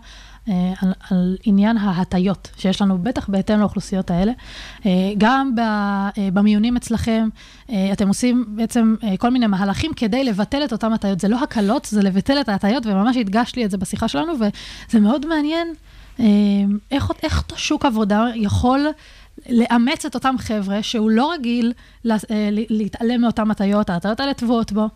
אה, 0.49 0.73
על, 0.83 0.93
על 1.11 1.37
עניין 1.45 1.77
ההטיות 1.77 2.51
שיש 2.57 2.83
לנו, 2.83 2.99
בטח 2.99 3.29
בהתאם 3.29 3.61
לאוכלוסיות 3.61 4.11
האלה. 4.11 4.33
אה, 4.87 4.91
גם 5.19 5.55
אה, 5.59 6.29
במיונים 6.33 6.77
אצלכם, 6.77 7.29
אה, 7.71 7.93
אתם 7.93 8.09
עושים 8.09 8.45
בעצם 8.49 8.95
אה, 9.05 9.17
כל 9.17 9.31
מיני 9.31 9.47
מהלכים 9.47 9.93
כדי 9.97 10.25
לבטל 10.25 10.65
את 10.65 10.73
אותן 10.73 10.93
הטיות. 10.93 11.21
זה 11.21 11.29
לא 11.29 11.43
הקלות, 11.43 11.85
זה 11.85 12.03
לבטל 12.03 12.41
את 12.41 12.49
ההטיות, 12.49 12.87
וממש 12.87 13.17
הדגשת 13.17 13.57
לי 13.57 13.65
את 13.65 13.71
זה 13.71 13.79
בשיחה 13.79 14.09
שלנו, 14.09 14.33
וזה 14.33 15.01
מאוד 15.01 15.27
מעניין 15.27 15.69
אה, 16.21 16.25
איך, 16.91 17.11
איך 17.23 17.43
אותו 17.43 17.57
שוק 17.57 17.85
עבודה 17.85 18.27
יכול... 18.35 18.87
לאמץ 19.49 20.05
את 20.07 20.15
אותם 20.15 20.35
חבר'ה 20.39 20.83
שהוא 20.83 21.11
לא 21.11 21.33
רגיל 21.33 21.73
לה- 22.05 22.17
אה, 22.31 22.49
להתעלם 22.53 23.21
מאותן 23.21 23.51
הטיות, 23.51 23.91
ההטיות 23.91 24.21
האלה 24.21 24.35
טבועות 24.35 24.73
בו. 24.73 24.89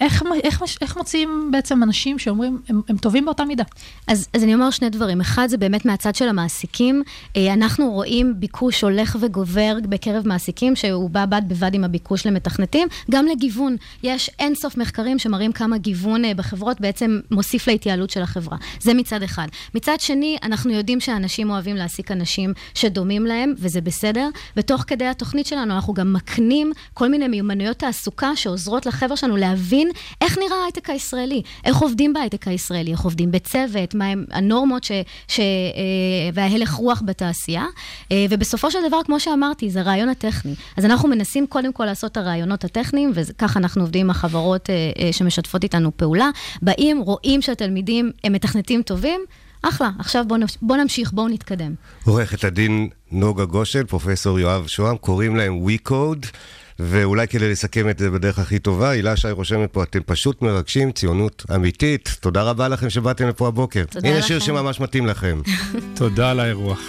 איך, 0.00 0.24
איך, 0.44 0.62
איך 0.80 0.96
מוצאים 0.96 1.48
בעצם 1.52 1.82
אנשים 1.82 2.18
שאומרים, 2.18 2.58
הם, 2.68 2.80
הם 2.88 2.96
טובים 2.96 3.24
באותה 3.24 3.44
מידה? 3.44 3.64
אז, 4.06 4.28
אז 4.32 4.42
אני 4.42 4.54
אומר 4.54 4.70
שני 4.70 4.90
דברים. 4.90 5.20
אחד, 5.20 5.46
זה 5.48 5.56
באמת 5.56 5.84
מהצד 5.84 6.14
של 6.14 6.28
המעסיקים. 6.28 7.02
אה, 7.36 7.52
אנחנו 7.52 7.90
רואים 7.90 8.34
ביקוש 8.36 8.82
הולך 8.82 9.16
וגובר 9.20 9.76
בקרב 9.82 10.28
מעסיקים, 10.28 10.76
שהוא 10.76 11.10
בא 11.10 11.26
בד 11.26 11.42
בבד 11.48 11.74
עם 11.74 11.84
הביקוש 11.84 12.26
למתכנתים, 12.26 12.88
גם 13.10 13.26
לגיוון. 13.26 13.76
יש 14.02 14.30
אין 14.38 14.54
סוף 14.54 14.76
מחקרים 14.76 15.18
שמראים 15.18 15.52
כמה 15.52 15.78
גיוון 15.78 16.24
אה, 16.24 16.34
בחברות 16.34 16.80
בעצם 16.80 17.20
מוסיף 17.30 17.68
להתייעלות 17.68 18.10
של 18.10 18.22
החברה. 18.22 18.56
זה 18.80 18.94
מצד 18.94 19.22
אחד. 19.22 19.46
מצד 19.74 19.96
שני, 20.00 20.36
אנחנו 20.42 20.72
יודעים 20.72 21.00
שאנשים 21.00 21.50
אוהבים 21.50 21.76
להעסיק 21.76 22.10
אנשים 22.10 22.52
שדומים 22.74 23.26
להם, 23.26 23.54
וזה 23.58 23.80
בסדר. 23.80 24.28
ותוך 24.56 24.84
כדי 24.86 25.06
התוכנית 25.06 25.46
שלנו, 25.46 25.74
אנחנו 25.74 25.94
גם 25.94 26.12
מקנים 26.12 26.72
כל 26.94 27.08
מיני 27.08 27.28
מיומנויות 27.28 27.76
תעסוקה 27.76 28.36
שעוזרות 28.36 28.86
לחבר'ה 28.86 29.16
שלנו 29.16 29.36
להבין 29.36 29.87
איך 30.20 30.38
נראה 30.38 30.56
ההייטק 30.60 30.90
הישראלי, 30.90 31.42
איך 31.64 31.76
עובדים 31.76 32.12
בהייטק 32.12 32.48
הישראלי, 32.48 32.92
איך 32.92 33.00
עובדים 33.00 33.30
בצוות, 33.30 33.94
מה 33.94 34.06
הם 34.06 34.24
הנורמות 34.30 34.84
ש, 34.84 34.92
ש, 35.28 35.40
אה, 35.40 35.44
וההלך 36.34 36.72
רוח 36.72 37.02
בתעשייה. 37.04 37.64
אה, 38.12 38.26
ובסופו 38.30 38.70
של 38.70 38.78
דבר, 38.88 38.98
כמו 39.04 39.20
שאמרתי, 39.20 39.70
זה 39.70 39.80
הרעיון 39.80 40.08
הטכני. 40.08 40.54
אז 40.76 40.84
אנחנו 40.84 41.08
מנסים 41.08 41.46
קודם 41.46 41.72
כל 41.72 41.84
לעשות 41.84 42.12
את 42.12 42.16
הרעיונות 42.16 42.64
הטכניים, 42.64 43.10
וככה 43.14 43.58
אנחנו 43.58 43.82
עובדים 43.82 44.06
עם 44.06 44.10
החברות 44.10 44.70
אה, 44.70 45.12
שמשתפות 45.12 45.62
איתנו 45.62 45.96
פעולה. 45.96 46.30
באים, 46.62 47.00
רואים 47.00 47.42
שהתלמידים 47.42 48.12
הם 48.24 48.32
מתכנתים 48.32 48.82
טובים, 48.82 49.20
אחלה, 49.62 49.90
עכשיו 49.98 50.24
בואו 50.28 50.40
בוא 50.62 50.76
נמשיך, 50.76 51.12
בואו 51.12 51.28
נתקדם. 51.28 51.74
עורכת 52.04 52.44
הדין 52.44 52.88
נוגה 53.12 53.44
גושן, 53.44 53.86
פרופסור 53.86 54.40
יואב 54.40 54.66
שוהם, 54.66 54.96
קוראים 54.96 55.36
להם 55.36 55.66
WeCode, 55.66 56.26
ואולי 56.78 57.28
כדי 57.28 57.50
לסכם 57.50 57.88
את 57.88 57.98
זה 57.98 58.10
בדרך 58.10 58.38
הכי 58.38 58.58
טובה, 58.58 58.90
הילה 58.90 59.16
שי 59.16 59.30
רושמת 59.30 59.72
פה, 59.72 59.82
אתם 59.82 60.00
פשוט 60.06 60.42
מרגשים, 60.42 60.92
ציונות 60.92 61.44
אמיתית. 61.54 62.16
תודה 62.20 62.42
רבה 62.42 62.68
לכם 62.68 62.90
שבאתם 62.90 63.28
לפה 63.28 63.48
הבוקר. 63.48 63.84
תודה 63.90 64.08
הנה 64.08 64.22
שיר 64.22 64.36
לכם. 64.36 64.46
שממש 64.46 64.80
מתאים 64.80 65.06
לכם. 65.06 65.40
תודה 65.96 66.30
על 66.30 66.40
האירוח. 66.40 66.80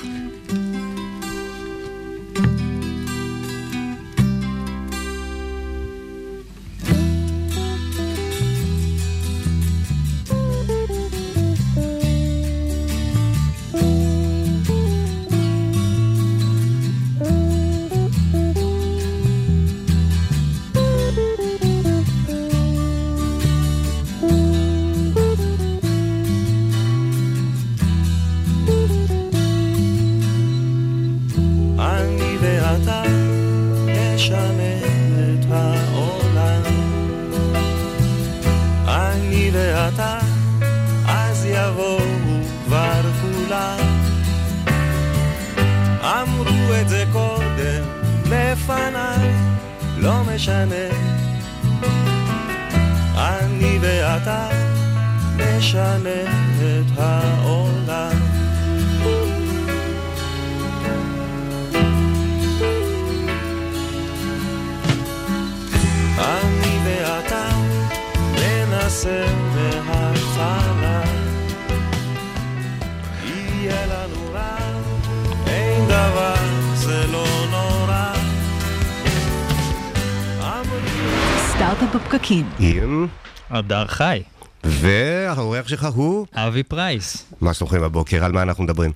פרייס. 86.89 87.25
מה 87.41 87.53
שלומכם 87.53 87.81
בבוקר? 87.81 88.25
על 88.25 88.31
מה 88.31 88.41
אנחנו 88.41 88.63
מדברים? 88.63 88.91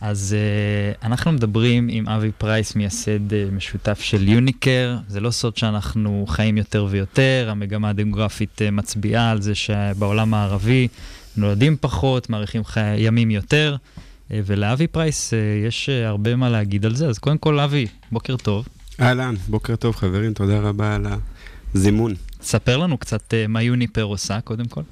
אז 0.00 0.36
אה, 0.36 1.06
אנחנו 1.06 1.32
מדברים 1.32 1.88
עם 1.90 2.08
אבי 2.08 2.30
פרייס, 2.38 2.76
מייסד 2.76 3.30
אה, 3.30 3.34
משותף 3.52 4.00
של 4.00 4.28
יוניפר. 4.28 4.96
זה 5.08 5.20
לא 5.20 5.30
סוד 5.30 5.56
שאנחנו 5.56 6.24
חיים 6.28 6.56
יותר 6.56 6.86
ויותר, 6.90 7.48
המגמה 7.50 7.88
הדמוגרפית 7.88 8.58
אה, 8.58 8.70
מצביעה 8.70 9.30
על 9.30 9.42
זה 9.42 9.54
שבעולם 9.54 10.34
המערבי 10.34 10.88
נולדים 11.36 11.76
פחות, 11.80 12.30
מאריכים 12.30 12.64
חי... 12.64 12.80
ימים 12.98 13.30
יותר, 13.30 13.76
אה, 13.76 14.32
ולאבי 14.46 14.86
פרייס 14.86 15.32
אה, 15.32 15.66
יש 15.66 15.88
אה, 15.88 16.06
הרבה 16.06 16.36
מה 16.36 16.48
להגיד 16.48 16.86
על 16.86 16.94
זה. 16.94 17.08
אז 17.08 17.18
קודם 17.18 17.38
כל, 17.38 17.60
אבי, 17.60 17.86
בוקר 18.12 18.36
טוב. 18.36 18.68
אהלן, 19.00 19.34
בוקר 19.48 19.76
טוב 19.76 19.96
חברים, 19.96 20.32
תודה 20.32 20.58
רבה 20.58 20.94
על 20.94 21.06
הזימון. 21.74 22.14
ספר 22.42 22.76
לנו 22.76 22.98
קצת 22.98 23.22
uh, 23.32 23.48
מה 23.48 23.62
יוניפר 23.62 24.02
עושה, 24.02 24.40
קודם 24.40 24.64
כל. 24.64 24.82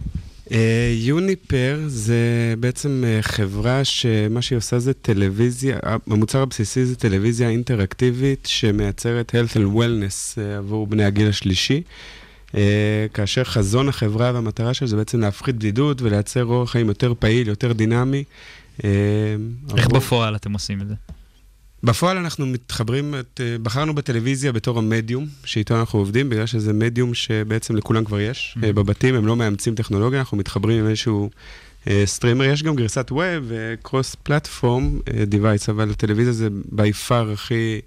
יוניפר 0.96 1.80
uh, 1.84 1.88
זה 1.88 2.54
בעצם 2.60 3.04
uh, 3.04 3.22
חברה 3.22 3.84
שמה 3.84 4.42
שהיא 4.42 4.56
עושה 4.56 4.78
זה 4.78 4.92
טלוויזיה, 4.94 5.78
המוצר 6.06 6.42
הבסיסי 6.42 6.84
זה 6.84 6.96
טלוויזיה 6.96 7.48
אינטראקטיבית 7.48 8.46
שמייצרת 8.46 9.34
health 9.34 9.56
and 9.56 9.76
wellness 9.76 10.38
uh, 10.38 10.40
עבור 10.58 10.86
בני 10.86 11.04
הגיל 11.04 11.28
השלישי. 11.28 11.82
Uh, 12.48 12.54
כאשר 13.14 13.44
חזון 13.44 13.88
החברה 13.88 14.30
והמטרה 14.34 14.74
שלה 14.74 14.88
זה 14.88 14.96
בעצם 14.96 15.20
להפחית 15.20 15.56
בדידות 15.56 16.02
ולייצר 16.02 16.44
אורח 16.44 16.70
חיים 16.70 16.88
יותר 16.88 17.12
פעיל, 17.18 17.48
יותר 17.48 17.72
דינמי. 17.72 18.24
Uh, 18.78 18.82
איך 19.76 19.86
עבור... 19.86 19.98
בפועל 19.98 20.36
אתם 20.36 20.52
עושים 20.52 20.82
את 20.82 20.88
זה? 20.88 20.94
בפועל 21.82 22.16
אנחנו 22.16 22.46
מתחברים, 22.46 23.14
את, 23.14 23.40
בחרנו 23.62 23.94
בטלוויזיה 23.94 24.52
בתור 24.52 24.78
המדיום 24.78 25.26
שאיתו 25.44 25.80
אנחנו 25.80 25.98
עובדים, 25.98 26.30
בגלל 26.30 26.46
שזה 26.46 26.72
מדיום 26.72 27.14
שבעצם 27.14 27.76
לכולם 27.76 28.04
כבר 28.04 28.20
יש. 28.20 28.54
Mm-hmm. 28.56 28.66
בבתים 28.66 29.14
הם 29.14 29.26
לא 29.26 29.36
מאמצים 29.36 29.74
טכנולוגיה, 29.74 30.18
אנחנו 30.18 30.36
מתחברים 30.36 30.78
עם 30.78 30.90
איזשהו 30.90 31.30
אה, 31.88 32.02
streamer. 32.06 32.44
יש 32.44 32.62
גם 32.62 32.76
גרסת 32.76 33.12
web 33.12 33.44
ו 33.48 33.60
cross 33.60 34.16
platform 34.22 35.00
device, 35.26 35.68
אבל 35.68 35.90
הטלוויזיה 35.90 36.32
זה 36.32 36.48
by 36.72 36.92
far 36.92 37.32
הכי, 37.32 37.80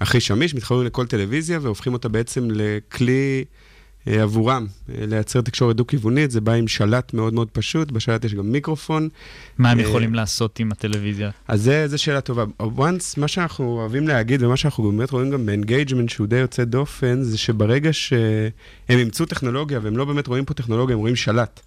הכי 0.00 0.20
שמיש. 0.20 0.54
מתחברים 0.54 0.86
לכל 0.86 1.06
טלוויזיה 1.06 1.58
והופכים 1.62 1.92
אותה 1.92 2.08
בעצם 2.08 2.48
לכלי... 2.50 3.44
עבורם 4.06 4.66
לייצר 4.88 5.40
תקשורת 5.40 5.76
דו-כיוונית, 5.76 6.30
זה 6.30 6.40
בא 6.40 6.52
עם 6.52 6.68
שלט 6.68 7.14
מאוד 7.14 7.34
מאוד 7.34 7.48
פשוט, 7.50 7.90
בשלט 7.90 8.24
יש 8.24 8.34
גם 8.34 8.52
מיקרופון. 8.52 9.08
מה 9.58 9.70
הם 9.70 9.80
יכולים 9.80 10.14
לעשות 10.14 10.58
עם 10.58 10.72
הטלוויזיה? 10.72 11.30
אז 11.48 11.70
זו 11.86 12.02
שאלה 12.02 12.20
טובה. 12.20 12.44
once, 12.60 13.14
מה 13.16 13.28
שאנחנו 13.28 13.64
אוהבים 13.64 14.08
להגיד, 14.08 14.42
ומה 14.42 14.56
שאנחנו 14.56 14.92
באמת 14.92 15.10
רואים 15.10 15.30
גם 15.30 15.46
ב 15.46 15.52
engagement 15.52 16.08
שהוא 16.08 16.26
די 16.26 16.36
יוצא 16.36 16.64
דופן, 16.64 17.22
זה 17.22 17.38
שברגע 17.38 17.92
שהם 17.92 18.98
אימצו 18.98 19.26
טכנולוגיה, 19.26 19.80
והם 19.82 19.96
לא 19.96 20.04
באמת 20.04 20.26
רואים 20.26 20.44
פה 20.44 20.54
טכנולוגיה, 20.54 20.94
הם 20.94 21.00
רואים 21.00 21.16
שלט. 21.16 21.60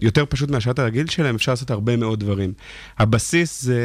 יותר 0.00 0.24
פשוט 0.28 0.50
מהשעת 0.50 0.78
הרגיל 0.78 1.06
שלהם, 1.06 1.34
אפשר 1.34 1.52
לעשות 1.52 1.70
הרבה 1.70 1.96
מאוד 1.96 2.20
דברים. 2.20 2.52
הבסיס 2.98 3.62
זה, 3.62 3.80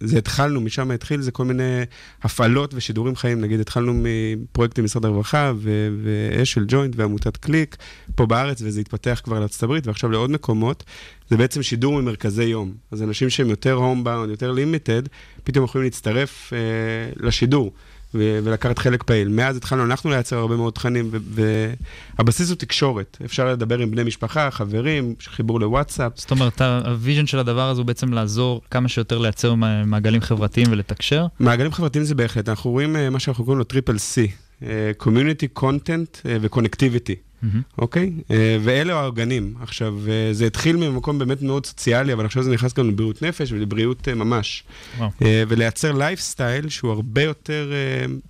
זה 0.00 0.18
התחלנו, 0.18 0.60
משם 0.60 0.90
התחיל, 0.90 1.20
זה 1.20 1.30
כל 1.30 1.44
מיני 1.44 1.82
הפעלות 2.22 2.74
ושידורים 2.74 3.16
חיים. 3.16 3.40
נגיד, 3.40 3.60
התחלנו 3.60 3.92
מפרויקטים 3.94 4.84
במשרד 4.84 5.04
הרווחה 5.04 5.52
ואשל 6.02 6.64
ג'וינט 6.68 6.94
ועמותת 6.96 7.36
קליק, 7.36 7.76
פה 8.14 8.26
בארץ, 8.26 8.62
וזה 8.62 8.80
התפתח 8.80 9.20
כבר 9.24 9.40
לארצות 9.40 9.62
הברית, 9.62 9.86
ועכשיו 9.86 10.10
לעוד 10.10 10.30
מקומות. 10.30 10.84
זה 11.30 11.36
בעצם 11.36 11.62
שידור 11.62 12.00
ממרכזי 12.00 12.44
יום. 12.44 12.74
אז 12.90 13.02
אנשים 13.02 13.30
שהם 13.30 13.50
יותר 13.50 13.72
הומבאונד, 13.72 14.30
יותר 14.30 14.52
לימיטד, 14.52 15.02
פתאום 15.44 15.64
יכולים 15.64 15.84
להצטרף 15.84 16.52
אה, 16.52 16.58
לשידור. 17.26 17.72
ולקחת 18.18 18.78
חלק 18.78 19.02
פעיל. 19.02 19.28
מאז 19.28 19.56
התחלנו 19.56 19.84
אנחנו 19.84 20.10
לייצר 20.10 20.36
הרבה 20.36 20.56
מאוד 20.56 20.72
תכנים, 20.72 21.10
והבסיס 22.18 22.48
הוא 22.48 22.56
תקשורת. 22.56 23.18
אפשר 23.24 23.52
לדבר 23.52 23.78
עם 23.78 23.90
בני 23.90 24.04
משפחה, 24.04 24.50
חברים, 24.50 25.14
חיבור 25.24 25.60
לוואטסאפ. 25.60 26.12
זאת 26.14 26.30
אומרת, 26.30 26.60
ה 26.60 26.69
vision 26.69 27.26
של 27.26 27.38
הדבר 27.38 27.68
הזה 27.68 27.80
הוא 27.80 27.86
בעצם 27.86 28.12
לעזור 28.12 28.60
כמה 28.70 28.88
שיותר 28.88 29.18
לייצר 29.18 29.54
מעגלים 29.86 30.20
חברתיים 30.20 30.66
ולתקשר? 30.70 31.26
מעגלים 31.40 31.72
חברתיים 31.72 32.04
זה 32.04 32.14
בהחלט. 32.14 32.48
אנחנו 32.48 32.70
רואים 32.70 32.96
מה 33.10 33.20
שאנחנו 33.20 33.44
קוראים 33.44 33.58
לו 33.58 33.64
triple 33.64 33.96
C, 33.96 34.30
Community, 35.02 35.60
Content 35.60 36.20
ו 36.40 36.47
Connectivity. 36.47 37.35
אוקיי? 37.78 38.12
Mm-hmm. 38.16 38.30
Okay? 38.30 38.34
ואלה 38.64 38.94
העוגנים. 38.94 39.54
עכשיו, 39.60 39.94
זה 40.32 40.46
התחיל 40.46 40.76
ממקום 40.76 41.18
באמת 41.18 41.42
מאוד 41.42 41.66
סוציאלי, 41.66 42.12
אבל 42.12 42.24
עכשיו 42.24 42.42
זה 42.42 42.50
נכנס 42.50 42.72
גם 42.72 42.88
לבריאות 42.88 43.22
נפש 43.22 43.52
ולבריאות 43.52 44.08
ממש. 44.08 44.64
Wow. 44.98 45.02
ולייצר 45.48 45.92
לייפסטייל 45.92 46.68
שהוא 46.68 46.90
הרבה 46.90 47.22
יותר 47.22 47.72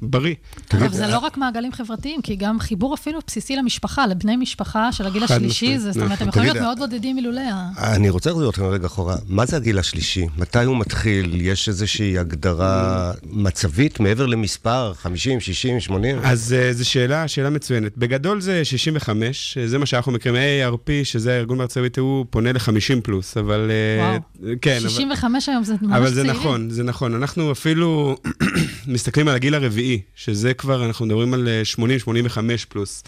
בריא. 0.00 0.34
אגב, 0.68 0.92
זה 0.92 1.06
לא 1.06 1.18
רק 1.18 1.36
מעגלים 1.36 1.72
חברתיים, 1.72 2.22
כי 2.22 2.36
גם 2.36 2.60
חיבור 2.60 2.94
אפילו 2.94 3.18
בסיסי 3.26 3.56
למשפחה, 3.56 4.06
לבני 4.06 4.36
משפחה 4.36 4.92
של 4.92 5.06
הגיל 5.06 5.24
השלישי, 5.24 5.78
זאת 5.78 5.96
אומרת, 5.96 6.20
הם 6.20 6.28
יכולים 6.28 6.48
להיות 6.48 6.62
מאוד 6.62 6.78
בודדים 6.78 7.16
מילולא 7.16 7.40
ה... 7.40 7.94
אני 7.94 8.10
רוצה 8.10 8.30
לחזור 8.30 8.50
אתכם 8.50 8.64
רגע 8.64 8.86
אחורה. 8.86 9.16
מה 9.26 9.46
זה 9.46 9.56
הגיל 9.56 9.78
השלישי? 9.78 10.26
מתי 10.38 10.64
הוא 10.64 10.76
מתחיל? 10.76 11.40
יש 11.40 11.68
איזושהי 11.68 12.18
הגדרה 12.18 13.12
מצבית 13.30 14.00
מעבר 14.00 14.26
למספר, 14.26 14.92
50, 14.94 15.40
60, 15.40 15.80
80? 15.80 16.18
אז 16.22 16.56
זו 16.72 16.88
שאלה, 16.88 17.28
שאלה 17.28 17.50
מצוינת. 17.50 17.92
בגדול 17.96 18.40
זה 18.40 18.64
65. 18.64 19.05
65, 19.06 19.58
זה 19.66 19.78
מה 19.78 19.86
שאנחנו 19.86 20.12
מכירים, 20.12 20.42
AARP, 20.42 20.90
שזה 21.04 21.32
הארגון 21.32 21.58
בארצות 21.58 21.76
הברית, 21.76 21.98
הוא 21.98 22.26
פונה 22.30 22.52
ל-50 22.52 23.00
פלוס, 23.02 23.36
אבל... 23.36 23.70
וואו, 23.98 24.18
כן, 24.62 24.78
65 24.80 25.48
אבל, 25.48 25.54
היום 25.54 25.64
זה 25.64 25.72
ממש 25.72 25.80
צעירים. 25.80 25.96
אבל 25.96 26.08
זה 26.08 26.22
צעירים. 26.22 26.40
נכון, 26.40 26.70
זה 26.70 26.82
נכון. 26.82 27.14
אנחנו 27.14 27.52
אפילו 27.52 28.16
מסתכלים 28.86 29.28
על 29.28 29.34
הגיל 29.34 29.54
הרביעי, 29.54 30.00
שזה 30.14 30.54
כבר, 30.54 30.86
אנחנו 30.86 31.06
מדברים 31.06 31.34
על 31.34 31.48
80-85 31.78 32.38
פלוס. 32.68 33.04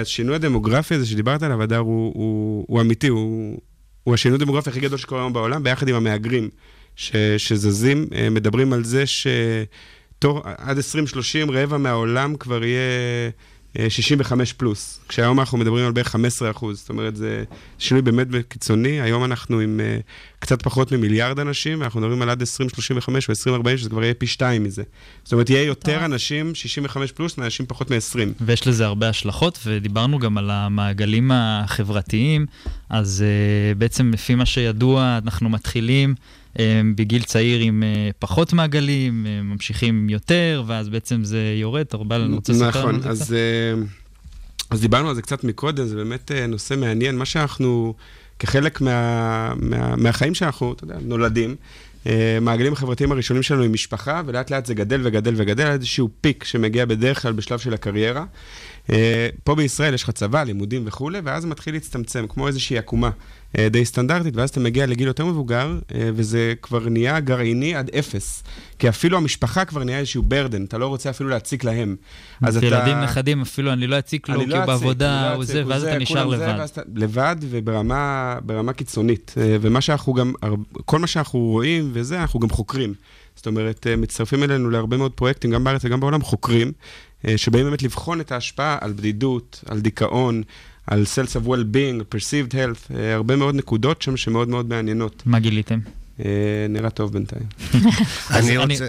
השינוי 0.00 0.34
הדמוגרפי 0.34 0.94
הזה 0.94 1.06
שדיברת 1.06 1.42
עליו, 1.42 1.62
הדר, 1.62 1.78
הוא, 1.78 2.12
הוא, 2.14 2.64
הוא 2.68 2.80
אמיתי, 2.80 3.08
הוא, 3.08 3.58
הוא 4.04 4.14
השינוי 4.14 4.36
הדמוגרפי 4.36 4.70
הכי 4.70 4.80
גדול 4.80 4.98
שקורה 4.98 5.20
היום 5.20 5.32
בעולם, 5.32 5.62
ביחד 5.62 5.88
עם 5.88 5.94
המהגרים 5.94 6.48
ש, 6.96 7.16
שזזים, 7.38 8.06
מדברים 8.30 8.72
על 8.72 8.84
זה 8.84 9.06
שעד 9.06 10.76
2030 10.76 11.50
רבע 11.50 11.76
מהעולם 11.76 12.36
כבר 12.36 12.64
יהיה... 12.64 12.80
65 13.88 14.52
פלוס, 14.52 15.00
כשהיום 15.08 15.40
אנחנו 15.40 15.58
מדברים 15.58 15.86
על 15.86 15.92
בערך 15.92 16.08
15 16.08 16.50
אחוז, 16.50 16.78
זאת 16.78 16.88
אומרת, 16.88 17.16
זה 17.16 17.44
שינוי 17.78 18.02
באמת 18.02 18.26
קיצוני. 18.48 19.00
היום 19.00 19.24
אנחנו 19.24 19.60
עם 19.60 19.80
uh, 19.80 20.02
קצת 20.38 20.62
פחות 20.62 20.92
ממיליארד 20.92 21.38
אנשים, 21.38 21.80
ואנחנו 21.80 22.00
מדברים 22.00 22.22
על 22.22 22.30
עד 22.30 22.40
2035 22.40 23.28
או 23.28 23.32
2040, 23.32 23.78
שזה 23.78 23.90
כבר 23.90 24.02
יהיה 24.02 24.14
פי 24.14 24.26
שתיים 24.26 24.64
מזה. 24.64 24.82
זאת 25.24 25.32
אומרת, 25.32 25.50
יהיה 25.50 25.62
יותר 25.62 25.94
טוב. 25.94 26.02
אנשים 26.02 26.54
65 26.54 27.12
פלוס 27.12 27.38
מאנשים 27.38 27.66
פחות 27.66 27.90
מ-20. 27.90 28.18
ויש 28.40 28.66
לזה 28.66 28.86
הרבה 28.86 29.08
השלכות, 29.08 29.58
ודיברנו 29.66 30.18
גם 30.18 30.38
על 30.38 30.50
המעגלים 30.50 31.30
החברתיים, 31.34 32.46
אז 32.88 33.24
uh, 33.24 33.78
בעצם 33.78 34.10
לפי 34.10 34.34
מה 34.34 34.46
שידוע, 34.46 35.18
אנחנו 35.24 35.48
מתחילים... 35.48 36.14
בגיל 36.94 37.22
צעיר 37.22 37.60
עם 37.60 37.82
אה, 37.82 38.10
פחות 38.18 38.52
מעגלים, 38.52 39.26
ממשיכים 39.42 40.08
יותר, 40.10 40.62
ואז 40.66 40.88
בעצם 40.88 41.24
זה 41.24 41.54
יורד. 41.60 41.80
אתה 41.86 41.96
רוצה 41.96 42.52
לספר 42.52 42.68
נכון, 42.68 42.94
על 42.94 43.14
זה 43.14 43.24
קצת? 43.24 43.32
נכון, 43.76 43.88
אז 44.70 44.80
דיברנו 44.80 45.08
על 45.08 45.14
זה 45.14 45.22
קצת 45.22 45.44
מקודם, 45.44 45.86
זה 45.86 45.96
באמת 45.96 46.32
אה, 46.32 46.46
נושא 46.46 46.74
מעניין. 46.74 47.16
מה 47.16 47.24
שאנחנו, 47.24 47.94
כחלק 48.38 48.80
מה, 48.80 49.52
מה, 49.56 49.96
מהחיים 49.96 50.34
שאנחנו, 50.34 50.72
אתה 50.72 50.84
יודע, 50.84 50.96
נולדים, 51.02 51.54
מעגלים 52.40 52.72
החברתיים 52.72 53.12
הראשונים 53.12 53.42
שלנו 53.42 53.62
עם 53.62 53.72
משפחה, 53.72 54.22
ולאט 54.26 54.50
לאט 54.50 54.66
זה 54.66 54.74
גדל 54.74 55.00
וגדל 55.04 55.34
וגדל, 55.36 55.66
עד 55.66 55.72
איזשהו 55.72 56.08
פיק 56.20 56.44
שמגיע 56.44 56.84
בדרך 56.84 57.22
כלל 57.22 57.32
בשלב 57.32 57.58
של 57.58 57.74
הקריירה. 57.74 58.24
פה 59.44 59.54
בישראל 59.54 59.94
יש 59.94 60.02
לך 60.02 60.10
צבא, 60.10 60.42
לימודים 60.42 60.82
וכולי, 60.86 61.20
ואז 61.24 61.44
מתחיל 61.44 61.74
להצטמצם, 61.74 62.26
כמו 62.28 62.46
איזושהי 62.46 62.78
עקומה. 62.78 63.10
אה, 63.58 63.68
די 63.68 63.84
סטנדרטית, 63.84 64.36
ואז 64.36 64.50
אתה 64.50 64.60
מגיע 64.60 64.86
לגיל 64.86 65.06
יותר 65.06 65.26
מבוגר, 65.26 65.78
אה, 65.94 66.10
וזה 66.14 66.54
כבר 66.62 66.88
נהיה 66.88 67.20
גרעיני 67.20 67.74
עד 67.74 67.90
אפס. 67.98 68.42
כי 68.78 68.88
אפילו 68.88 69.16
המשפחה 69.16 69.64
כבר 69.64 69.84
נהיה 69.84 69.98
איזשהו 69.98 70.22
ברדן, 70.22 70.64
אתה 70.64 70.78
לא 70.78 70.86
רוצה 70.86 71.10
אפילו 71.10 71.28
להציק 71.28 71.64
להם. 71.64 71.96
אז 72.42 72.56
אתה... 72.56 72.66
ילדים, 72.66 72.96
נכדים, 72.96 73.40
אפילו 73.40 73.72
אני 73.72 73.86
לא 73.86 73.98
אציק 73.98 74.28
לו, 74.28 74.40
כי 74.40 74.46
לא 74.46 74.66
בעבודה 74.66 75.34
הוא 75.34 75.44
זה, 75.44 75.62
ואז 75.66 75.84
אתה 75.84 75.98
נשאר 75.98 76.26
לבד. 76.26 76.68
לבד 76.94 77.36
וברמה 77.40 78.72
קיצונית. 78.76 79.34
אה, 79.36 79.56
ומה 79.60 79.80
שאנחנו 79.80 80.14
גם, 80.14 80.32
כל 80.84 80.98
מה 80.98 81.06
שאנחנו 81.06 81.38
רואים 81.40 81.90
וזה, 81.92 82.20
אנחנו 82.20 82.40
גם 82.40 82.50
חוקרים. 82.50 82.94
זאת 83.36 83.46
אומרת, 83.46 83.86
מצטרפים 83.98 84.42
אלינו 84.42 84.70
להרבה 84.70 84.96
מאוד 84.96 85.12
פרויקטים, 85.12 85.50
גם 85.50 85.64
בארץ 85.64 85.84
וגם 85.84 86.00
בעולם, 86.00 86.22
חוקרים, 86.22 86.72
שבאים 87.36 87.64
באמת 87.64 87.82
לבחון 87.82 88.20
את 88.20 88.32
ההשפעה 88.32 88.78
על 88.80 88.92
בדידות, 88.92 89.64
על 89.66 89.80
דיכאון, 89.80 90.42
על 90.86 91.04
Cells 91.14 91.30
of 91.30 91.48
Well-being, 91.48 92.14
Perceived 92.14 92.52
Health, 92.52 92.90
uh, 92.90 92.94
הרבה 93.14 93.36
מאוד 93.36 93.54
נקודות 93.54 94.02
שם 94.02 94.16
שמאוד 94.16 94.48
מאוד 94.48 94.68
מעניינות. 94.68 95.22
מה 95.26 95.38
גיליתם? 95.38 95.78
Uh, 96.18 96.22
נראה 96.68 96.90
טוב 96.90 97.12
בינתיים. 97.12 97.46
אני 98.30 98.56
רוצה, 98.56 98.86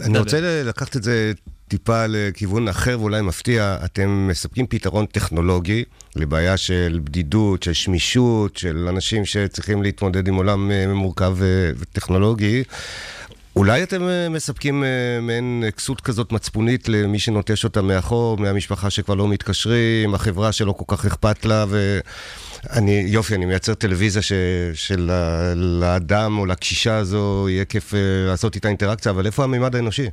אני 0.00 0.18
רוצה 0.18 0.62
לקחת 0.64 0.96
את 0.96 1.02
זה 1.02 1.32
טיפה 1.70 2.06
לכיוון 2.08 2.68
אחר 2.68 3.00
ואולי 3.00 3.22
מפתיע. 3.22 3.76
אתם 3.84 4.28
מספקים 4.30 4.66
פתרון 4.66 5.06
טכנולוגי 5.06 5.84
לבעיה 6.16 6.56
של 6.56 7.00
בדידות, 7.04 7.62
של 7.62 7.72
שמישות, 7.72 8.56
של 8.56 8.88
אנשים 8.88 9.24
שצריכים 9.24 9.82
להתמודד 9.82 10.28
עם 10.28 10.34
עולם 10.34 10.70
אה, 10.70 10.94
מורכב 10.94 11.36
וטכנולוגי. 11.78 12.62
אולי 13.56 13.82
אתם 13.82 14.02
אה, 14.08 14.28
מספקים 14.28 14.84
אה, 14.84 14.88
מעין 15.22 15.64
כסות 15.76 16.00
כזאת 16.00 16.32
מצפונית 16.32 16.88
למי 16.88 17.18
שנוטש 17.18 17.64
אותה 17.64 17.82
מאחור, 17.82 18.38
מהמשפחה 18.38 18.90
שכבר 18.90 19.14
לא 19.14 19.28
מתקשרים, 19.28 20.14
החברה 20.14 20.52
שלא 20.52 20.72
כל 20.72 20.96
כך 20.96 21.06
אכפת 21.06 21.44
לה, 21.44 21.64
ואני, 21.68 23.04
יופי, 23.06 23.34
אני 23.34 23.46
מייצר 23.46 23.74
טלוויזיה 23.74 24.22
ש, 24.22 24.32
שלאדם 24.74 26.38
או 26.38 26.46
לקשישה 26.46 26.96
הזו 26.96 27.46
יהיה 27.50 27.64
כיף 27.64 27.94
אה, 27.94 27.98
לעשות 28.26 28.54
איתה 28.54 28.68
אינטראקציה, 28.68 29.12
אבל 29.12 29.26
איפה 29.26 29.44
הממד 29.44 29.76
האנושי? 29.76 30.06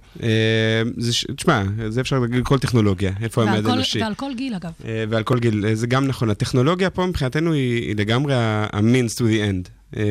תשמע, 1.36 1.64
זה 1.90 2.02
אפשר 2.02 2.20
להגיד 2.20 2.44
כל 2.44 2.60
טכנולוגיה, 2.60 3.12
איפה 3.22 3.44
כל- 3.44 3.50
האנושי. 3.50 4.02
ועל 4.02 4.16
כל 4.16 4.32
גיל, 4.38 4.54
אגב. 4.56 4.72
ועל 5.10 5.24
כל 5.24 5.40
גיל, 5.40 5.74
זה 5.74 5.88
גם 5.88 6.08
נכון. 6.08 6.30
הטכנולוגיה 6.30 6.90
פה 6.90 7.06
מבחינתנו 7.06 7.54
היא, 7.54 7.88
היא 7.88 7.96
לגמרי 7.96 8.34
ה-means 8.36 9.16
to 9.18 9.22
the 9.22 9.42
end. 9.52 9.77
אה, 9.98 10.04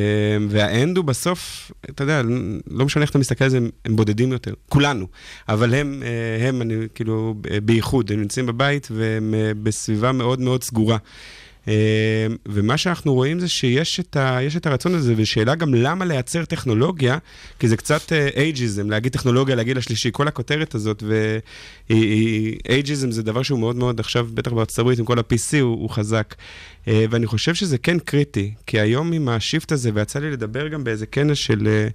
וה-end 0.48 0.96
הוא 0.96 1.04
בסוף, 1.04 1.72
אתה 1.90 2.02
יודע, 2.02 2.22
לא 2.70 2.84
משנה 2.84 3.02
איך 3.02 3.10
אתה 3.10 3.18
מסתכל 3.18 3.44
על 3.44 3.50
זה, 3.50 3.56
הם, 3.56 3.70
הם 3.84 3.96
בודדים 3.96 4.32
יותר. 4.32 4.54
כולנו. 4.68 5.06
אבל 5.48 5.74
הם, 5.74 6.02
אה, 6.02 6.48
הם, 6.48 6.62
אני 6.62 6.74
כאילו, 6.94 7.34
בייחוד, 7.62 8.12
הם 8.12 8.20
נמצאים 8.20 8.46
בבית 8.46 8.88
והם 8.90 9.34
אה, 9.34 9.52
בסביבה 9.62 10.12
מאוד 10.12 10.40
מאוד 10.40 10.64
סגורה. 10.64 10.96
אה, 11.68 12.26
ומה 12.46 12.76
שאנחנו 12.76 13.14
רואים 13.14 13.40
זה 13.40 13.48
שיש 13.48 14.00
את, 14.00 14.16
ה, 14.16 14.38
את 14.56 14.66
הרצון 14.66 14.94
הזה, 14.94 15.14
ושאלה 15.16 15.54
גם 15.54 15.74
למה 15.74 16.04
לייצר 16.04 16.44
טכנולוגיה, 16.44 17.18
כי 17.58 17.68
זה 17.68 17.76
קצת 17.76 18.12
אייג'יזם, 18.36 18.90
להגיד 18.90 19.12
טכנולוגיה 19.12 19.54
לגיל 19.56 19.78
השלישי, 19.78 20.10
כל 20.12 20.28
הכותרת 20.28 20.74
הזאת, 20.74 21.02
ואייג'יזם 21.90 23.10
זה 23.10 23.22
דבר 23.22 23.42
שהוא 23.42 23.58
מאוד 23.58 23.76
מאוד 23.76 24.00
עכשיו, 24.00 24.28
בטח 24.34 24.52
בארצות 24.52 24.78
הברית, 24.78 24.98
עם 24.98 25.04
כל 25.04 25.18
ה-PC 25.18 25.60
הוא, 25.60 25.80
הוא 25.80 25.90
חזק. 25.90 26.34
אה, 26.88 27.04
ואני 27.10 27.26
חושב 27.26 27.54
שזה 27.54 27.78
כן 27.78 27.98
קריטי, 27.98 28.54
כי 28.66 28.80
היום 28.80 29.12
עם 29.12 29.28
השיפט 29.28 29.72
הזה, 29.72 29.90
ויצא 29.94 30.18
לי 30.18 30.30
לדבר 30.30 30.68
גם 30.68 30.84
באיזה 30.84 31.06
כנס 31.06 31.38
של... 31.38 31.88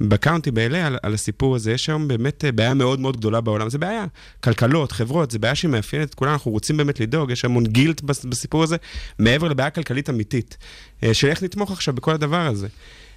בקאונטי 0.00 0.50
ב-LA 0.50 0.76
על, 0.76 0.96
על 1.02 1.14
הסיפור 1.14 1.56
הזה, 1.56 1.72
יש 1.72 1.88
היום 1.88 2.08
באמת 2.08 2.44
אה, 2.44 2.52
בעיה 2.52 2.74
מאוד 2.74 3.00
מאוד 3.00 3.16
גדולה 3.16 3.40
בעולם. 3.40 3.70
זה 3.70 3.78
בעיה, 3.78 4.04
כלכלות, 4.44 4.92
חברות, 4.92 5.30
זה 5.30 5.38
בעיה 5.38 5.54
שמאפיינת 5.54 6.08
את 6.08 6.14
כולנו, 6.14 6.32
אנחנו 6.34 6.50
רוצים 6.50 6.76
באמת 6.76 7.00
לדאוג, 7.00 7.30
יש 7.30 7.44
המון 7.44 7.66
גילט 7.66 8.00
בס- 8.00 8.24
בסיפור 8.24 8.62
הזה, 8.62 8.76
מעבר 9.18 9.48
לבעיה 9.48 9.70
כלכלית 9.70 10.10
אמיתית, 10.10 10.56
אה, 11.02 11.14
של 11.14 11.28
איך 11.28 11.42
נתמוך 11.42 11.70
עכשיו 11.70 11.94
בכל 11.94 12.14
הדבר 12.14 12.46
הזה. 12.46 12.68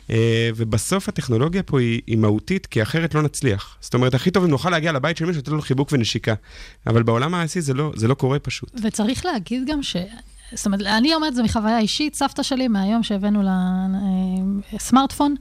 אה, 0.10 0.50
ובסוף 0.56 1.10
הטכנולוגיה 1.10 1.64
פה 1.64 1.80
היא, 1.80 2.02
היא 2.08 2.18
מהותית, 2.18 2.66
כי 2.66 2.82
אחרת 2.82 3.16
לא 3.16 3.22
נצליח. 3.22 3.78
זאת 3.82 3.94
אומרת, 3.94 4.14
הכי 4.14 4.32
טוב 4.32 4.44
אם 4.44 4.50
נוכל 4.50 4.70
להגיע 4.70 4.92
לבית 4.92 5.18
של 5.18 5.26
מישהו, 5.26 5.40
לתת 5.40 5.52
לו 5.52 5.62
חיבוק 5.62 5.90
ונשיקה. 5.92 6.34
אבל 6.88 7.04
בעולם 7.04 7.34
העשי 7.34 7.62
זה 7.62 7.74
לא, 7.74 7.92
זה 7.96 8.08
לא 8.08 8.14
קורה 8.14 8.40
פשוט. 8.40 8.70
וצריך 8.84 9.26
להגיד 9.26 9.64
גם 9.68 9.84
ש... 9.84 9.96
זאת 10.56 10.66
אומרת, 10.66 10.82
אני 10.82 11.16
אומרת 11.16 11.36
זה 11.36 11.44
מחוויה 11.44 11.80
אישית, 11.80 12.16
סבתא 12.16 12.44
שלי, 12.44 12.68
מהיום 12.68 13.04
שהבאנו 13.04 13.44
לה 13.44 13.86
סמארטפון, 14.80 15.36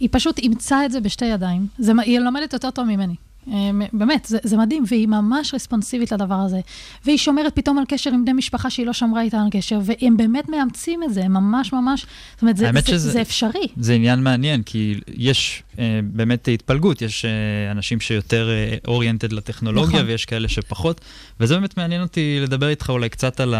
היא 0.00 0.08
פשוט 0.12 0.38
אימצה 0.38 0.84
את 0.84 0.92
זה 0.92 1.00
בשתי 1.00 1.24
ידיים. 1.24 1.66
זה, 1.78 1.92
היא 2.04 2.18
לומדת 2.18 2.52
יותר 2.52 2.70
טוב 2.70 2.86
ממני. 2.86 3.14
אה, 3.52 3.54
באמת, 3.92 4.24
זה, 4.24 4.38
זה 4.42 4.56
מדהים, 4.56 4.84
והיא 4.88 5.08
ממש 5.08 5.54
רספונסיבית 5.54 6.12
לדבר 6.12 6.34
הזה. 6.34 6.60
והיא 7.04 7.18
שומרת 7.18 7.54
פתאום 7.54 7.78
על 7.78 7.84
קשר 7.88 8.10
עם 8.10 8.24
בני 8.24 8.32
משפחה 8.32 8.70
שהיא 8.70 8.86
לא 8.86 8.92
שמרה 8.92 9.22
איתה 9.22 9.40
על 9.40 9.48
קשר, 9.50 9.78
והם 9.84 10.16
באמת 10.16 10.48
מאמצים 10.48 11.02
את 11.02 11.14
זה, 11.14 11.24
הם 11.24 11.32
ממש 11.32 11.72
ממש, 11.72 12.06
זאת 12.34 12.42
אומרת, 12.42 12.56
זה, 12.56 12.70
זה, 12.74 12.80
שזה- 12.86 13.10
זה 13.10 13.20
אפשרי. 13.22 13.66
זה 13.76 13.94
עניין 13.94 14.22
מעניין, 14.22 14.62
כי 14.62 14.94
יש 15.16 15.62
אה, 15.78 16.00
באמת 16.02 16.48
התפלגות, 16.54 17.02
יש 17.02 17.24
אה, 17.24 17.30
אנשים 17.70 18.00
שיותר 18.00 18.48
אוריינטד 18.88 19.32
לטכנולוגיה, 19.32 19.96
נכון. 19.96 20.06
ויש 20.10 20.24
כאלה 20.24 20.48
שפחות, 20.48 21.00
וזה 21.40 21.54
באמת 21.54 21.76
מעניין 21.76 22.02
אותי 22.02 22.38
לדבר 22.40 22.68
איתך 22.68 22.90
אולי 22.90 23.08
קצת 23.08 23.40
על 23.40 23.54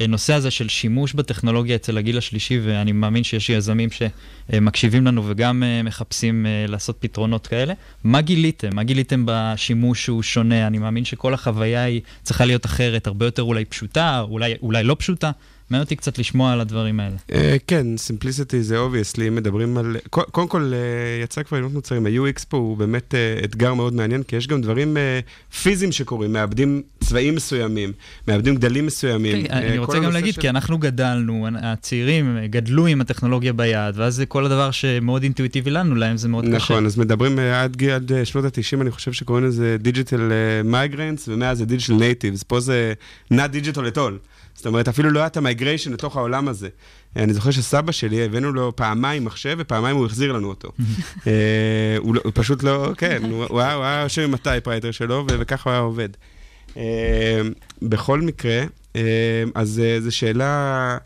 הנושא 0.00 0.34
הזה 0.34 0.50
של 0.50 0.68
שימוש 0.68 1.12
בטכנולוגיה 1.12 1.76
אצל 1.76 1.98
הגיל 1.98 2.18
השלישי, 2.18 2.60
ואני 2.64 2.92
מאמין 2.92 3.24
שיש 3.24 3.50
יזמים 3.50 3.88
שמקשיבים 3.90 5.06
לנו 5.06 5.22
וגם 5.26 5.62
אה, 5.62 5.82
מחפשים 5.82 6.46
אה, 6.46 6.66
לעשות 6.68 6.96
פתרונות 7.00 7.46
כאלה. 7.46 7.74
מה 8.04 8.20
גיליתם? 8.20 8.68
מה 8.76 8.82
גיליתם 8.82 9.22
בשימוש 9.26 10.04
שהוא 10.04 10.22
שונה? 10.22 10.66
אני 10.66 10.78
מאמין 10.78 11.04
שכל 11.04 11.34
החוויה 11.34 11.82
היא 11.82 12.00
צריכה 12.22 12.44
להיות 12.44 12.66
אחרת, 12.66 13.06
הרבה 13.06 13.26
יותר 13.26 13.42
אולי 13.42 13.64
פשוטה, 13.64 14.20
אולי, 14.20 14.54
אולי 14.62 14.84
לא 14.84 14.96
פשוטה. 14.98 15.30
מעניין 15.70 15.84
אותי 15.84 15.96
קצת 15.96 16.18
לשמוע 16.18 16.52
על 16.52 16.60
הדברים 16.60 17.00
האלה. 17.00 17.16
אה, 17.32 17.56
כן, 17.66 17.86
simplicity 18.08 18.56
זה 18.60 18.76
obviously, 18.78 19.22
אם 19.28 19.34
מדברים 19.34 19.78
על... 19.78 19.96
קו- 20.10 20.22
קודם 20.30 20.48
כל, 20.48 20.72
אה, 20.74 21.22
יצא 21.24 21.42
כבר 21.42 21.58
לבנות 21.58 21.72
מוצרים, 21.72 22.06
ה-UX 22.06 22.44
פה 22.48 22.56
הוא 22.56 22.76
באמת 22.76 23.14
אה, 23.14 23.40
אתגר 23.44 23.74
מאוד 23.74 23.94
מעניין, 23.94 24.22
כי 24.22 24.36
יש 24.36 24.46
גם 24.46 24.62
דברים 24.62 24.96
פיזיים 25.62 25.92
שקורים, 25.92 26.32
מאבדים 26.32 26.82
צבעים 27.04 27.34
מסוימים, 27.34 27.92
מאבדים 28.28 28.54
גדלים 28.54 28.86
מסוימים. 28.86 29.46
אני 29.50 29.78
רוצה 29.78 29.98
גם 29.98 30.12
להגיד, 30.12 30.38
כי 30.38 30.48
אנחנו 30.48 30.78
גדלנו, 30.78 31.48
הצעירים 31.62 32.38
גדלו 32.50 32.86
עם 32.86 33.00
הטכנולוגיה 33.00 33.52
ביד, 33.52 33.94
ואז 33.98 34.14
זה 34.14 34.26
כל 34.26 34.44
הדבר 34.46 34.70
שמאוד 34.70 35.22
אינטואיטיבי 35.22 35.70
לנו, 35.70 35.94
להם 35.94 36.16
זה 36.16 36.28
מאוד 36.28 36.44
קשה. 36.44 36.56
נכון, 36.56 36.86
אז 36.86 36.98
מדברים 36.98 37.38
עד 37.38 37.82
שנות 38.24 38.44
ה-90, 38.44 38.80
אני 38.80 38.90
חושב 38.90 39.12
שקוראים 39.12 39.44
לזה 39.44 39.76
digital 39.80 40.30
migrants, 40.64 41.28
ומאז 41.28 41.58
זה 41.58 41.64
digital 41.64 41.94
natives, 41.94 42.42
פה 42.42 42.60
זה 42.60 42.92
not 43.32 43.36
digital 43.36 43.94
at 43.94 43.96
all. 43.96 44.37
זאת 44.58 44.66
אומרת, 44.66 44.88
אפילו 44.88 45.10
לא 45.10 45.18
היה 45.18 45.26
את 45.26 45.36
ה 45.36 45.42
migration 45.42 45.92
לתוך 45.92 46.16
העולם 46.16 46.48
הזה. 46.48 46.68
אני 47.16 47.32
זוכר 47.34 47.50
שסבא 47.50 47.92
שלי, 47.92 48.24
הבאנו 48.24 48.52
לו 48.52 48.76
פעמיים 48.76 49.24
מחשב, 49.24 49.56
ופעמיים 49.58 49.96
הוא 49.96 50.06
החזיר 50.06 50.32
לנו 50.32 50.48
אותו. 50.48 50.68
אה, 51.26 51.32
הוא 51.98 52.14
לא- 52.14 52.20
הוא 52.24 52.32
פשוט 52.34 52.62
לא, 52.62 52.92
כן, 52.96 53.22
הוא 53.30 53.44
הוא 53.48 53.60
היה 53.60 54.00
יושב 54.02 54.22
עם 54.22 54.34
ה 54.34 54.39
typewriter 54.39 54.90
שלו, 54.90 55.24
וככה 55.28 55.70
הוא 55.70 55.74
היה 55.74 55.80
עובד. 55.82 56.08
אה, 56.76 57.40
בכל 57.82 58.20
מקרה, 58.20 58.62
אה, 58.96 59.02
אז 59.54 59.82
זו 59.98 60.16
שאלה... 60.16 60.98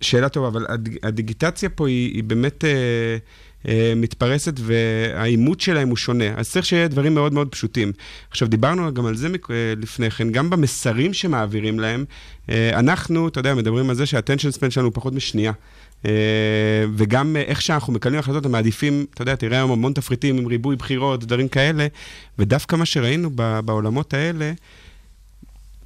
שאלה 0.00 0.28
טובה, 0.28 0.48
אבל 0.48 0.66
הד- 0.68 0.88
הדיגיטציה 1.02 1.68
פה 1.68 1.88
היא, 1.88 2.14
היא 2.14 2.24
באמת 2.24 2.64
מתפרסת 3.96 4.54
והאימות 4.56 5.60
שלהם 5.60 5.88
הוא 5.88 5.96
שונה. 5.96 6.34
אז 6.36 6.50
צריך 6.50 6.66
שיהיה 6.66 6.88
דברים 6.88 7.14
מאוד 7.14 7.32
מאוד 7.32 7.48
פשוטים. 7.48 7.92
עכשיו, 8.30 8.48
דיברנו 8.48 8.94
גם 8.94 9.06
על 9.06 9.16
זה 9.16 9.28
אה, 9.28 9.74
לפני 9.76 10.10
כן, 10.10 10.30
גם 10.30 10.50
במסרים 10.50 11.12
שמעבירים 11.12 11.80
להם, 11.80 12.04
אה, 12.50 12.78
אנחנו, 12.78 13.28
אתה 13.28 13.40
יודע, 13.40 13.54
מדברים 13.54 13.90
על 13.90 13.96
זה 13.96 14.06
שה-attention 14.06 14.58
span 14.58 14.70
שלנו 14.70 14.86
הוא 14.86 14.94
פחות 14.94 15.12
משנייה. 15.12 15.52
אה, 16.06 16.84
וגם 16.94 17.36
אה, 17.36 17.42
איך 17.42 17.62
שאנחנו 17.62 17.92
מקבלים 17.92 18.18
החלטות, 18.18 18.46
הם 18.46 18.52
מעדיפים, 18.52 19.06
אתה 19.14 19.22
יודע, 19.22 19.34
תראה 19.34 19.56
היום 19.58 19.70
המון 19.70 19.92
תפריטים 19.92 20.38
עם 20.38 20.46
ריבוי 20.46 20.76
בחירות, 20.76 21.24
דברים 21.24 21.48
כאלה, 21.48 21.86
ודווקא 22.38 22.76
מה 22.76 22.86
שראינו 22.86 23.30
בעולמות 23.64 24.14
האלה, 24.14 24.52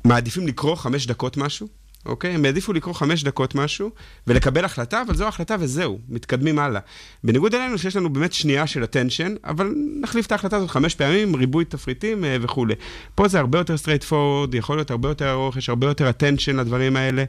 מעדיפים 0.04 0.46
לקרוא 0.46 0.74
חמש 0.74 1.06
דקות 1.06 1.36
משהו, 1.36 1.68
אוקיי? 2.08 2.34
הם 2.34 2.44
העדיפו 2.44 2.72
לקרוא 2.72 2.94
חמש 2.94 3.24
דקות 3.24 3.54
משהו 3.54 3.90
ולקבל 4.26 4.64
החלטה, 4.64 5.02
אבל 5.06 5.14
זו 5.14 5.24
ההחלטה 5.24 5.56
וזהו, 5.60 5.98
מתקדמים 6.08 6.58
הלאה. 6.58 6.80
בניגוד 7.24 7.54
אלינו 7.54 7.78
שיש 7.78 7.96
לנו 7.96 8.12
באמת 8.12 8.32
שנייה 8.32 8.66
של 8.66 8.82
attention, 8.82 9.38
אבל 9.44 9.74
נחליף 10.00 10.26
את 10.26 10.32
ההחלטה 10.32 10.56
הזאת 10.56 10.70
חמש 10.70 10.94
פעמים, 10.94 11.36
ריבוי 11.36 11.64
תפריטים 11.64 12.24
אה, 12.24 12.36
וכולי. 12.40 12.74
פה 13.14 13.28
זה 13.28 13.38
הרבה 13.38 13.58
יותר 13.58 13.74
straight 13.74 14.10
forward, 14.10 14.56
יכול 14.56 14.76
להיות 14.76 14.90
הרבה 14.90 15.08
יותר 15.08 15.30
ארוך, 15.30 15.56
יש 15.56 15.68
הרבה 15.68 15.86
יותר 15.86 16.10
attention 16.10 16.52
לדברים 16.52 16.96
האלה. 16.96 17.24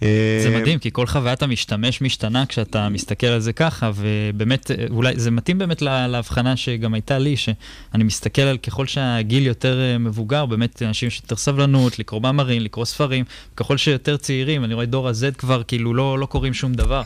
זה 0.00 0.06
אה, 0.54 0.60
מדהים, 0.60 0.78
כי 0.78 0.90
כל 0.92 1.06
חוויית 1.06 1.42
המשתמש 1.42 2.00
משתנה 2.02 2.46
כשאתה 2.46 2.88
מסתכל 2.88 3.26
על 3.26 3.40
זה 3.40 3.52
ככה, 3.52 3.90
ובאמת, 3.94 4.70
אה, 4.70 4.84
אולי 4.90 5.12
זה 5.16 5.30
מתאים 5.30 5.58
באמת 5.58 5.82
לה- 5.82 6.08
להבחנה 6.08 6.56
שגם 6.56 6.94
הייתה 6.94 7.18
לי, 7.18 7.36
שאני 7.36 8.04
מסתכל 8.04 8.42
על 8.42 8.56
ככל 8.58 8.86
שהגיל 8.86 9.46
יותר 9.46 9.80
אה, 9.80 9.98
מבוגר, 9.98 10.46
באמת 10.46 10.82
אנשים 10.82 11.06
יש 11.08 11.20
יותר 11.22 11.36
סבלנות, 11.36 11.98
לקרוא 11.98 12.20
מאמרים, 12.20 12.62
לקרוא 12.62 12.84
ספרים, 12.84 13.24
ככל 13.56 13.76
שיותר 13.76 14.16
צעירים, 14.16 14.64
אני 14.64 14.74
רואה 14.74 14.86
דור 14.86 15.08
ה-Z 15.08 15.34
כבר 15.38 15.62
כאילו 15.62 15.94
לא, 15.94 16.18
לא 16.18 16.26
קוראים 16.26 16.54
שום 16.54 16.74
דבר, 16.74 17.02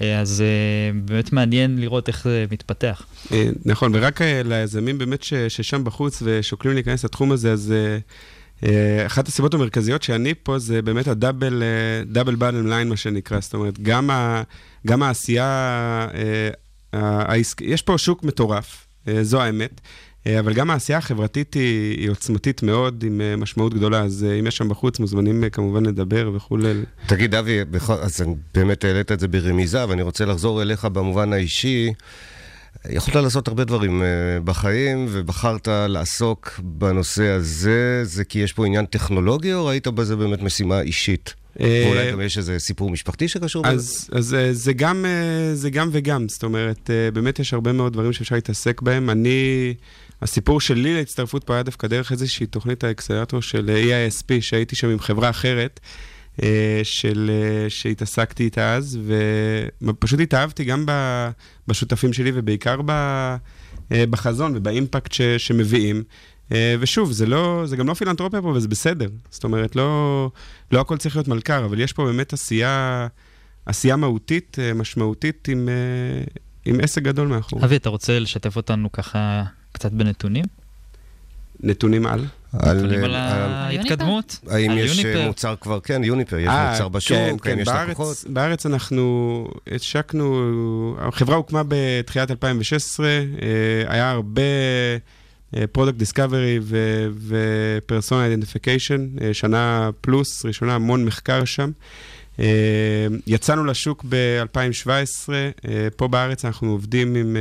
אה, 0.00 0.20
אז 0.20 0.44
באמת 1.04 1.32
מעניין 1.32 1.78
לראות 1.80 2.08
איך 2.08 2.24
זה 2.24 2.44
מתפתח. 2.50 3.06
נכון, 3.64 3.92
ורק 3.94 4.20
ליזמים 4.44 4.98
באמת 4.98 5.22
ש- 5.22 5.34
ששם 5.48 5.84
בחוץ 5.84 6.22
ושוקלים 6.26 6.74
להיכנס 6.74 7.04
לתחום 7.04 7.32
הזה, 7.32 7.52
אז 7.52 7.74
אחת 9.06 9.28
הסיבות 9.28 9.54
המרכזיות 9.54 10.02
שאני 10.02 10.34
פה 10.42 10.58
זה 10.58 10.82
באמת 10.82 11.08
הדאבל, 11.08 11.62
אה, 11.62 12.04
דאבל 12.04 12.34
בטם 12.34 12.66
ליין, 12.66 12.88
מה 12.88 12.96
שנקרא, 12.96 13.40
זאת 13.40 13.54
אומרת, 13.54 13.80
גם, 13.80 14.10
ה, 14.10 14.42
גם 14.86 15.02
העשייה, 15.02 16.08
אה, 16.14 16.48
העסק, 16.92 17.60
יש 17.60 17.82
פה 17.82 17.98
שוק 17.98 18.24
מטורף, 18.24 18.86
אה, 19.08 19.24
זו 19.24 19.40
האמת. 19.42 19.80
אה, 20.26 20.40
אבל 20.40 20.54
גם 20.54 20.70
העשייה 20.70 20.98
החברתית 20.98 21.54
היא, 21.54 21.98
היא 22.00 22.10
עוצמתית 22.10 22.62
מאוד, 22.62 23.04
עם 23.06 23.20
אה, 23.20 23.36
משמעות 23.36 23.74
גדולה, 23.74 24.00
אז 24.00 24.26
אה, 24.30 24.38
אם 24.38 24.46
יש 24.46 24.56
שם 24.56 24.68
בחוץ, 24.68 24.98
מוזמנים 24.98 25.44
אה, 25.44 25.50
כמובן 25.50 25.86
לדבר 25.86 26.30
וכולי. 26.34 26.72
תגיד, 27.06 27.34
אבי, 27.34 27.58
אז 28.02 28.24
באמת 28.54 28.84
העלית 28.84 29.12
את 29.12 29.20
זה 29.20 29.28
ברמיזה, 29.28 29.88
ואני 29.88 30.02
רוצה 30.02 30.24
לחזור 30.24 30.62
אליך 30.62 30.84
במובן 30.84 31.32
האישי. 31.32 31.92
יכולת 32.90 33.16
לעשות 33.16 33.48
הרבה 33.48 33.64
דברים 33.64 34.02
אה, 34.02 34.06
בחיים, 34.44 35.06
ובחרת 35.10 35.68
לעסוק 35.68 36.60
בנושא 36.62 37.28
הזה, 37.28 38.00
זה 38.04 38.24
כי 38.24 38.38
יש 38.38 38.52
פה 38.52 38.66
עניין 38.66 38.86
טכנולוגי, 38.86 39.54
או 39.54 39.66
ראית 39.66 39.88
בזה 39.88 40.16
באמת 40.16 40.42
משימה 40.42 40.80
אישית? 40.80 41.34
אה, 41.60 41.84
ואולי 41.86 42.12
גם 42.12 42.20
יש 42.20 42.38
איזה 42.38 42.58
סיפור 42.58 42.90
משפחתי 42.90 43.28
שקשור 43.28 43.62
בזה? 43.62 43.74
אז, 43.74 44.10
אז 44.12 44.34
אה, 44.34 44.52
זה, 44.52 44.72
גם, 44.72 45.04
זה 45.54 45.70
גם 45.70 45.88
וגם, 45.92 46.28
זאת 46.28 46.42
אומרת, 46.42 46.90
באמת 47.12 47.38
יש 47.38 47.54
הרבה 47.54 47.72
מאוד 47.72 47.92
דברים 47.92 48.12
שאפשר 48.12 48.34
להתעסק 48.34 48.82
בהם. 48.82 49.10
אני, 49.10 49.74
הסיפור 50.22 50.60
שלי 50.60 50.94
להצטרפות 50.94 51.44
פה 51.44 51.54
היה 51.54 51.62
דווקא 51.62 51.86
דרך 51.86 52.12
איזושהי 52.12 52.46
תוכנית 52.46 52.84
האקסלרטור 52.84 53.42
של 53.42 53.70
EISP, 53.84 54.40
שהייתי 54.40 54.76
שם 54.76 54.88
עם 54.88 54.98
חברה 54.98 55.30
אחרת. 55.30 55.80
אה, 56.42 56.80
של, 56.82 57.30
אה, 57.30 57.70
שהתעסקתי 57.70 58.44
איתה 58.44 58.74
אז, 58.74 58.98
ופשוט 59.82 60.20
התאהבתי 60.20 60.64
גם 60.64 60.86
בשותפים 61.68 62.12
שלי 62.12 62.30
ובעיקר 62.34 62.80
אה, 62.90 63.36
בחזון 63.90 64.52
ובאימפקט 64.56 65.12
ש, 65.12 65.20
שמביאים. 65.22 66.02
ושוב, 66.80 67.12
זה, 67.12 67.26
לא, 67.26 67.62
זה 67.66 67.76
גם 67.76 67.88
לא 67.88 67.94
פילנטרופיה 67.94 68.42
פה 68.42 68.48
וזה 68.48 68.68
בסדר. 68.68 69.08
זאת 69.30 69.44
אומרת, 69.44 69.76
לא, 69.76 70.30
לא 70.72 70.80
הכל 70.80 70.96
צריך 70.96 71.16
להיות 71.16 71.28
מלכר, 71.28 71.64
אבל 71.64 71.80
יש 71.80 71.92
פה 71.92 72.04
באמת 72.04 72.32
עשייה, 72.32 73.06
עשייה 73.66 73.96
מהותית, 73.96 74.56
משמעותית, 74.74 75.48
עם, 75.48 75.68
עם 76.64 76.80
עסק 76.80 77.02
גדול 77.02 77.28
מאחור. 77.28 77.64
אבי, 77.64 77.76
אתה 77.76 77.88
רוצה 77.88 78.18
לשתף 78.18 78.56
אותנו 78.56 78.92
ככה 78.92 79.42
קצת 79.72 79.92
בנתונים? 79.92 80.44
נתונים 81.60 82.06
על? 82.06 82.26
נתונים 82.54 83.04
על 83.04 83.14
על- 83.14 83.14
ההתקדמות? 83.14 84.38
האם 84.50 84.70
על 84.70 84.78
יש 84.78 84.90
יוניפר? 84.98 85.20
אה, 85.20 85.26
מוצר 85.26 85.54
כבר, 85.60 85.80
כן, 85.80 86.04
יוניפר, 86.04 86.38
יש 86.38 86.48
אה, 86.48 86.70
מוצר 86.72 86.88
בשוק, 86.88 87.16
כן, 87.16 87.24
האם 87.24 87.38
כן, 87.38 87.58
יש 87.58 87.68
בארץ, 87.68 87.88
לקוחות? 87.90 88.24
בארץ 88.28 88.66
אנחנו 88.66 89.46
השקנו, 89.74 90.96
החברה 90.98 91.36
הוקמה 91.36 91.62
בתחילת 91.68 92.30
2016, 92.30 93.06
אה, 93.06 93.20
היה 93.86 94.10
הרבה 94.10 94.42
product 95.72 95.96
discovery 95.98 96.58
ו 97.28 97.40
persona 97.40 98.24
identification, 98.24 99.06
שנה 99.32 99.90
פלוס, 100.00 100.44
ראשונה 100.44 100.74
המון 100.74 101.04
מחקר 101.04 101.44
שם. 101.44 101.70
אה, 102.40 102.46
יצאנו 103.26 103.64
לשוק 103.64 104.04
ב-2017, 104.08 105.28
פה 105.96 106.08
בארץ 106.08 106.44
אנחנו 106.44 106.70
עובדים 106.70 107.14
עם... 107.14 107.36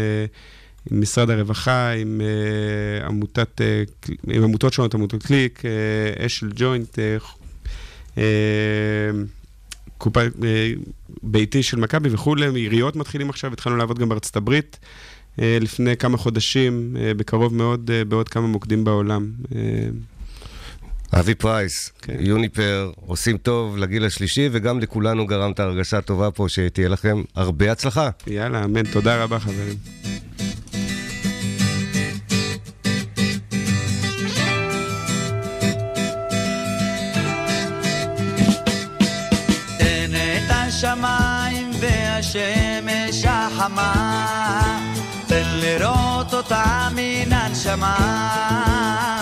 עם 0.91 1.01
משרד 1.01 1.29
הרווחה, 1.29 1.91
עם, 1.91 2.21
אה, 2.21 3.05
עמותת, 3.05 3.61
אה, 3.61 4.11
עם 4.27 4.43
עמותות 4.43 4.73
שונות, 4.73 4.95
עמותות 4.95 5.23
קליק, 5.23 5.59
אה, 5.59 6.25
אשל 6.25 6.49
ג'וינט, 6.55 6.99
אה, 6.99 7.23
אה, 8.15 8.19
קופה, 9.97 10.25
אה, 10.25 10.43
ביתי 11.23 11.63
של 11.63 11.77
מכבי 11.77 12.09
וכולי, 12.11 12.47
עיריות 12.55 12.95
מתחילים 12.95 13.29
עכשיו, 13.29 13.53
התחלנו 13.53 13.77
לעבוד 13.77 13.99
גם 13.99 14.09
בארצות 14.09 14.35
הברית 14.35 14.79
אה, 15.37 15.41
לפני 15.61 15.97
כמה 15.97 16.17
חודשים, 16.17 16.95
אה, 16.95 17.17
בקרוב 17.17 17.55
מאוד, 17.55 17.89
אה, 17.89 18.05
בעוד 18.05 18.29
כמה 18.29 18.47
מוקדים 18.47 18.83
בעולם. 18.83 19.31
אה, 19.43 19.55
אבי 21.19 21.35
פרייס, 21.35 21.91
יוניפר, 22.19 22.91
עושים 23.05 23.37
טוב 23.37 23.77
לגיל 23.77 24.05
השלישי, 24.05 24.49
וגם 24.51 24.79
לכולנו 24.79 25.25
גרמת 25.27 25.59
הרגשה 25.59 26.01
טובה 26.01 26.31
פה, 26.31 26.49
שתהיה 26.49 26.89
לכם 26.89 27.23
הרבה 27.35 27.71
הצלחה. 27.71 28.09
יאללה, 28.27 28.63
אמן, 28.63 28.83
תודה 28.83 29.23
רבה 29.23 29.39
חברים. 29.39 29.75
השמיים 40.83 41.71
והשמש 41.79 43.25
החמה, 43.25 43.93
תן 45.27 45.43
לראות 45.45 46.33
אותה 46.33 46.89
מן 46.95 47.33
הנשמה. 47.33 49.20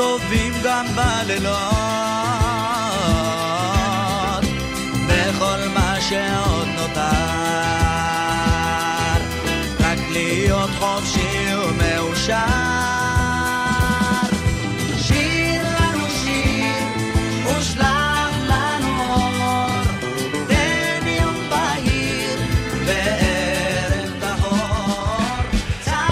טובים 0.00 0.52
גם 0.64 0.86
בלילות. 0.96 2.49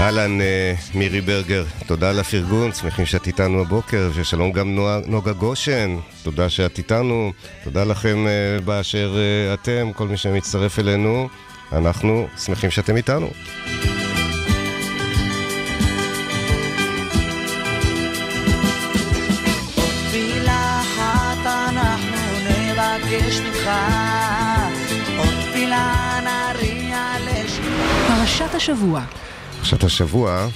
אהלן, 0.09 0.41
אה, 0.41 0.75
מירי 0.95 1.21
ברגר, 1.21 1.65
תודה 1.87 2.11
על 2.11 2.19
הפרגון, 2.21 2.73
שמחים 2.73 3.07
שאת 3.07 3.27
איתנו 3.27 3.61
הבוקר, 3.61 4.11
ושלום 4.15 4.53
גם 4.53 4.75
נועה- 4.75 5.01
נוגה 5.07 5.33
גושן, 5.33 5.97
תודה 6.23 6.49
שאת 6.49 6.79
איתנו, 6.79 7.33
תודה 7.65 7.85
לכם 7.85 8.27
אה, 8.27 8.61
באשר 8.61 9.17
אה, 9.17 9.55
אתם, 9.55 9.93
כל 9.93 10.09
מי 10.09 10.17
שמצטרף 10.17 10.79
אלינו, 10.79 11.29
אנחנו 11.73 12.27
שמחים 12.45 12.71
שאתם 12.71 12.97
איתנו. 12.97 13.31
פרשת 28.09 28.55
השבוע. 28.55 29.03
פרשת 29.59 29.85
השבוע, 29.85 30.49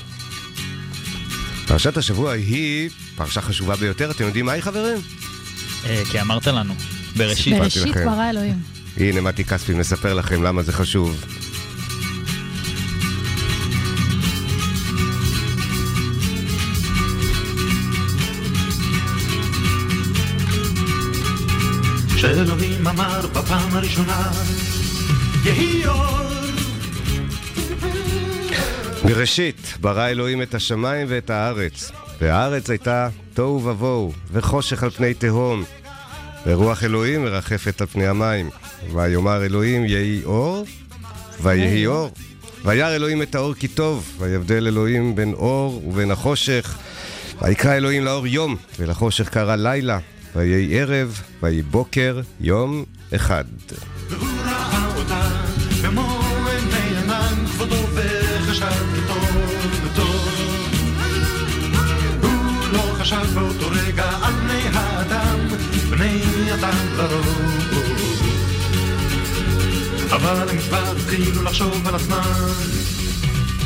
פרשת 1.67 1.97
השבוע 1.97 2.33
היא 2.33 2.91
פרשה 3.17 3.41
חשובה 3.41 3.77
ביותר, 3.77 4.11
אתם 4.11 4.25
יודעים 4.25 4.47
מה 4.47 4.53
היא 4.53 4.63
חברים? 4.63 4.99
אה, 5.87 6.03
כי 6.11 6.21
אמרת 6.21 6.47
לנו, 6.47 6.75
בראשית. 7.17 7.59
בראשית. 7.59 7.97
ברא 7.97 8.31
אלוהים. 8.31 8.59
הנה 8.97 9.21
מתי 9.21 9.45
כספי 9.45 9.75
מספר 9.75 10.15
לכם 10.15 10.43
למה 10.43 10.63
זה 10.63 10.73
חשוב. 10.73 11.25
שאלוהים 22.17 22.87
אמר 22.87 23.27
בפעם 23.27 23.77
הראשונה, 23.77 24.31
יהי 25.45 25.87
אור. 25.87 26.02
בראשית 29.15 29.75
ברא 29.81 30.09
אלוהים 30.09 30.43
את 30.43 30.55
השמיים 30.55 31.07
ואת 31.11 31.31
הארץ, 31.31 31.91
והארץ 32.21 32.71
הייתה 32.71 33.09
תוהו 33.35 33.65
ובוהו, 33.65 34.13
וחושך 34.33 34.83
על 34.83 34.91
פני 34.91 35.15
תהום, 35.15 35.65
ורוח 36.47 36.85
אלוהים 36.85 37.25
מרחפת 37.25 37.81
על 37.81 37.87
פני 37.87 38.07
המים. 38.07 38.51
ויאמר 38.93 39.45
אלוהים 39.45 39.85
יהי 39.85 40.25
אור, 40.25 40.67
ויהי 41.43 41.87
אור. 41.87 42.11
וירא 42.65 42.97
אלוהים 42.97 43.23
את 43.23 43.35
האור 43.35 43.55
כי 43.55 43.69
טוב, 43.69 44.17
ויבדל 44.19 44.67
אלוהים 44.67 45.15
בין 45.15 45.33
אור 45.33 45.83
ובין 45.87 46.11
החושך. 46.11 46.79
ויקרא 47.43 47.77
אלוהים 47.77 48.05
לאור 48.05 48.27
יום, 48.27 48.57
ולחושך 48.79 49.29
קרא 49.29 49.57
לילה. 49.57 49.99
ויהי 50.37 50.81
ערב, 50.81 51.21
ויהי 51.43 51.63
בוקר, 51.63 52.21
יום 52.41 52.85
אחד. 53.15 53.45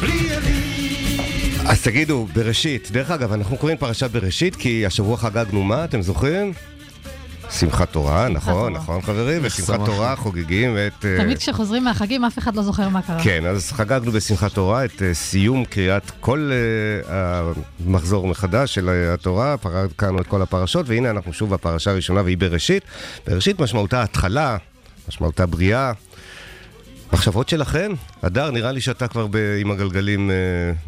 בלי 0.01 0.37
אלים. 0.37 1.67
אז 1.67 1.83
תגידו, 1.83 2.27
בראשית, 2.35 2.91
דרך 2.91 3.11
אגב, 3.11 3.33
אנחנו 3.33 3.57
קוראים 3.57 3.77
פרשת 3.77 4.11
בראשית 4.11 4.57
כי 4.57 4.87
השבוע 4.87 5.17
חגגנו 5.17 5.63
מה, 5.63 5.85
אתם 5.85 6.03
זוכרים? 6.03 6.53
שמחת 7.51 7.93
תורה, 7.93 8.29
נכון. 8.29 8.73
נכון 8.73 9.03
חברים, 9.03 9.43
בשמחת 9.43 9.77
שמח. 9.77 9.87
תורה 9.87 10.17
חוגגים 10.17 10.77
את... 10.87 11.05
אה, 11.05 11.17
תמיד 11.19 11.39
כשחוזרים 11.39 11.85
מהחגים, 11.85 12.25
אף 12.25 12.39
אחד 12.39 12.57
לא 12.57 12.63
זוכר 12.63 12.89
מה 12.89 13.03
קרה. 13.03 13.23
כן, 13.25 13.47
אז 13.47 13.73
חגגנו 13.73 14.13
בשמחת 14.13 14.53
תורה 14.53 14.85
את 14.85 15.03
אה, 15.03 15.15
סיום 15.15 15.65
קריאת 15.65 16.11
כל 16.21 16.51
אה, 17.09 17.51
המחזור 17.87 18.27
מחדש 18.27 18.75
של 18.75 18.89
אה, 18.89 19.15
התורה, 19.15 19.57
קראנו 19.97 20.21
את 20.21 20.27
כל 20.27 20.43
הפרשות, 20.43 20.89
והנה 20.89 21.11
אנחנו 21.11 21.33
שוב 21.33 21.51
בפרשה 21.55 21.91
הראשונה 21.91 22.23
והיא 22.23 22.39
בראשית. 22.39 22.83
בראשית 23.27 23.61
משמעותה 23.61 24.03
התחלה, 24.03 24.57
משמעותה 25.09 25.47
בריאה. 25.47 25.93
מחשבות 27.13 27.49
שלכם? 27.49 27.93
הדר, 28.23 28.51
נראה 28.51 28.73
לי 28.73 28.81
שאתה 28.81 29.09
כבר 29.09 29.27
ב- 29.31 29.57
עם 29.61 29.71
הגלגלים 29.71 30.31
אה, 30.31 30.37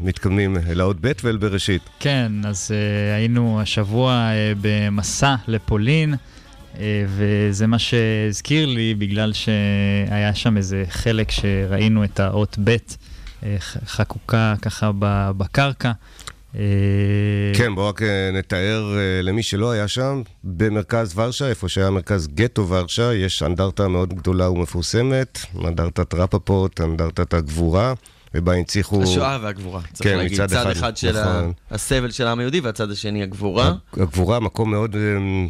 מתקדמים 0.00 0.56
אל 0.68 0.80
האות 0.80 0.96
ב' 1.00 1.12
ואל 1.24 1.36
בראשית. 1.36 1.82
כן, 2.00 2.32
אז 2.44 2.70
uh, 2.70 2.74
היינו 3.16 3.61
השבוע 3.61 4.30
uh, 4.30 4.59
במסע 4.61 5.34
לפולין, 5.48 6.14
וזה 7.07 7.66
מה 7.66 7.79
שהזכיר 7.79 8.66
לי, 8.66 8.95
בגלל 8.95 9.33
שהיה 9.33 10.35
שם 10.35 10.57
איזה 10.57 10.85
חלק 10.89 11.31
שראינו 11.31 12.05
את 12.05 12.20
האות 12.20 12.59
ב' 12.64 12.76
ח- 13.59 13.76
חקוקה 13.87 14.55
ככה 14.62 14.91
בקרקע. 15.37 15.93
Uh, 16.55 16.59
כן, 17.57 17.74
בואו 17.74 17.89
רק 17.89 18.03
אה, 18.03 18.31
נתאר 18.33 18.97
אה, 18.97 19.22
למי 19.22 19.43
שלא 19.43 19.70
היה 19.70 19.89
שם, 19.89 20.22
במרכז 20.45 21.18
ורשה, 21.18 21.49
איפה 21.49 21.68
שהיה 21.68 21.91
מרכז 21.91 22.29
גטו 22.35 22.68
ורשה, 22.68 23.14
יש 23.14 23.43
אנדרטה 23.43 23.89
מאוד 23.89 24.14
גדולה 24.14 24.51
ומפורסמת, 24.51 25.39
אנדרטת 25.64 26.14
רפפורט, 26.14 26.81
אנדרטת 26.81 27.35
הגבורה, 27.35 27.95
ובה 28.35 28.53
הנציחו... 28.55 29.03
השואה 29.03 29.39
והגבורה. 29.43 29.81
צריך 29.93 30.11
כן, 30.11 30.16
להגיד, 30.16 30.33
מצד 30.33 30.47
צד 30.47 30.57
אחד, 30.57 30.70
אחד 30.70 30.97
של 30.97 31.20
נכון. 31.20 31.53
הסבל 31.70 32.11
של 32.11 32.26
העם 32.26 32.39
היהודי 32.39 32.61
והצד 32.61 32.91
השני 32.91 33.22
הגבורה. 33.22 33.72
הגבורה, 33.93 34.41
מקום 34.41 34.70
מאוד 34.70 34.97
אה, 34.97 35.01
אה, 35.01 35.47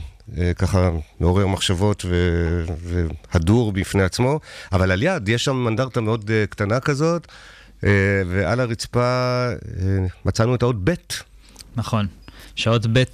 ככה 0.59 0.91
מעורר 1.20 1.47
מחשבות 1.47 2.05
ו- 2.09 2.64
והדור 2.83 3.72
בפני 3.72 4.03
עצמו, 4.03 4.41
אבל 4.72 4.93
על 4.93 5.03
יד 5.03 5.29
יש 5.29 5.45
שם 5.45 5.68
אנדרטה 5.68 6.01
מאוד 6.01 6.31
אה, 6.31 6.45
קטנה 6.47 6.81
כזאת, 6.81 7.26
אה, 7.85 7.91
ועל 8.26 8.61
הרצפה 8.61 9.01
אה, 9.01 9.55
מצאנו 10.24 10.55
את 10.55 10.62
האות 10.62 10.76
ב'. 10.85 10.95
נכון. 11.76 12.07
שעות 12.55 12.87
ב' 12.87 12.97
אה, 12.97 13.05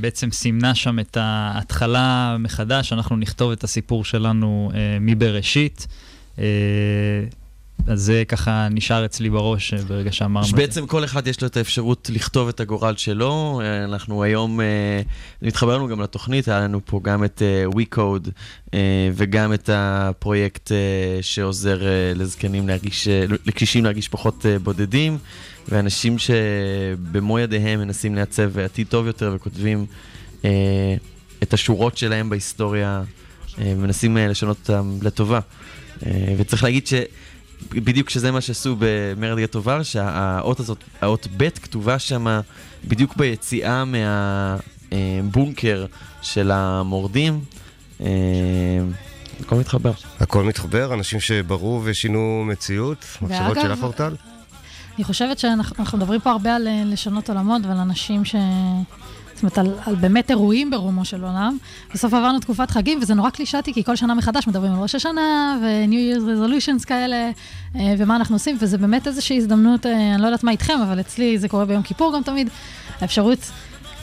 בעצם 0.00 0.30
סימנה 0.30 0.74
שם 0.74 0.98
את 0.98 1.16
ההתחלה 1.20 2.36
מחדש, 2.38 2.92
אנחנו 2.92 3.16
נכתוב 3.16 3.52
את 3.52 3.64
הסיפור 3.64 4.04
שלנו 4.04 4.70
אה, 4.74 4.98
מבראשית. 5.00 5.86
אז 7.86 8.02
זה 8.02 8.22
ככה 8.28 8.68
נשאר 8.70 9.04
אצלי 9.04 9.30
בראש 9.30 9.74
אה, 9.74 9.82
ברגע 9.82 10.12
שאמרנו 10.12 10.46
את 10.46 10.50
זה. 10.50 10.50
שבעצם 10.50 10.86
כל 10.86 11.04
אחד 11.04 11.26
יש 11.26 11.40
לו 11.40 11.48
את 11.48 11.56
האפשרות 11.56 12.10
לכתוב 12.12 12.48
את 12.48 12.60
הגורל 12.60 12.96
שלו. 12.96 13.60
אה, 13.64 13.84
אנחנו 13.84 14.22
היום, 14.22 14.60
אה, 14.60 14.66
התחברנו 15.42 15.88
גם 15.88 16.00
לתוכנית, 16.00 16.48
היה 16.48 16.60
לנו 16.60 16.80
פה 16.84 17.00
גם 17.02 17.24
את 17.24 17.42
WeCode 17.76 18.30
וגם 19.14 19.54
את 19.54 19.70
הפרויקט 19.72 20.72
שעוזר 21.20 21.80
לזקנים 22.14 22.68
להרגיש, 22.68 23.08
לקשישים 23.46 23.84
להרגיש 23.84 24.08
פחות 24.08 24.46
בודדים, 24.62 25.18
ואנשים 25.68 26.16
שבמו 26.18 27.38
ידיהם 27.38 27.80
מנסים 27.80 28.14
לעצב 28.14 28.58
עתיד 28.58 28.86
טוב 28.86 29.06
יותר 29.06 29.32
וכותבים 29.36 29.86
את 31.42 31.52
השורות 31.52 31.96
שלהם 31.96 32.30
בהיסטוריה, 32.30 33.02
ומנסים 33.58 34.16
אה, 34.16 34.28
לשנות 34.28 34.56
אותם 34.60 34.98
לטובה. 35.02 35.40
וצריך 36.36 36.64
להגיד 36.64 36.86
ש... 36.86 36.94
בדיוק 37.68 38.10
שזה 38.10 38.32
מה 38.32 38.40
שעשו 38.40 38.76
במרד 38.78 39.38
גטו 39.38 39.62
ורשה, 39.62 40.08
האות 40.12 40.60
הזאת, 40.60 40.84
האות 41.00 41.28
ב' 41.36 41.48
כתובה 41.48 41.98
שם 41.98 42.40
בדיוק 42.84 43.16
ביציאה 43.16 43.84
מהבונקר 44.92 45.86
של 46.22 46.50
המורדים. 46.50 47.40
אה, 48.00 48.06
הכל 49.40 49.56
מתחבר. 49.56 49.92
הכל 50.20 50.44
מתחבר, 50.44 50.94
אנשים 50.94 51.20
שברו 51.20 51.80
ושינו 51.84 52.44
מציאות, 52.46 53.06
מחשבות 53.22 53.56
ואגב, 53.56 53.62
שלך 53.62 53.82
אורטל? 53.82 54.14
אני 54.96 55.04
חושבת 55.04 55.38
שאנחנו 55.38 55.76
אנחנו 55.78 55.98
מדברים 55.98 56.20
פה 56.20 56.30
הרבה 56.30 56.56
על 56.56 56.68
אה, 56.68 56.82
לשנות 56.86 57.28
עולמות 57.28 57.62
ועל 57.66 57.76
אנשים 57.76 58.24
ש... 58.24 58.34
זאת 59.40 59.58
אומרת, 59.58 59.58
על, 59.58 59.74
על 59.86 59.94
באמת 59.94 60.30
אירועים 60.30 60.70
ברומו 60.70 61.04
של 61.04 61.24
עולם. 61.24 61.56
בסוף 61.94 62.14
עברנו 62.14 62.40
תקופת 62.40 62.70
חגים, 62.70 62.98
וזה 63.02 63.14
נורא 63.14 63.30
קלישאתי, 63.30 63.74
כי 63.74 63.84
כל 63.84 63.96
שנה 63.96 64.14
מחדש 64.14 64.46
מדברים 64.46 64.72
על 64.72 64.78
ראש 64.78 64.94
השנה, 64.94 65.58
ו-New 65.62 66.18
Year's 66.18 66.22
Resolutions 66.22 66.86
כאלה, 66.86 67.30
אה, 67.76 67.94
ומה 67.98 68.16
אנחנו 68.16 68.34
עושים, 68.34 68.56
וזה 68.60 68.78
באמת 68.78 69.06
איזושהי 69.06 69.36
הזדמנות, 69.36 69.86
אה, 69.86 70.14
אני 70.14 70.22
לא 70.22 70.26
יודעת 70.26 70.44
מה 70.44 70.50
איתכם, 70.50 70.80
אבל 70.82 71.00
אצלי 71.00 71.38
זה 71.38 71.48
קורה 71.48 71.64
ביום 71.64 71.82
כיפור 71.82 72.14
גם 72.16 72.22
תמיד, 72.22 72.48
האפשרות 73.00 73.38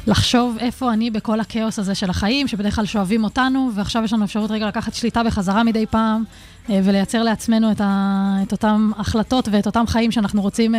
לחשוב 0.08 0.58
איפה 0.60 0.94
אני 0.94 1.12
בכל 1.12 1.40
הכאוס 1.40 1.80
הזה 1.80 1.96
של 1.96 2.10
החיים, 2.10 2.48
שבדרך 2.48 2.76
כלל 2.76 2.86
שואבים 2.86 3.24
אותנו, 3.24 3.72
ועכשיו 3.76 4.04
יש 4.04 4.14
לנו 4.14 4.26
אפשרות 4.26 4.52
רגע 4.52 4.68
לקחת 4.68 4.94
שליטה 4.94 5.24
בחזרה 5.24 5.64
מדי 5.64 5.86
פעם, 5.86 6.24
אה, 6.70 6.80
ולייצר 6.84 7.24
לעצמנו 7.24 7.72
את, 7.72 7.82
ה, 7.82 8.38
את 8.48 8.52
אותן 8.52 8.90
החלטות 8.98 9.50
ואת 9.52 9.66
אותם 9.66 9.84
חיים 9.88 10.12
שאנחנו 10.12 10.42
רוצים 10.42 10.76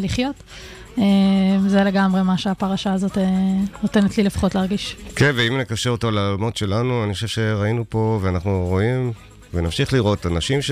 לחיות. 0.00 0.42
אה, 0.98 1.04
זה 1.66 1.84
לגמרי 1.84 2.22
מה 2.22 2.38
שהפרשה 2.38 2.92
הזאת 2.92 3.18
אה, 3.18 3.24
נותנת 3.82 4.18
לי 4.18 4.24
לפחות 4.24 4.54
להרגיש. 4.54 4.96
כן, 5.16 5.32
ואם 5.36 5.58
נקשר 5.60 5.90
אותו 5.90 6.10
לעולמות 6.10 6.56
שלנו, 6.56 7.04
אני 7.04 7.14
חושב 7.14 7.26
שראינו 7.26 7.84
פה, 7.88 8.18
ואנחנו 8.22 8.66
רואים, 8.68 9.12
ונמשיך 9.54 9.92
לראות 9.92 10.26
אנשים 10.26 10.62
ש... 10.62 10.70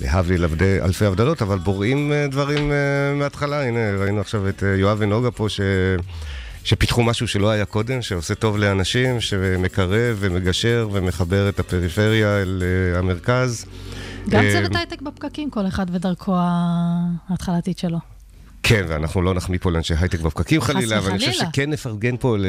להבדיל 0.00 0.44
אלפי- 0.82 1.04
הבדלות, 1.06 1.42
אבל 1.42 1.58
בוראים 1.58 2.12
אה, 2.12 2.26
דברים 2.30 2.72
מההתחלה. 3.18 3.62
הנה, 3.68 3.78
ראינו 4.00 4.20
עכשיו 4.20 4.48
את 4.48 4.62
יואב 4.76 4.96
ונוגה 5.00 5.30
פה, 5.30 5.48
ש... 5.48 5.60
שפיתחו 6.64 7.02
משהו 7.02 7.28
שלא 7.28 7.50
היה 7.50 7.64
קודם, 7.64 8.02
שעושה 8.02 8.34
טוב 8.34 8.56
לאנשים, 8.56 9.20
שמקרב 9.20 10.16
ומגשר 10.18 10.88
ומחבר 10.92 11.48
את 11.48 11.60
הפריפריה 11.60 12.42
אל 12.42 12.62
המרכז. 12.96 13.66
גם 14.28 14.44
צוות 14.52 14.76
הייטק 14.76 15.02
בפקקים, 15.02 15.50
כל 15.50 15.66
אחד 15.66 15.86
ודרכו 15.92 16.34
ההתחלתית 17.28 17.78
שלו. 17.78 18.15
כן, 18.62 18.84
ואנחנו 18.88 19.22
לא 19.22 19.34
נחמיא 19.34 19.58
פה 19.62 19.70
לאנשי 19.70 19.94
הייטק 19.98 20.20
בפקקים 20.20 20.60
חלילה, 20.60 20.98
אבל 20.98 21.10
אני 21.10 21.18
חושב. 21.18 21.32
שכן 21.32 21.70
נפרגן 21.70 22.16
פה 22.16 22.36
ל... 22.38 22.46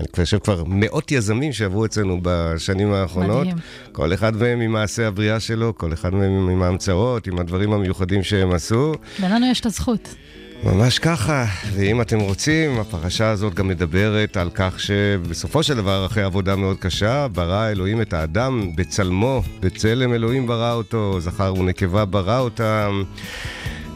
אני 0.00 0.08
חושב 0.16 0.38
כבר 0.38 0.64
מאות 0.66 1.12
יזמים 1.12 1.52
שעברו 1.52 1.84
אצלנו 1.84 2.18
בשנים 2.22 2.92
האחרונות. 2.92 3.46
מדהים. 3.46 3.56
כל 3.92 4.14
אחד 4.14 4.36
מהם 4.36 4.60
עם 4.60 4.72
מעשה 4.72 5.08
הבריאה 5.08 5.40
שלו, 5.40 5.78
כל 5.78 5.92
אחד 5.92 6.14
מהם 6.14 6.48
עם 6.48 6.62
ההמצאות, 6.62 7.26
עם 7.26 7.38
הדברים 7.38 7.72
המיוחדים 7.72 8.22
שהם 8.22 8.52
עשו. 8.52 8.94
ולנו 9.20 9.46
יש 9.46 9.60
את 9.60 9.66
הזכות. 9.66 10.14
ממש 10.64 10.98
ככה, 10.98 11.46
ואם 11.74 12.00
אתם 12.00 12.20
רוצים, 12.20 12.80
הפרשה 12.80 13.30
הזאת 13.30 13.54
גם 13.54 13.68
מדברת 13.68 14.36
על 14.36 14.50
כך 14.54 14.80
שבסופו 14.80 15.62
של 15.62 15.76
דבר, 15.76 16.06
אחרי 16.06 16.22
עבודה 16.22 16.56
מאוד 16.56 16.76
קשה, 16.76 17.28
ברא 17.28 17.68
אלוהים 17.68 18.02
את 18.02 18.12
האדם 18.12 18.76
בצלמו, 18.76 19.42
בצלם 19.60 20.14
אלוהים 20.14 20.46
ברא 20.46 20.72
אותו, 20.72 21.20
זכר 21.20 21.54
ונקבה 21.54 22.04
ברא 22.04 22.38
אותם. 22.38 23.02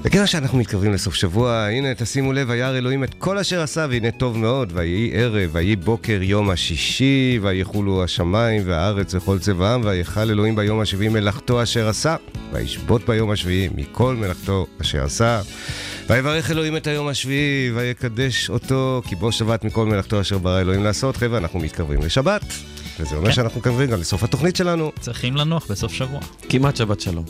וכיוון 0.07 0.27
שאנחנו 0.27 0.59
מתקרבים 0.59 0.93
לסוף 0.93 1.15
שבוע, 1.15 1.67
הנה, 1.71 1.95
תשימו 1.95 2.33
לב, 2.33 2.51
וירא 2.51 2.79
אלוהים 2.79 3.05
את 3.05 3.15
כל 3.15 3.39
אשר 3.39 3.63
עשה, 3.63 3.87
והנה 3.91 4.11
טוב 4.11 4.39
מאוד, 4.39 4.73
ויהי 4.75 5.11
ערב, 5.15 5.51
ויהי 5.53 5.77
בוקר 5.77 6.19
יום 6.23 6.51
השישי, 6.51 7.39
ויחולו 7.43 8.05
השמיים 8.05 8.63
והארץ 8.65 9.15
וכל 9.15 9.39
צבעם, 9.39 9.81
ויכל 9.85 10.21
אלוהים 10.21 10.57
ביום 10.57 10.81
השביעי 10.81 11.09
מלאכתו 11.09 11.63
אשר 11.63 11.89
עשה, 11.89 12.17
וישבות 12.53 13.07
ביום 13.07 13.31
השביעי 13.31 13.69
מכל 13.75 14.17
מלאכתו 14.17 14.67
אשר 14.81 15.05
עשה. 15.05 15.41
ויברך 16.09 16.51
אלוהים 16.51 16.77
את 16.77 16.87
היום 16.87 17.09
השביעי, 17.09 17.73
ויקדש 17.75 18.51
אותו, 18.51 19.03
כי 19.05 19.17
בו 19.17 19.33
שבת 19.33 19.65
מכל 19.65 19.87
מלאכתו 19.87 20.21
אשר 20.21 20.39
ברא 20.39 20.61
אלוהים 20.61 20.85
לעשות. 20.85 21.17
חבר'ה, 21.17 21.39
אנחנו 21.39 21.59
מתקרבים 21.59 22.01
לשבת, 22.01 22.43
וזה 23.01 23.17
אומר 23.17 23.29
כן. 23.29 23.35
שאנחנו 23.35 23.59
מתקרבים 23.59 23.91
גם 23.91 24.01
לסוף 24.01 24.23
התוכנית 24.23 24.57
שלנו. 24.57 24.93
צריכים 25.01 25.37
לנוח 25.37 25.67
בסוף 25.71 25.93
שבוע. 25.93 26.21
כמעט 26.49 26.77
שבת 26.77 27.01
שלום. 27.01 27.25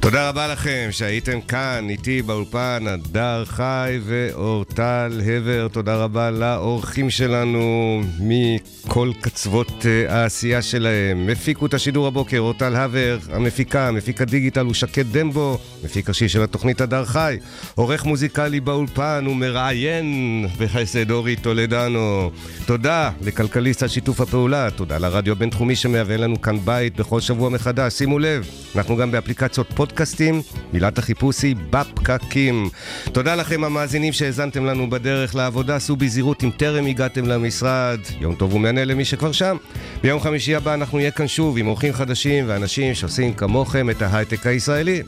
תודה 0.00 0.28
רבה 0.28 0.48
לכם 0.48 0.88
שהייתם 0.90 1.40
כאן 1.40 1.86
איתי 1.88 2.22
באולפן, 2.22 2.84
הדר 2.86 3.44
חי 3.44 3.98
ואורטל 4.04 5.20
הבר. 5.26 5.68
תודה 5.68 5.96
רבה 5.96 6.30
לאורחים 6.30 7.10
שלנו 7.10 8.00
מכל 8.20 9.12
קצוות 9.20 9.86
אה, 9.86 10.20
העשייה 10.20 10.62
שלהם. 10.62 11.28
הפיקו 11.32 11.66
את 11.66 11.74
השידור 11.74 12.06
הבוקר 12.06 12.38
אורטל 12.38 12.76
הבר, 12.76 13.18
המפיקה, 13.32 13.90
מפיק 13.90 14.22
הדיגיטל 14.22 14.64
הוא 14.64 14.74
שקד 14.74 15.16
דמבו, 15.16 15.58
מפיק 15.84 16.08
ראשי 16.08 16.28
של 16.28 16.42
התוכנית 16.42 16.80
הדר 16.80 17.04
חי, 17.04 17.36
עורך 17.74 18.04
מוזיקלי 18.04 18.60
באולפן 18.60 19.24
ומראיין 19.28 20.46
בחסד 20.58 21.10
אורי 21.10 21.36
טולדנו. 21.36 22.30
תודה 22.66 23.10
לכלכליסט 23.22 23.82
על 23.82 23.88
שיתוף 23.88 24.20
הפעולה, 24.20 24.70
תודה 24.70 24.98
לרדיו 24.98 25.32
הבינתחומי 25.32 25.76
שמהווה 25.76 26.16
לנו 26.16 26.40
כאן 26.42 26.58
בית 26.64 26.96
בכל 26.96 27.20
שבוע 27.20 27.48
מחדש. 27.48 27.92
שימו 27.92 28.18
לב, 28.18 28.46
אנחנו 28.76 28.96
גם 28.96 29.10
באפליקציות 29.10 29.72
פודקאסטים, 29.88 30.42
מילת 30.72 30.98
החיפוש 30.98 31.42
היא 31.42 31.56
בפקקים. 31.70 32.70
תודה 33.12 33.34
לכם 33.34 33.64
המאזינים 33.64 34.12
שהאזנתם 34.12 34.64
לנו 34.64 34.90
בדרך 34.90 35.34
לעבודה, 35.34 35.78
סעו 35.78 35.96
בזהירות 35.96 36.44
אם 36.44 36.50
טרם 36.56 36.86
הגעתם 36.86 37.26
למשרד. 37.26 37.98
יום 38.20 38.34
טוב 38.34 38.54
ומהנה 38.54 38.84
למי 38.84 39.04
שכבר 39.04 39.32
שם. 39.32 39.56
ביום 40.02 40.20
חמישי 40.20 40.54
הבא 40.54 40.74
אנחנו 40.74 40.98
נהיה 40.98 41.10
כאן 41.10 41.28
שוב 41.28 41.58
עם 41.58 41.66
אורחים 41.66 41.92
חדשים 41.92 42.44
ואנשים 42.48 42.94
שעושים 42.94 43.34
כמוכם 43.34 43.90
את 43.90 44.02
ההייטק 44.02 44.46
הישראלי. 44.46 45.02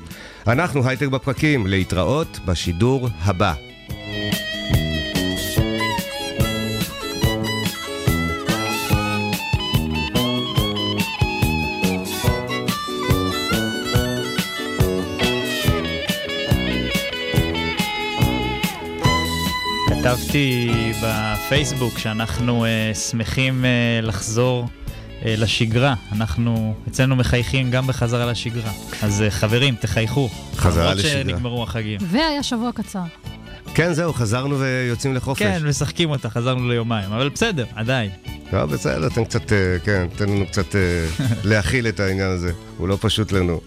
אנחנו 0.46 0.88
הייטק 0.88 1.06
בפקקים, 1.06 1.66
להתראות 1.66 2.38
בשידור 2.44 3.08
הבא. 3.20 3.54
כתבתי 20.20 20.70
בפייסבוק 21.02 21.98
שאנחנו 21.98 22.64
uh, 22.64 22.96
שמחים 22.96 23.64
uh, 23.64 24.06
לחזור 24.06 24.64
uh, 24.64 25.24
לשגרה. 25.26 25.94
אנחנו 26.12 26.74
אצלנו 26.88 27.16
מחייכים 27.16 27.70
גם 27.70 27.86
בחזרה 27.86 28.26
לשגרה. 28.26 28.72
אז 29.02 29.24
uh, 29.26 29.30
חברים, 29.30 29.74
תחייכו. 29.74 30.28
חזרה 30.56 30.94
לשגרה. 30.94 31.12
למרות 31.12 31.26
שנגמרו 31.30 31.62
החגים. 31.62 31.98
והיה 32.02 32.42
שבוע 32.42 32.70
קצר. 32.74 33.02
כן, 33.74 33.92
זהו, 33.92 34.12
חזרנו 34.12 34.60
ויוצאים 34.60 35.14
לחופש. 35.14 35.42
כן, 35.42 35.66
משחקים 35.66 36.10
אותה, 36.10 36.30
חזרנו 36.30 36.68
ליומיים, 36.68 37.12
אבל 37.12 37.28
בסדר, 37.28 37.64
עדיין. 37.74 38.10
לא, 38.52 38.66
בסדר, 38.66 39.08
תן 39.08 39.24
קצת, 39.24 39.52
כן, 39.84 40.06
תן 40.16 40.28
לנו 40.28 40.46
קצת 40.46 40.74
להכיל 41.44 41.88
את 41.88 42.00
העניין 42.00 42.30
הזה. 42.30 42.52
הוא 42.78 42.88
לא 42.88 42.98
פשוט 43.00 43.32
לנו. 43.32 43.60